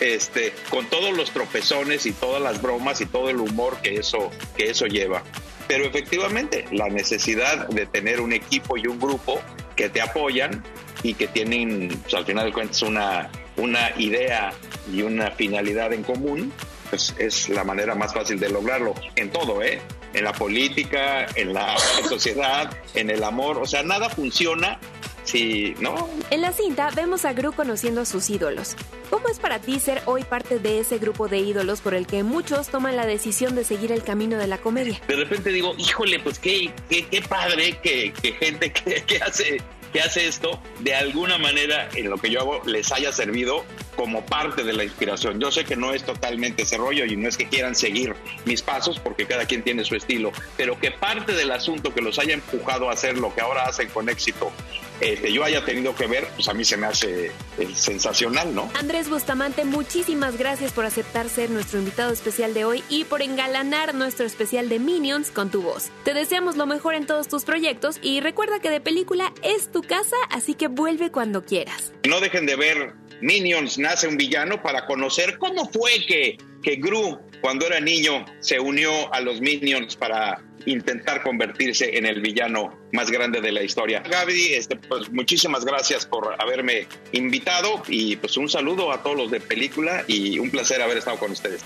Este, 0.00 0.52
con 0.68 0.86
todos 0.86 1.16
los 1.16 1.30
tropezones 1.30 2.06
y 2.06 2.12
todas 2.12 2.42
las 2.42 2.60
bromas 2.60 3.00
y 3.00 3.06
todo 3.06 3.30
el 3.30 3.36
humor 3.36 3.76
que 3.80 3.94
eso, 3.94 4.32
que 4.56 4.70
eso 4.70 4.86
lleva. 4.86 5.22
Pero 5.68 5.84
efectivamente, 5.84 6.64
la 6.72 6.88
necesidad 6.88 7.68
de 7.68 7.86
tener 7.86 8.20
un 8.20 8.32
equipo 8.32 8.76
y 8.76 8.88
un 8.88 8.98
grupo 8.98 9.40
que 9.76 9.90
te 9.90 10.00
apoyan 10.00 10.64
y 11.04 11.14
que 11.14 11.28
tienen, 11.28 12.00
pues, 12.02 12.14
al 12.14 12.26
final 12.26 12.46
de 12.46 12.52
cuentas, 12.52 12.82
una, 12.82 13.30
una 13.56 13.92
idea 13.96 14.52
y 14.92 15.02
una 15.02 15.30
finalidad 15.30 15.92
en 15.92 16.02
común, 16.02 16.52
pues 16.90 17.14
es 17.18 17.48
la 17.48 17.64
manera 17.64 17.94
más 17.94 18.14
fácil 18.14 18.38
de 18.38 18.48
lograrlo 18.48 18.94
en 19.16 19.30
todo, 19.30 19.62
¿eh? 19.62 19.80
En 20.14 20.24
la 20.24 20.32
política, 20.32 21.26
en 21.34 21.52
la 21.52 21.76
sociedad, 22.08 22.70
en 22.94 23.10
el 23.10 23.22
amor, 23.24 23.58
o 23.58 23.66
sea, 23.66 23.82
nada 23.82 24.08
funciona 24.08 24.78
si, 25.26 25.74
¿no? 25.80 26.08
En 26.30 26.40
la 26.40 26.52
cinta 26.52 26.90
vemos 26.94 27.24
a 27.24 27.32
Gru 27.32 27.52
conociendo 27.52 28.02
a 28.02 28.04
sus 28.04 28.30
ídolos. 28.30 28.76
¿Cómo 29.10 29.28
es 29.28 29.38
para 29.38 29.58
ti 29.58 29.80
ser 29.80 30.02
hoy 30.06 30.22
parte 30.22 30.58
de 30.58 30.80
ese 30.80 30.98
grupo 30.98 31.28
de 31.28 31.38
ídolos 31.38 31.80
por 31.80 31.94
el 31.94 32.06
que 32.06 32.22
muchos 32.22 32.68
toman 32.68 32.96
la 32.96 33.06
decisión 33.06 33.54
de 33.56 33.64
seguir 33.64 33.92
el 33.92 34.02
camino 34.02 34.38
de 34.38 34.46
la 34.46 34.58
comedia? 34.58 35.00
De 35.08 35.16
repente 35.16 35.50
digo, 35.50 35.74
híjole, 35.78 36.20
pues 36.20 36.38
qué, 36.38 36.70
qué, 36.88 37.06
qué 37.06 37.22
padre 37.22 37.78
que, 37.82 38.12
que 38.12 38.32
gente 38.32 38.72
que, 38.72 39.02
que 39.02 39.18
hace 39.18 39.60
que 39.96 40.02
hace 40.02 40.26
esto, 40.26 40.60
de 40.80 40.94
alguna 40.94 41.38
manera 41.38 41.88
en 41.94 42.10
lo 42.10 42.18
que 42.18 42.28
yo 42.28 42.40
hago 42.40 42.60
les 42.66 42.92
haya 42.92 43.12
servido 43.12 43.64
como 43.96 44.26
parte 44.26 44.62
de 44.62 44.74
la 44.74 44.84
inspiración. 44.84 45.40
Yo 45.40 45.50
sé 45.50 45.64
que 45.64 45.74
no 45.74 45.94
es 45.94 46.04
totalmente 46.04 46.64
ese 46.64 46.76
rollo 46.76 47.06
y 47.06 47.16
no 47.16 47.26
es 47.30 47.38
que 47.38 47.48
quieran 47.48 47.74
seguir 47.74 48.14
mis 48.44 48.60
pasos 48.60 48.98
porque 49.00 49.24
cada 49.24 49.46
quien 49.46 49.62
tiene 49.62 49.86
su 49.86 49.94
estilo, 49.94 50.32
pero 50.58 50.78
que 50.78 50.90
parte 50.90 51.32
del 51.32 51.50
asunto 51.50 51.94
que 51.94 52.02
los 52.02 52.18
haya 52.18 52.34
empujado 52.34 52.90
a 52.90 52.92
hacer 52.92 53.16
lo 53.16 53.34
que 53.34 53.40
ahora 53.40 53.62
hacen 53.62 53.88
con 53.88 54.10
éxito, 54.10 54.52
este, 55.00 55.32
yo 55.32 55.44
haya 55.44 55.64
tenido 55.64 55.94
que 55.94 56.06
ver, 56.06 56.26
pues 56.34 56.48
a 56.48 56.54
mí 56.54 56.64
se 56.64 56.76
me 56.76 56.86
hace 56.86 57.26
eh, 57.26 57.68
sensacional, 57.74 58.54
¿no? 58.54 58.70
Andrés 58.74 59.08
Bustamante, 59.08 59.64
muchísimas 59.64 60.36
gracias 60.36 60.72
por 60.72 60.84
aceptar 60.84 61.28
ser 61.28 61.50
nuestro 61.50 61.78
invitado 61.78 62.12
especial 62.12 62.54
de 62.54 62.64
hoy 62.64 62.82
y 62.88 63.04
por 63.04 63.22
engalanar 63.22 63.94
nuestro 63.94 64.26
especial 64.26 64.68
de 64.68 64.78
Minions 64.78 65.30
con 65.30 65.50
tu 65.50 65.62
voz. 65.62 65.90
Te 66.04 66.14
deseamos 66.14 66.56
lo 66.56 66.66
mejor 66.66 66.94
en 66.94 67.06
todos 67.06 67.28
tus 67.28 67.44
proyectos 67.44 67.98
y 68.02 68.20
recuerda 68.20 68.60
que 68.60 68.70
de 68.70 68.80
película 68.80 69.32
es 69.42 69.70
tu 69.70 69.82
casa, 69.82 70.16
así 70.30 70.54
que 70.54 70.68
vuelve 70.68 71.10
cuando 71.10 71.44
quieras. 71.44 71.92
No 72.08 72.20
dejen 72.20 72.46
de 72.46 72.56
ver 72.56 72.94
Minions 73.20 73.78
Nace 73.78 74.08
un 74.08 74.16
Villano 74.16 74.62
para 74.62 74.86
conocer 74.86 75.38
cómo 75.38 75.70
fue 75.70 75.90
que, 76.06 76.38
que 76.62 76.76
Gru, 76.76 77.18
cuando 77.40 77.66
era 77.66 77.80
niño, 77.80 78.24
se 78.40 78.60
unió 78.60 79.12
a 79.12 79.20
los 79.20 79.40
Minions 79.40 79.96
para 79.96 80.42
intentar 80.64 81.22
convertirse 81.22 81.96
en 81.96 82.06
el 82.06 82.20
villano 82.20 82.76
más 82.92 83.10
grande 83.10 83.40
de 83.40 83.52
la 83.52 83.62
historia. 83.62 84.00
Gaby, 84.00 84.54
este, 84.54 84.76
pues 84.76 85.10
muchísimas 85.12 85.64
gracias 85.64 86.06
por 86.06 86.34
haberme 86.40 86.86
invitado 87.12 87.82
y 87.88 88.16
pues 88.16 88.36
un 88.36 88.48
saludo 88.48 88.92
a 88.92 89.02
todos 89.02 89.16
los 89.16 89.30
de 89.30 89.40
película 89.40 90.04
y 90.06 90.38
un 90.38 90.50
placer 90.50 90.80
haber 90.82 90.98
estado 90.98 91.18
con 91.18 91.32
ustedes. 91.32 91.62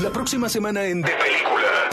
La 0.00 0.10
próxima 0.10 0.48
semana 0.48 0.84
en 0.84 1.02
De 1.02 1.12
Película. 1.12 1.88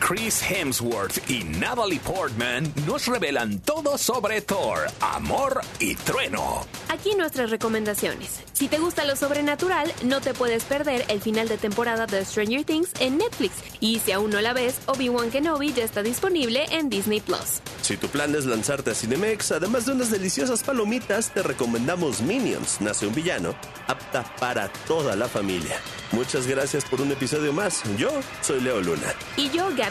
Chris 0.00 0.42
Hemsworth 0.42 1.28
y 1.28 1.44
Natalie 1.44 2.00
Portman 2.00 2.72
nos 2.86 3.06
revelan 3.06 3.58
todo 3.60 3.98
sobre 3.98 4.40
Thor, 4.40 4.78
amor 5.00 5.60
y 5.80 5.96
trueno. 5.96 6.66
Aquí 6.88 7.14
nuestras 7.14 7.50
recomendaciones. 7.50 8.42
Si 8.52 8.68
te 8.68 8.78
gusta 8.78 9.04
lo 9.04 9.16
sobrenatural, 9.16 9.92
no 10.04 10.20
te 10.20 10.34
puedes 10.34 10.64
perder 10.64 11.04
el 11.08 11.20
final 11.20 11.48
de 11.48 11.58
temporada 11.58 12.06
de 12.06 12.24
Stranger 12.24 12.64
Things 12.64 12.90
en 13.00 13.18
Netflix. 13.18 13.56
Y 13.80 13.98
si 13.98 14.12
aún 14.12 14.30
no 14.30 14.40
la 14.40 14.52
ves, 14.52 14.78
Obi-Wan 14.86 15.30
Kenobi 15.30 15.72
ya 15.72 15.84
está 15.84 16.02
disponible 16.02 16.64
en 16.70 16.88
Disney 16.88 17.20
Plus. 17.20 17.60
Si 17.82 17.96
tu 17.96 18.08
plan 18.08 18.34
es 18.34 18.46
lanzarte 18.46 18.92
a 18.92 18.94
Cinemex, 18.94 19.52
además 19.52 19.86
de 19.86 19.92
unas 19.92 20.10
deliciosas 20.10 20.62
palomitas, 20.62 21.32
te 21.32 21.42
recomendamos 21.42 22.22
Minions, 22.22 22.80
Nace 22.80 23.06
un 23.06 23.14
Villano, 23.14 23.54
apta 23.86 24.24
para 24.40 24.68
toda 24.86 25.16
la 25.16 25.28
familia. 25.28 25.76
Muchas 26.12 26.46
gracias 26.46 26.84
por 26.86 27.02
un 27.02 27.12
episodio 27.12 27.52
más. 27.52 27.82
Yo 27.98 28.08
soy 28.40 28.60
Leo 28.60 28.80
Luna. 28.80 29.12
Y 29.36 29.50
yo, 29.50 29.68
Gaby 29.76 29.87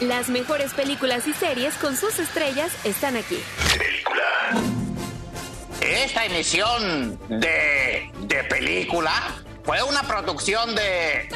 Las 0.00 0.28
mejores 0.28 0.72
películas 0.72 1.26
y 1.26 1.32
series 1.32 1.74
con 1.74 1.96
sus 1.96 2.20
estrellas 2.20 2.70
están 2.84 3.16
aquí. 3.16 3.38
Esta 5.80 6.26
emisión 6.26 7.18
de, 7.28 8.08
de 8.20 8.44
película 8.44 9.12
fue 9.64 9.82
una 9.82 10.04
producción 10.04 10.76
de 10.76 11.28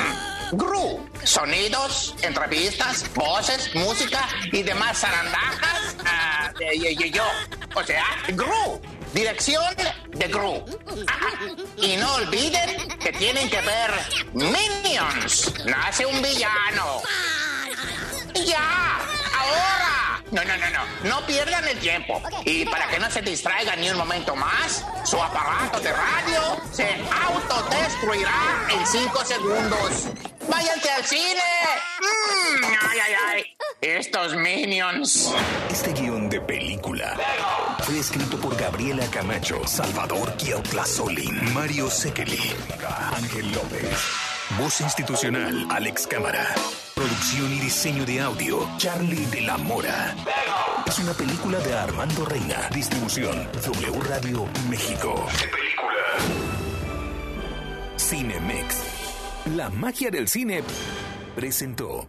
Gru. 0.52 1.08
Sonidos, 1.22 2.16
entrevistas, 2.22 3.04
voces, 3.14 3.72
música 3.76 4.28
y 4.50 4.64
demás 4.64 4.98
zarandajas 4.98 5.96
ah, 6.04 6.52
de 6.58 7.10
yo. 7.10 7.24
O 7.76 7.84
sea, 7.84 8.04
Gru. 8.30 8.80
Dirección 9.14 9.76
de 10.08 10.26
Gru. 10.26 10.64
Y 11.76 11.96
no 11.98 12.14
olviden 12.14 12.88
que 12.98 13.12
tienen 13.12 13.48
que 13.48 13.60
ver 13.60 13.92
Minions. 14.32 15.54
Nace 15.64 16.04
un 16.04 16.20
villano. 16.20 17.00
¡Ya! 18.34 18.98
¡Ahora! 19.38 20.22
No, 20.30 20.42
no, 20.44 20.56
no, 20.56 20.70
no. 20.70 21.08
No 21.08 21.26
pierdan 21.26 21.66
el 21.68 21.78
tiempo. 21.78 22.20
Y 22.44 22.64
para 22.64 22.88
que 22.88 22.98
no 22.98 23.10
se 23.10 23.22
distraigan 23.22 23.80
ni 23.80 23.90
un 23.90 23.96
momento 23.98 24.34
más, 24.34 24.84
su 25.04 25.20
aparato 25.22 25.78
de 25.80 25.92
radio 25.92 26.60
se 26.72 26.88
autodestruirá 27.26 28.66
en 28.70 28.86
cinco 28.86 29.24
segundos. 29.24 30.08
¡Váyanse 30.48 30.90
al 30.90 31.04
cine! 31.04 31.40
Mm, 32.00 32.64
¡Ay, 32.90 32.98
ay, 32.98 33.14
ay! 33.28 33.56
Estos 33.80 34.34
minions. 34.34 35.30
Este 35.70 35.92
guion 35.92 36.28
de 36.28 36.40
película 36.40 37.16
fue 37.84 37.98
escrito 37.98 38.38
por 38.38 38.56
Gabriela 38.56 39.06
Camacho, 39.10 39.66
Salvador 39.66 40.34
Solín, 40.86 41.52
Mario 41.54 41.90
Sekeli, 41.90 42.54
Ángel 43.16 43.52
López. 43.52 44.33
Voz 44.58 44.80
institucional, 44.80 45.66
Alex 45.68 46.06
Cámara. 46.06 46.46
Producción 46.94 47.52
y 47.54 47.58
diseño 47.58 48.04
de 48.06 48.20
audio, 48.20 48.68
Charlie 48.78 49.26
de 49.26 49.40
la 49.40 49.56
Mora. 49.56 50.14
Es 50.86 50.96
una 51.00 51.12
película 51.12 51.58
de 51.58 51.74
Armando 51.74 52.24
Reina. 52.24 52.68
Distribución, 52.72 53.48
W 53.52 54.00
Radio 54.08 54.46
México. 54.70 55.26
De 55.40 55.48
película. 55.48 55.94
Cinemex. 57.98 58.76
La 59.56 59.70
magia 59.70 60.10
del 60.10 60.28
cine 60.28 60.62
presentó. 61.34 62.08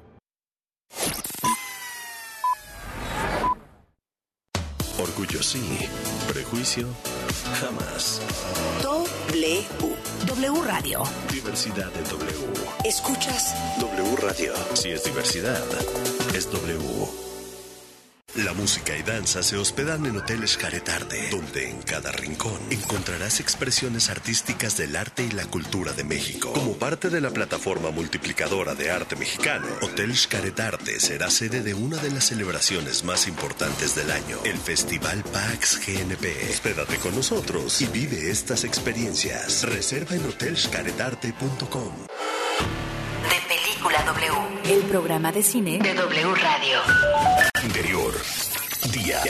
Orgullo 5.00 5.42
sí, 5.42 5.90
prejuicio 6.28 6.88
jamás. 7.60 8.22
W. 8.84 9.85
W 10.46 10.62
Radio. 10.62 11.04
Diversidad 11.32 11.92
de 11.92 12.04
W. 12.04 12.32
¿Escuchas? 12.84 13.56
W 13.80 14.16
Radio. 14.18 14.54
Si 14.76 14.92
es 14.92 15.04
diversidad, 15.04 15.64
es 16.36 16.52
W. 16.52 17.35
La 18.36 18.52
música 18.52 18.98
y 18.98 19.02
danza 19.02 19.42
se 19.44 19.56
hospedan 19.56 20.06
en 20.06 20.18
Hotel 20.18 20.46
Xcaretarte, 20.46 21.30
donde 21.30 21.70
en 21.70 21.82
cada 21.82 22.12
rincón 22.12 22.60
encontrarás 22.70 23.40
expresiones 23.40 24.10
artísticas 24.10 24.76
del 24.76 24.98
arte 24.98 25.24
y 25.24 25.32
la 25.32 25.46
cultura 25.46 25.94
de 25.94 26.04
México. 26.04 26.52
Como 26.52 26.74
parte 26.74 27.10
de 27.10 27.22
la 27.22 27.30
plataforma 27.30 27.92
multiplicadora 27.92 28.76
de 28.76 28.92
arte 28.92 29.16
mexicano, 29.16 29.66
Hotel 29.82 30.14
Xcaretarte 30.14 31.00
será 31.00 31.30
sede 31.30 31.62
de 31.62 31.74
una 31.76 31.96
de 31.96 32.12
las 32.12 32.26
celebraciones 32.26 33.06
más 33.06 33.26
importantes 33.30 33.96
del 33.96 34.12
año, 34.12 34.38
el 34.44 34.58
Festival 34.58 35.24
PAX 35.24 35.80
GNP. 35.88 36.50
Hospédate 36.50 36.98
con 36.98 37.16
nosotros 37.16 37.82
y 37.82 37.86
vive 37.86 38.32
estas 38.32 38.66
experiencias. 38.66 39.64
Reserva 39.64 40.14
en 40.14 40.26
hotelxcaretarte.com. 40.26 41.94
De 43.30 43.40
Película 43.48 44.04
W. 44.04 44.74
El 44.74 44.82
programa 44.90 45.32
de 45.32 45.42
cine 45.42 45.80
de 45.80 45.94
W 45.94 46.36
Radio. 46.36 47.55
Interior. 47.76 48.14
Día. 48.94 49.22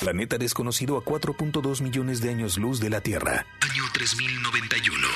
Planeta 0.00 0.36
desconocido 0.36 0.98
a 0.98 1.02
4.2 1.02 1.80
millones 1.80 2.20
de 2.20 2.28
años 2.28 2.58
luz 2.58 2.78
de 2.78 2.90
la 2.90 3.00
Tierra. 3.00 3.46
Año 3.62 3.84
3091. 3.94 5.08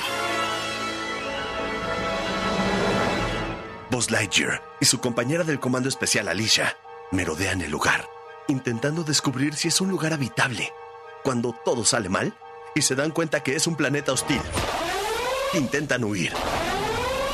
Buzz 3.91 4.09
Lightyear 4.09 4.63
y 4.81 4.85
su 4.85 4.99
compañera 4.99 5.43
del 5.43 5.59
Comando 5.59 5.89
Especial 5.89 6.27
Alicia 6.27 6.75
merodean 7.11 7.61
el 7.61 7.69
lugar, 7.69 8.07
intentando 8.47 9.03
descubrir 9.03 9.53
si 9.53 9.67
es 9.67 9.79
un 9.79 9.89
lugar 9.89 10.13
habitable. 10.13 10.73
Cuando 11.23 11.53
todo 11.63 11.85
sale 11.85 12.09
mal 12.09 12.35
y 12.73 12.81
se 12.81 12.95
dan 12.95 13.11
cuenta 13.11 13.43
que 13.43 13.55
es 13.55 13.67
un 13.67 13.75
planeta 13.75 14.11
hostil, 14.11 14.41
intentan 15.53 16.03
huir. 16.03 16.33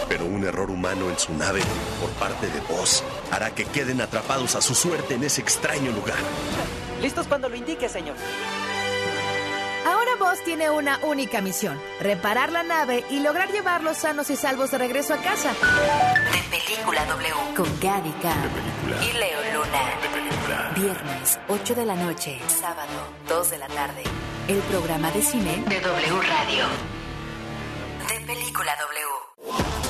Pero 0.09 0.25
un 0.25 0.43
error 0.43 0.69
humano 0.71 1.09
en 1.09 1.17
su 1.17 1.33
nave 1.33 1.61
por 2.01 2.09
parte 2.13 2.47
de 2.47 2.59
Buzz 2.61 3.03
hará 3.31 3.51
que 3.51 3.65
queden 3.65 4.01
atrapados 4.01 4.55
a 4.55 4.61
su 4.61 4.75
suerte 4.75 5.13
en 5.13 5.23
ese 5.23 5.41
extraño 5.41 5.91
lugar. 5.91 6.17
Listos 7.01 7.27
cuando 7.27 7.47
lo 7.47 7.55
indique, 7.55 7.87
señor. 7.87 8.15
Ahora 9.85 10.15
Buzz 10.19 10.43
tiene 10.43 10.69
una 10.69 10.99
única 11.03 11.41
misión: 11.41 11.79
reparar 11.99 12.51
la 12.51 12.63
nave 12.63 13.05
y 13.09 13.19
lograr 13.19 13.51
llevarlos 13.51 13.97
sanos 13.97 14.29
y 14.29 14.35
salvos 14.35 14.71
de 14.71 14.79
regreso 14.79 15.13
a 15.13 15.17
casa. 15.17 15.53
De 15.53 16.57
Película 16.57 17.05
W. 17.05 17.33
Con 17.55 17.79
Gaby 17.79 18.11
Cam 18.21 18.49
y 19.01 19.13
Leo 19.17 19.39
Luna. 19.53 20.73
Viernes, 20.75 21.39
8 21.47 21.75
de 21.75 21.85
la 21.85 21.95
noche. 21.95 22.39
Sábado, 22.47 22.89
2 23.27 23.51
de 23.51 23.57
la 23.59 23.67
tarde. 23.67 24.03
El 24.47 24.57
programa 24.59 25.11
de 25.11 25.21
cine 25.21 25.63
de 25.67 25.79
W 25.79 26.21
Radio. 26.21 26.65
De 28.07 28.25
Película 28.25 28.75
W. 28.75 29.88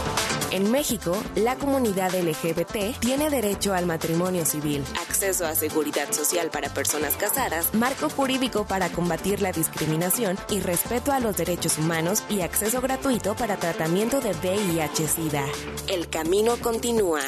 En 0.51 0.71
México, 0.71 1.15
la 1.35 1.55
comunidad 1.55 2.13
LGBT 2.15 2.99
tiene 2.99 3.29
derecho 3.29 3.73
al 3.73 3.85
matrimonio 3.85 4.45
civil, 4.45 4.83
acceso 5.07 5.45
a 5.45 5.53
seguridad 5.53 6.11
social 6.11 6.49
para 6.49 6.73
personas 6.73 7.15
casadas, 7.15 7.73
marco 7.75 8.09
jurídico 8.09 8.65
para 8.65 8.89
combatir 8.89 9.41
la 9.41 9.51
discriminación 9.51 10.37
y 10.49 10.59
respeto 10.59 11.11
a 11.11 11.19
los 11.19 11.37
derechos 11.37 11.77
humanos 11.77 12.23
y 12.29 12.41
acceso 12.41 12.81
gratuito 12.81 13.35
para 13.35 13.57
tratamiento 13.57 14.21
de 14.21 14.31
VIH-Sida. 14.31 15.45
El 15.87 16.09
camino 16.09 16.57
continúa. 16.57 17.21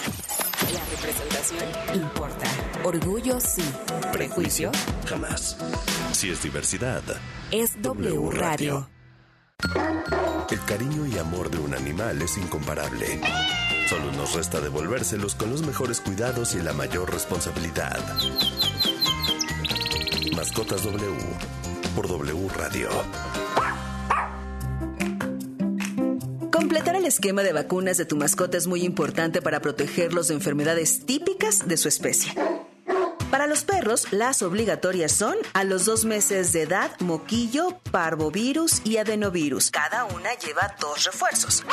La 0.74 0.86
representación 0.90 2.02
importa. 2.02 2.48
Orgullo 2.84 3.40
sí. 3.40 3.64
Prejuicio 4.12 4.72
Jamás. 5.06 5.58
Si 6.12 6.30
es 6.30 6.42
diversidad, 6.42 7.04
es 7.52 7.80
W 7.82 8.32
Radio. 8.32 8.90
El 10.52 10.66
cariño 10.66 11.06
y 11.06 11.18
amor 11.18 11.50
de 11.50 11.60
un 11.60 11.74
animal 11.74 12.22
es 12.22 12.38
incomparable. 12.38 13.22
Solo 13.88 14.12
nos 14.14 14.34
resta 14.34 14.60
devolvérselos 14.60 15.36
con 15.36 15.52
los 15.52 15.66
mejores 15.66 16.02
cuidados 16.02 16.56
y 16.56 16.62
la 16.62 16.74
mayor 16.74 17.12
responsabilidad. 17.12 18.00
Mascotas 20.36 20.84
W 20.84 21.16
por 21.96 22.08
W 22.08 22.48
Radio. 22.56 22.90
Completar 26.52 26.96
el 26.96 27.06
esquema 27.06 27.44
de 27.44 27.54
vacunas 27.54 27.98
de 27.98 28.06
tu 28.06 28.16
mascota 28.16 28.58
es 28.58 28.68
muy 28.68 28.84
importante 28.84 29.42
para 29.42 29.62
protegerlos 29.62 30.30
de 30.30 30.36
enfermedades 30.36 31.06
típicas 31.06 31.68
de 31.68 31.78
su 31.78 31.88
especie. 31.88 32.34
Para 33.32 33.48
los 33.48 33.64
perros, 33.64 34.12
las 34.12 34.42
obligatorias 34.42 35.14
son 35.14 35.36
a 35.54 35.64
los 35.64 35.86
dos 35.86 36.04
meses 36.04 36.52
de 36.52 36.64
edad, 36.64 36.92
moquillo, 37.00 37.80
parvovirus 37.90 38.82
y 38.86 38.98
adenovirus. 38.98 39.72
Cada 39.72 40.04
una 40.04 40.34
lleva 40.34 40.76
dos 40.82 41.06
refuerzos. 41.06 41.64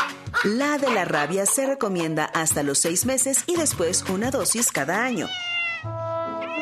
La 0.45 0.79
de 0.79 0.89
la 0.89 1.05
rabia 1.05 1.47
se 1.47 1.67
recomienda 1.67 2.27
hasta 2.27 2.63
los 2.63 2.79
seis 2.79 3.07
meses 3.07 3.43
y 3.47 3.57
después 3.57 4.05
una 4.09 4.31
dosis 4.31 4.71
cada 4.71 5.05
año. 5.05 5.29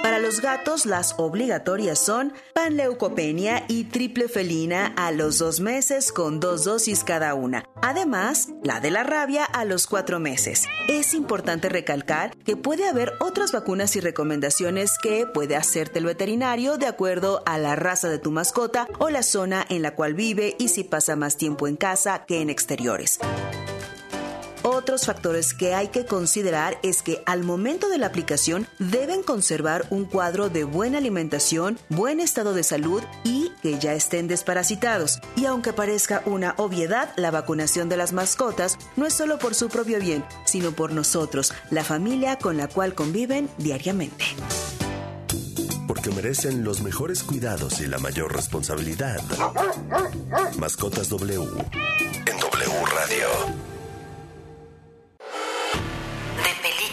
Para 0.06 0.20
los 0.20 0.40
gatos, 0.40 0.86
las 0.86 1.16
obligatorias 1.18 1.98
son 1.98 2.32
panleucopenia 2.54 3.64
y 3.66 3.82
triple 3.86 4.28
felina 4.28 4.94
a 4.96 5.10
los 5.10 5.40
dos 5.40 5.58
meses 5.58 6.12
con 6.12 6.38
dos 6.38 6.62
dosis 6.62 7.02
cada 7.02 7.34
una. 7.34 7.64
Además, 7.82 8.50
la 8.62 8.78
de 8.78 8.92
la 8.92 9.02
rabia 9.02 9.44
a 9.44 9.64
los 9.64 9.88
cuatro 9.88 10.20
meses. 10.20 10.68
Es 10.86 11.12
importante 11.12 11.68
recalcar 11.68 12.36
que 12.44 12.56
puede 12.56 12.86
haber 12.86 13.14
otras 13.18 13.50
vacunas 13.50 13.96
y 13.96 14.00
recomendaciones 14.00 14.92
que 15.02 15.26
puede 15.26 15.56
hacerte 15.56 15.98
el 15.98 16.04
veterinario 16.04 16.78
de 16.78 16.86
acuerdo 16.86 17.42
a 17.44 17.58
la 17.58 17.74
raza 17.74 18.08
de 18.08 18.20
tu 18.20 18.30
mascota 18.30 18.86
o 19.00 19.10
la 19.10 19.24
zona 19.24 19.66
en 19.68 19.82
la 19.82 19.96
cual 19.96 20.14
vive 20.14 20.54
y 20.60 20.68
si 20.68 20.84
pasa 20.84 21.16
más 21.16 21.36
tiempo 21.36 21.66
en 21.66 21.74
casa 21.74 22.26
que 22.26 22.42
en 22.42 22.48
exteriores. 22.48 23.18
Otros 24.68 25.06
factores 25.06 25.54
que 25.54 25.74
hay 25.74 25.88
que 25.90 26.06
considerar 26.06 26.80
es 26.82 27.00
que 27.00 27.22
al 27.24 27.44
momento 27.44 27.88
de 27.88 27.98
la 27.98 28.08
aplicación 28.08 28.66
deben 28.80 29.22
conservar 29.22 29.86
un 29.90 30.06
cuadro 30.06 30.48
de 30.48 30.64
buena 30.64 30.98
alimentación, 30.98 31.78
buen 31.88 32.18
estado 32.18 32.52
de 32.52 32.64
salud 32.64 33.00
y 33.22 33.52
que 33.62 33.78
ya 33.78 33.94
estén 33.94 34.26
desparasitados. 34.26 35.20
Y 35.36 35.44
aunque 35.44 35.72
parezca 35.72 36.20
una 36.26 36.54
obviedad, 36.56 37.14
la 37.14 37.30
vacunación 37.30 37.88
de 37.88 37.96
las 37.96 38.12
mascotas 38.12 38.76
no 38.96 39.06
es 39.06 39.14
solo 39.14 39.38
por 39.38 39.54
su 39.54 39.68
propio 39.68 40.00
bien, 40.00 40.24
sino 40.46 40.72
por 40.72 40.90
nosotros, 40.90 41.54
la 41.70 41.84
familia 41.84 42.36
con 42.36 42.56
la 42.56 42.66
cual 42.66 42.96
conviven 42.96 43.48
diariamente. 43.58 44.24
Porque 45.86 46.10
merecen 46.10 46.64
los 46.64 46.82
mejores 46.82 47.22
cuidados 47.22 47.80
y 47.80 47.86
la 47.86 47.98
mayor 47.98 48.34
responsabilidad. 48.34 49.20
Mascotas 50.58 51.08
W 51.08 51.40
en 51.40 52.40
W 52.40 52.84
Radio. 52.92 53.75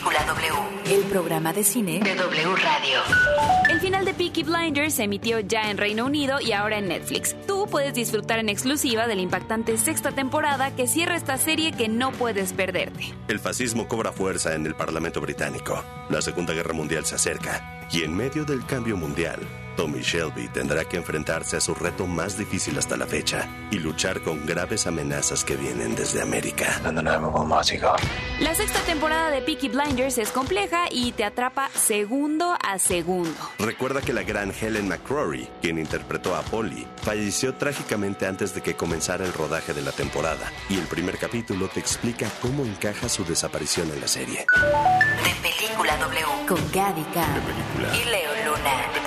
Película 0.04 0.26
W. 0.26 0.94
El 0.94 1.04
programa 1.04 1.54
de 1.54 1.64
cine 1.64 2.02
de 2.02 2.16
W 2.16 2.56
Radio. 2.58 3.00
El 3.70 3.80
final 3.80 4.04
de 4.04 4.14
Peaky 4.14 4.44
Blinders 4.44 4.96
se 4.96 5.04
emitió 5.04 5.40
ya 5.40 5.72
en 5.72 5.78
Reino 5.78 6.06
Unido 6.06 6.42
y 6.42 6.52
ahora 6.52 6.78
en 6.78 6.90
Netflix. 6.90 7.36
Tú 7.48 7.68
puedes 7.72 7.94
disfrutar 7.94 8.40
en 8.40 8.50
exclusiva 8.50 9.08
de 9.08 9.16
la 9.16 9.22
impactante 9.22 9.78
sexta 9.78 10.12
temporada 10.12 10.76
que 10.76 10.88
cierra 10.88 11.16
esta 11.16 11.38
serie 11.38 11.72
que 11.72 11.88
no 11.88 12.12
puedes 12.12 12.52
perderte. 12.52 13.14
El 13.30 13.40
fascismo 13.40 13.88
cobra 13.88 14.12
fuerza 14.12 14.56
en 14.56 14.66
el 14.66 14.76
Parlamento 14.76 15.22
británico. 15.22 15.82
La 16.10 16.22
Segunda 16.22 16.54
Guerra 16.54 16.74
Mundial 16.74 17.06
se 17.06 17.16
acerca. 17.16 17.88
Y 17.90 18.04
en 18.04 18.14
medio 18.14 18.44
del 18.44 18.66
cambio 18.66 18.98
mundial, 18.98 19.40
Tommy 19.76 20.02
Shelby 20.02 20.48
tendrá 20.50 20.86
que 20.86 20.98
enfrentarse 20.98 21.58
a 21.58 21.62
su 21.62 21.74
reto 21.74 22.08
más 22.08 22.38
difícil 22.38 22.78
hasta 22.78 22.98
la 22.98 23.08
fecha 23.08 23.48
y 23.72 23.80
luchar 23.80 24.22
con 24.22 24.46
graves 24.46 24.88
amenazas 24.88 25.44
que 25.44 25.56
vienen 25.56 25.96
desde 25.96 26.22
América. 26.22 26.82
La 28.40 28.56
sexta 28.56 28.80
temporada 28.82 29.32
de 29.32 29.42
Peaky 29.42 29.70
Blinders 29.70 30.18
es 30.18 30.30
compleja 30.32 30.86
y 30.92 31.12
te 31.12 31.24
atrapa 31.24 31.70
segundo 31.70 32.58
a 32.62 32.80
segundo. 32.80 33.34
Recuerda 33.60 34.02
que 34.02 34.14
la 34.14 34.24
gran 34.24 34.54
Helen 34.60 34.88
McCrory, 34.88 35.50
quien 35.62 35.80
interpretó 35.80 36.36
a 36.36 36.42
Polly, 36.42 36.88
falleció 37.02 37.56
trágicamente 37.56 38.26
antes 38.28 38.54
de 38.54 38.62
que 38.62 38.76
comenzara 38.76 39.26
el 39.26 39.34
rodaje 39.34 39.74
de 39.74 39.82
la 39.82 39.92
temporada, 39.92 40.52
y 40.70 40.78
el 40.78 40.86
primer 40.88 41.18
capítulo 41.18 41.68
te 41.68 41.80
explica 41.80 42.30
cómo 42.42 42.64
encaja 42.64 43.10
su 43.10 43.26
desaparición 43.26 43.90
en 43.92 44.02
la 44.02 44.08
serie. 44.08 44.46
De 45.24 45.50
Película 45.50 45.98
W. 45.98 46.48
Con 46.48 46.72
Gaby 46.72 47.06
y 47.94 48.10
Leo 48.10 48.32
Luna. 48.46 49.03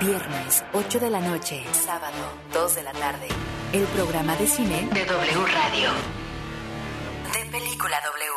Viernes, 0.00 0.62
8 0.74 1.00
de 1.00 1.10
la 1.10 1.20
noche. 1.20 1.64
Sábado, 1.72 2.16
2 2.52 2.74
de 2.76 2.82
la 2.82 2.92
tarde. 2.92 3.28
El 3.72 3.84
programa 3.84 4.36
de 4.36 4.46
cine 4.46 4.88
de 4.92 5.04
W 5.06 5.46
Radio. 5.46 5.90
De 7.32 7.50
Película 7.50 8.00
W. 8.04 8.30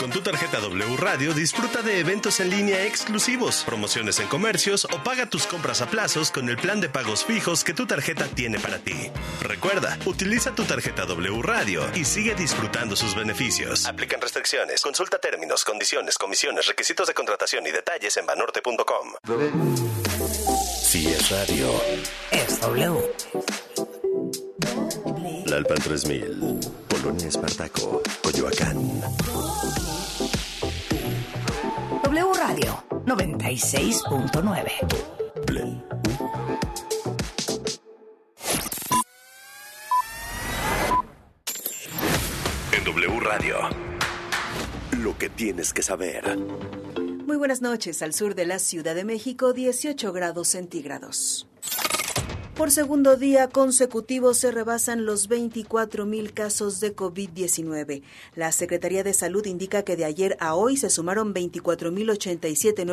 Con 0.00 0.10
tu 0.10 0.22
tarjeta 0.22 0.60
W 0.60 0.96
Radio 0.96 1.34
disfruta 1.34 1.82
de 1.82 2.00
eventos 2.00 2.40
en 2.40 2.50
línea 2.50 2.84
exclusivos, 2.84 3.64
promociones 3.64 4.18
en 4.18 4.28
comercios 4.28 4.86
o 4.86 5.02
paga 5.04 5.26
tus 5.26 5.46
compras 5.46 5.82
a 5.82 5.86
plazos 5.86 6.30
con 6.30 6.48
el 6.48 6.56
plan 6.56 6.80
de 6.80 6.88
pagos 6.88 7.24
fijos 7.24 7.64
que 7.64 7.74
tu 7.74 7.86
tarjeta 7.86 8.26
tiene 8.26 8.58
para 8.58 8.78
ti. 8.78 9.10
Recuerda, 9.42 9.98
utiliza 10.06 10.54
tu 10.54 10.64
tarjeta 10.64 11.04
W 11.04 11.42
Radio 11.42 11.84
y 11.94 12.04
sigue 12.06 12.34
disfrutando 12.34 12.96
sus 12.96 13.14
beneficios. 13.14 13.84
Aplican 13.86 14.20
restricciones. 14.20 14.80
Consulta 14.82 15.18
términos, 15.18 15.64
condiciones, 15.64 16.16
comisiones, 16.16 16.66
requisitos 16.66 17.06
de 17.06 17.14
contratación 17.14 17.66
y 17.66 17.70
detalles 17.70 18.16
en 18.16 18.26
banorte.com. 18.26 19.14
Si 20.94 21.08
es 21.08 21.28
radio, 21.28 21.72
Es 22.30 22.60
W. 22.60 23.00
La 25.46 25.56
Alpan 25.56 25.78
3000, 25.78 26.60
Polonia 26.86 27.26
Espartaco, 27.26 28.00
Coyoacán. 28.22 28.76
W 32.04 32.32
Radio 32.34 32.84
96.9. 33.06 34.70
En 42.70 42.84
W 42.84 43.18
Radio, 43.18 43.56
lo 44.92 45.18
que 45.18 45.28
tienes 45.28 45.72
que 45.72 45.82
saber. 45.82 46.38
Muy 47.26 47.38
buenas 47.38 47.62
noches. 47.62 48.02
Al 48.02 48.12
sur 48.12 48.34
de 48.34 48.44
la 48.44 48.58
Ciudad 48.58 48.94
de 48.94 49.02
México, 49.02 49.54
18 49.54 50.12
grados 50.12 50.48
centígrados. 50.48 51.48
Por 52.54 52.70
segundo 52.70 53.16
día 53.16 53.48
consecutivo 53.48 54.32
se 54.32 54.52
rebasan 54.52 55.06
los 55.06 55.26
24 55.26 56.06
mil 56.06 56.32
casos 56.32 56.78
de 56.78 56.94
COVID-19. 56.94 58.02
La 58.36 58.52
Secretaría 58.52 59.02
de 59.02 59.12
Salud 59.12 59.44
indica 59.46 59.82
que 59.82 59.96
de 59.96 60.04
ayer 60.04 60.36
a 60.38 60.54
hoy 60.54 60.76
se 60.76 60.88
sumaron 60.88 61.32
24 61.32 61.90
mil 61.90 62.10
87 62.10 62.84
nuevos 62.84 62.92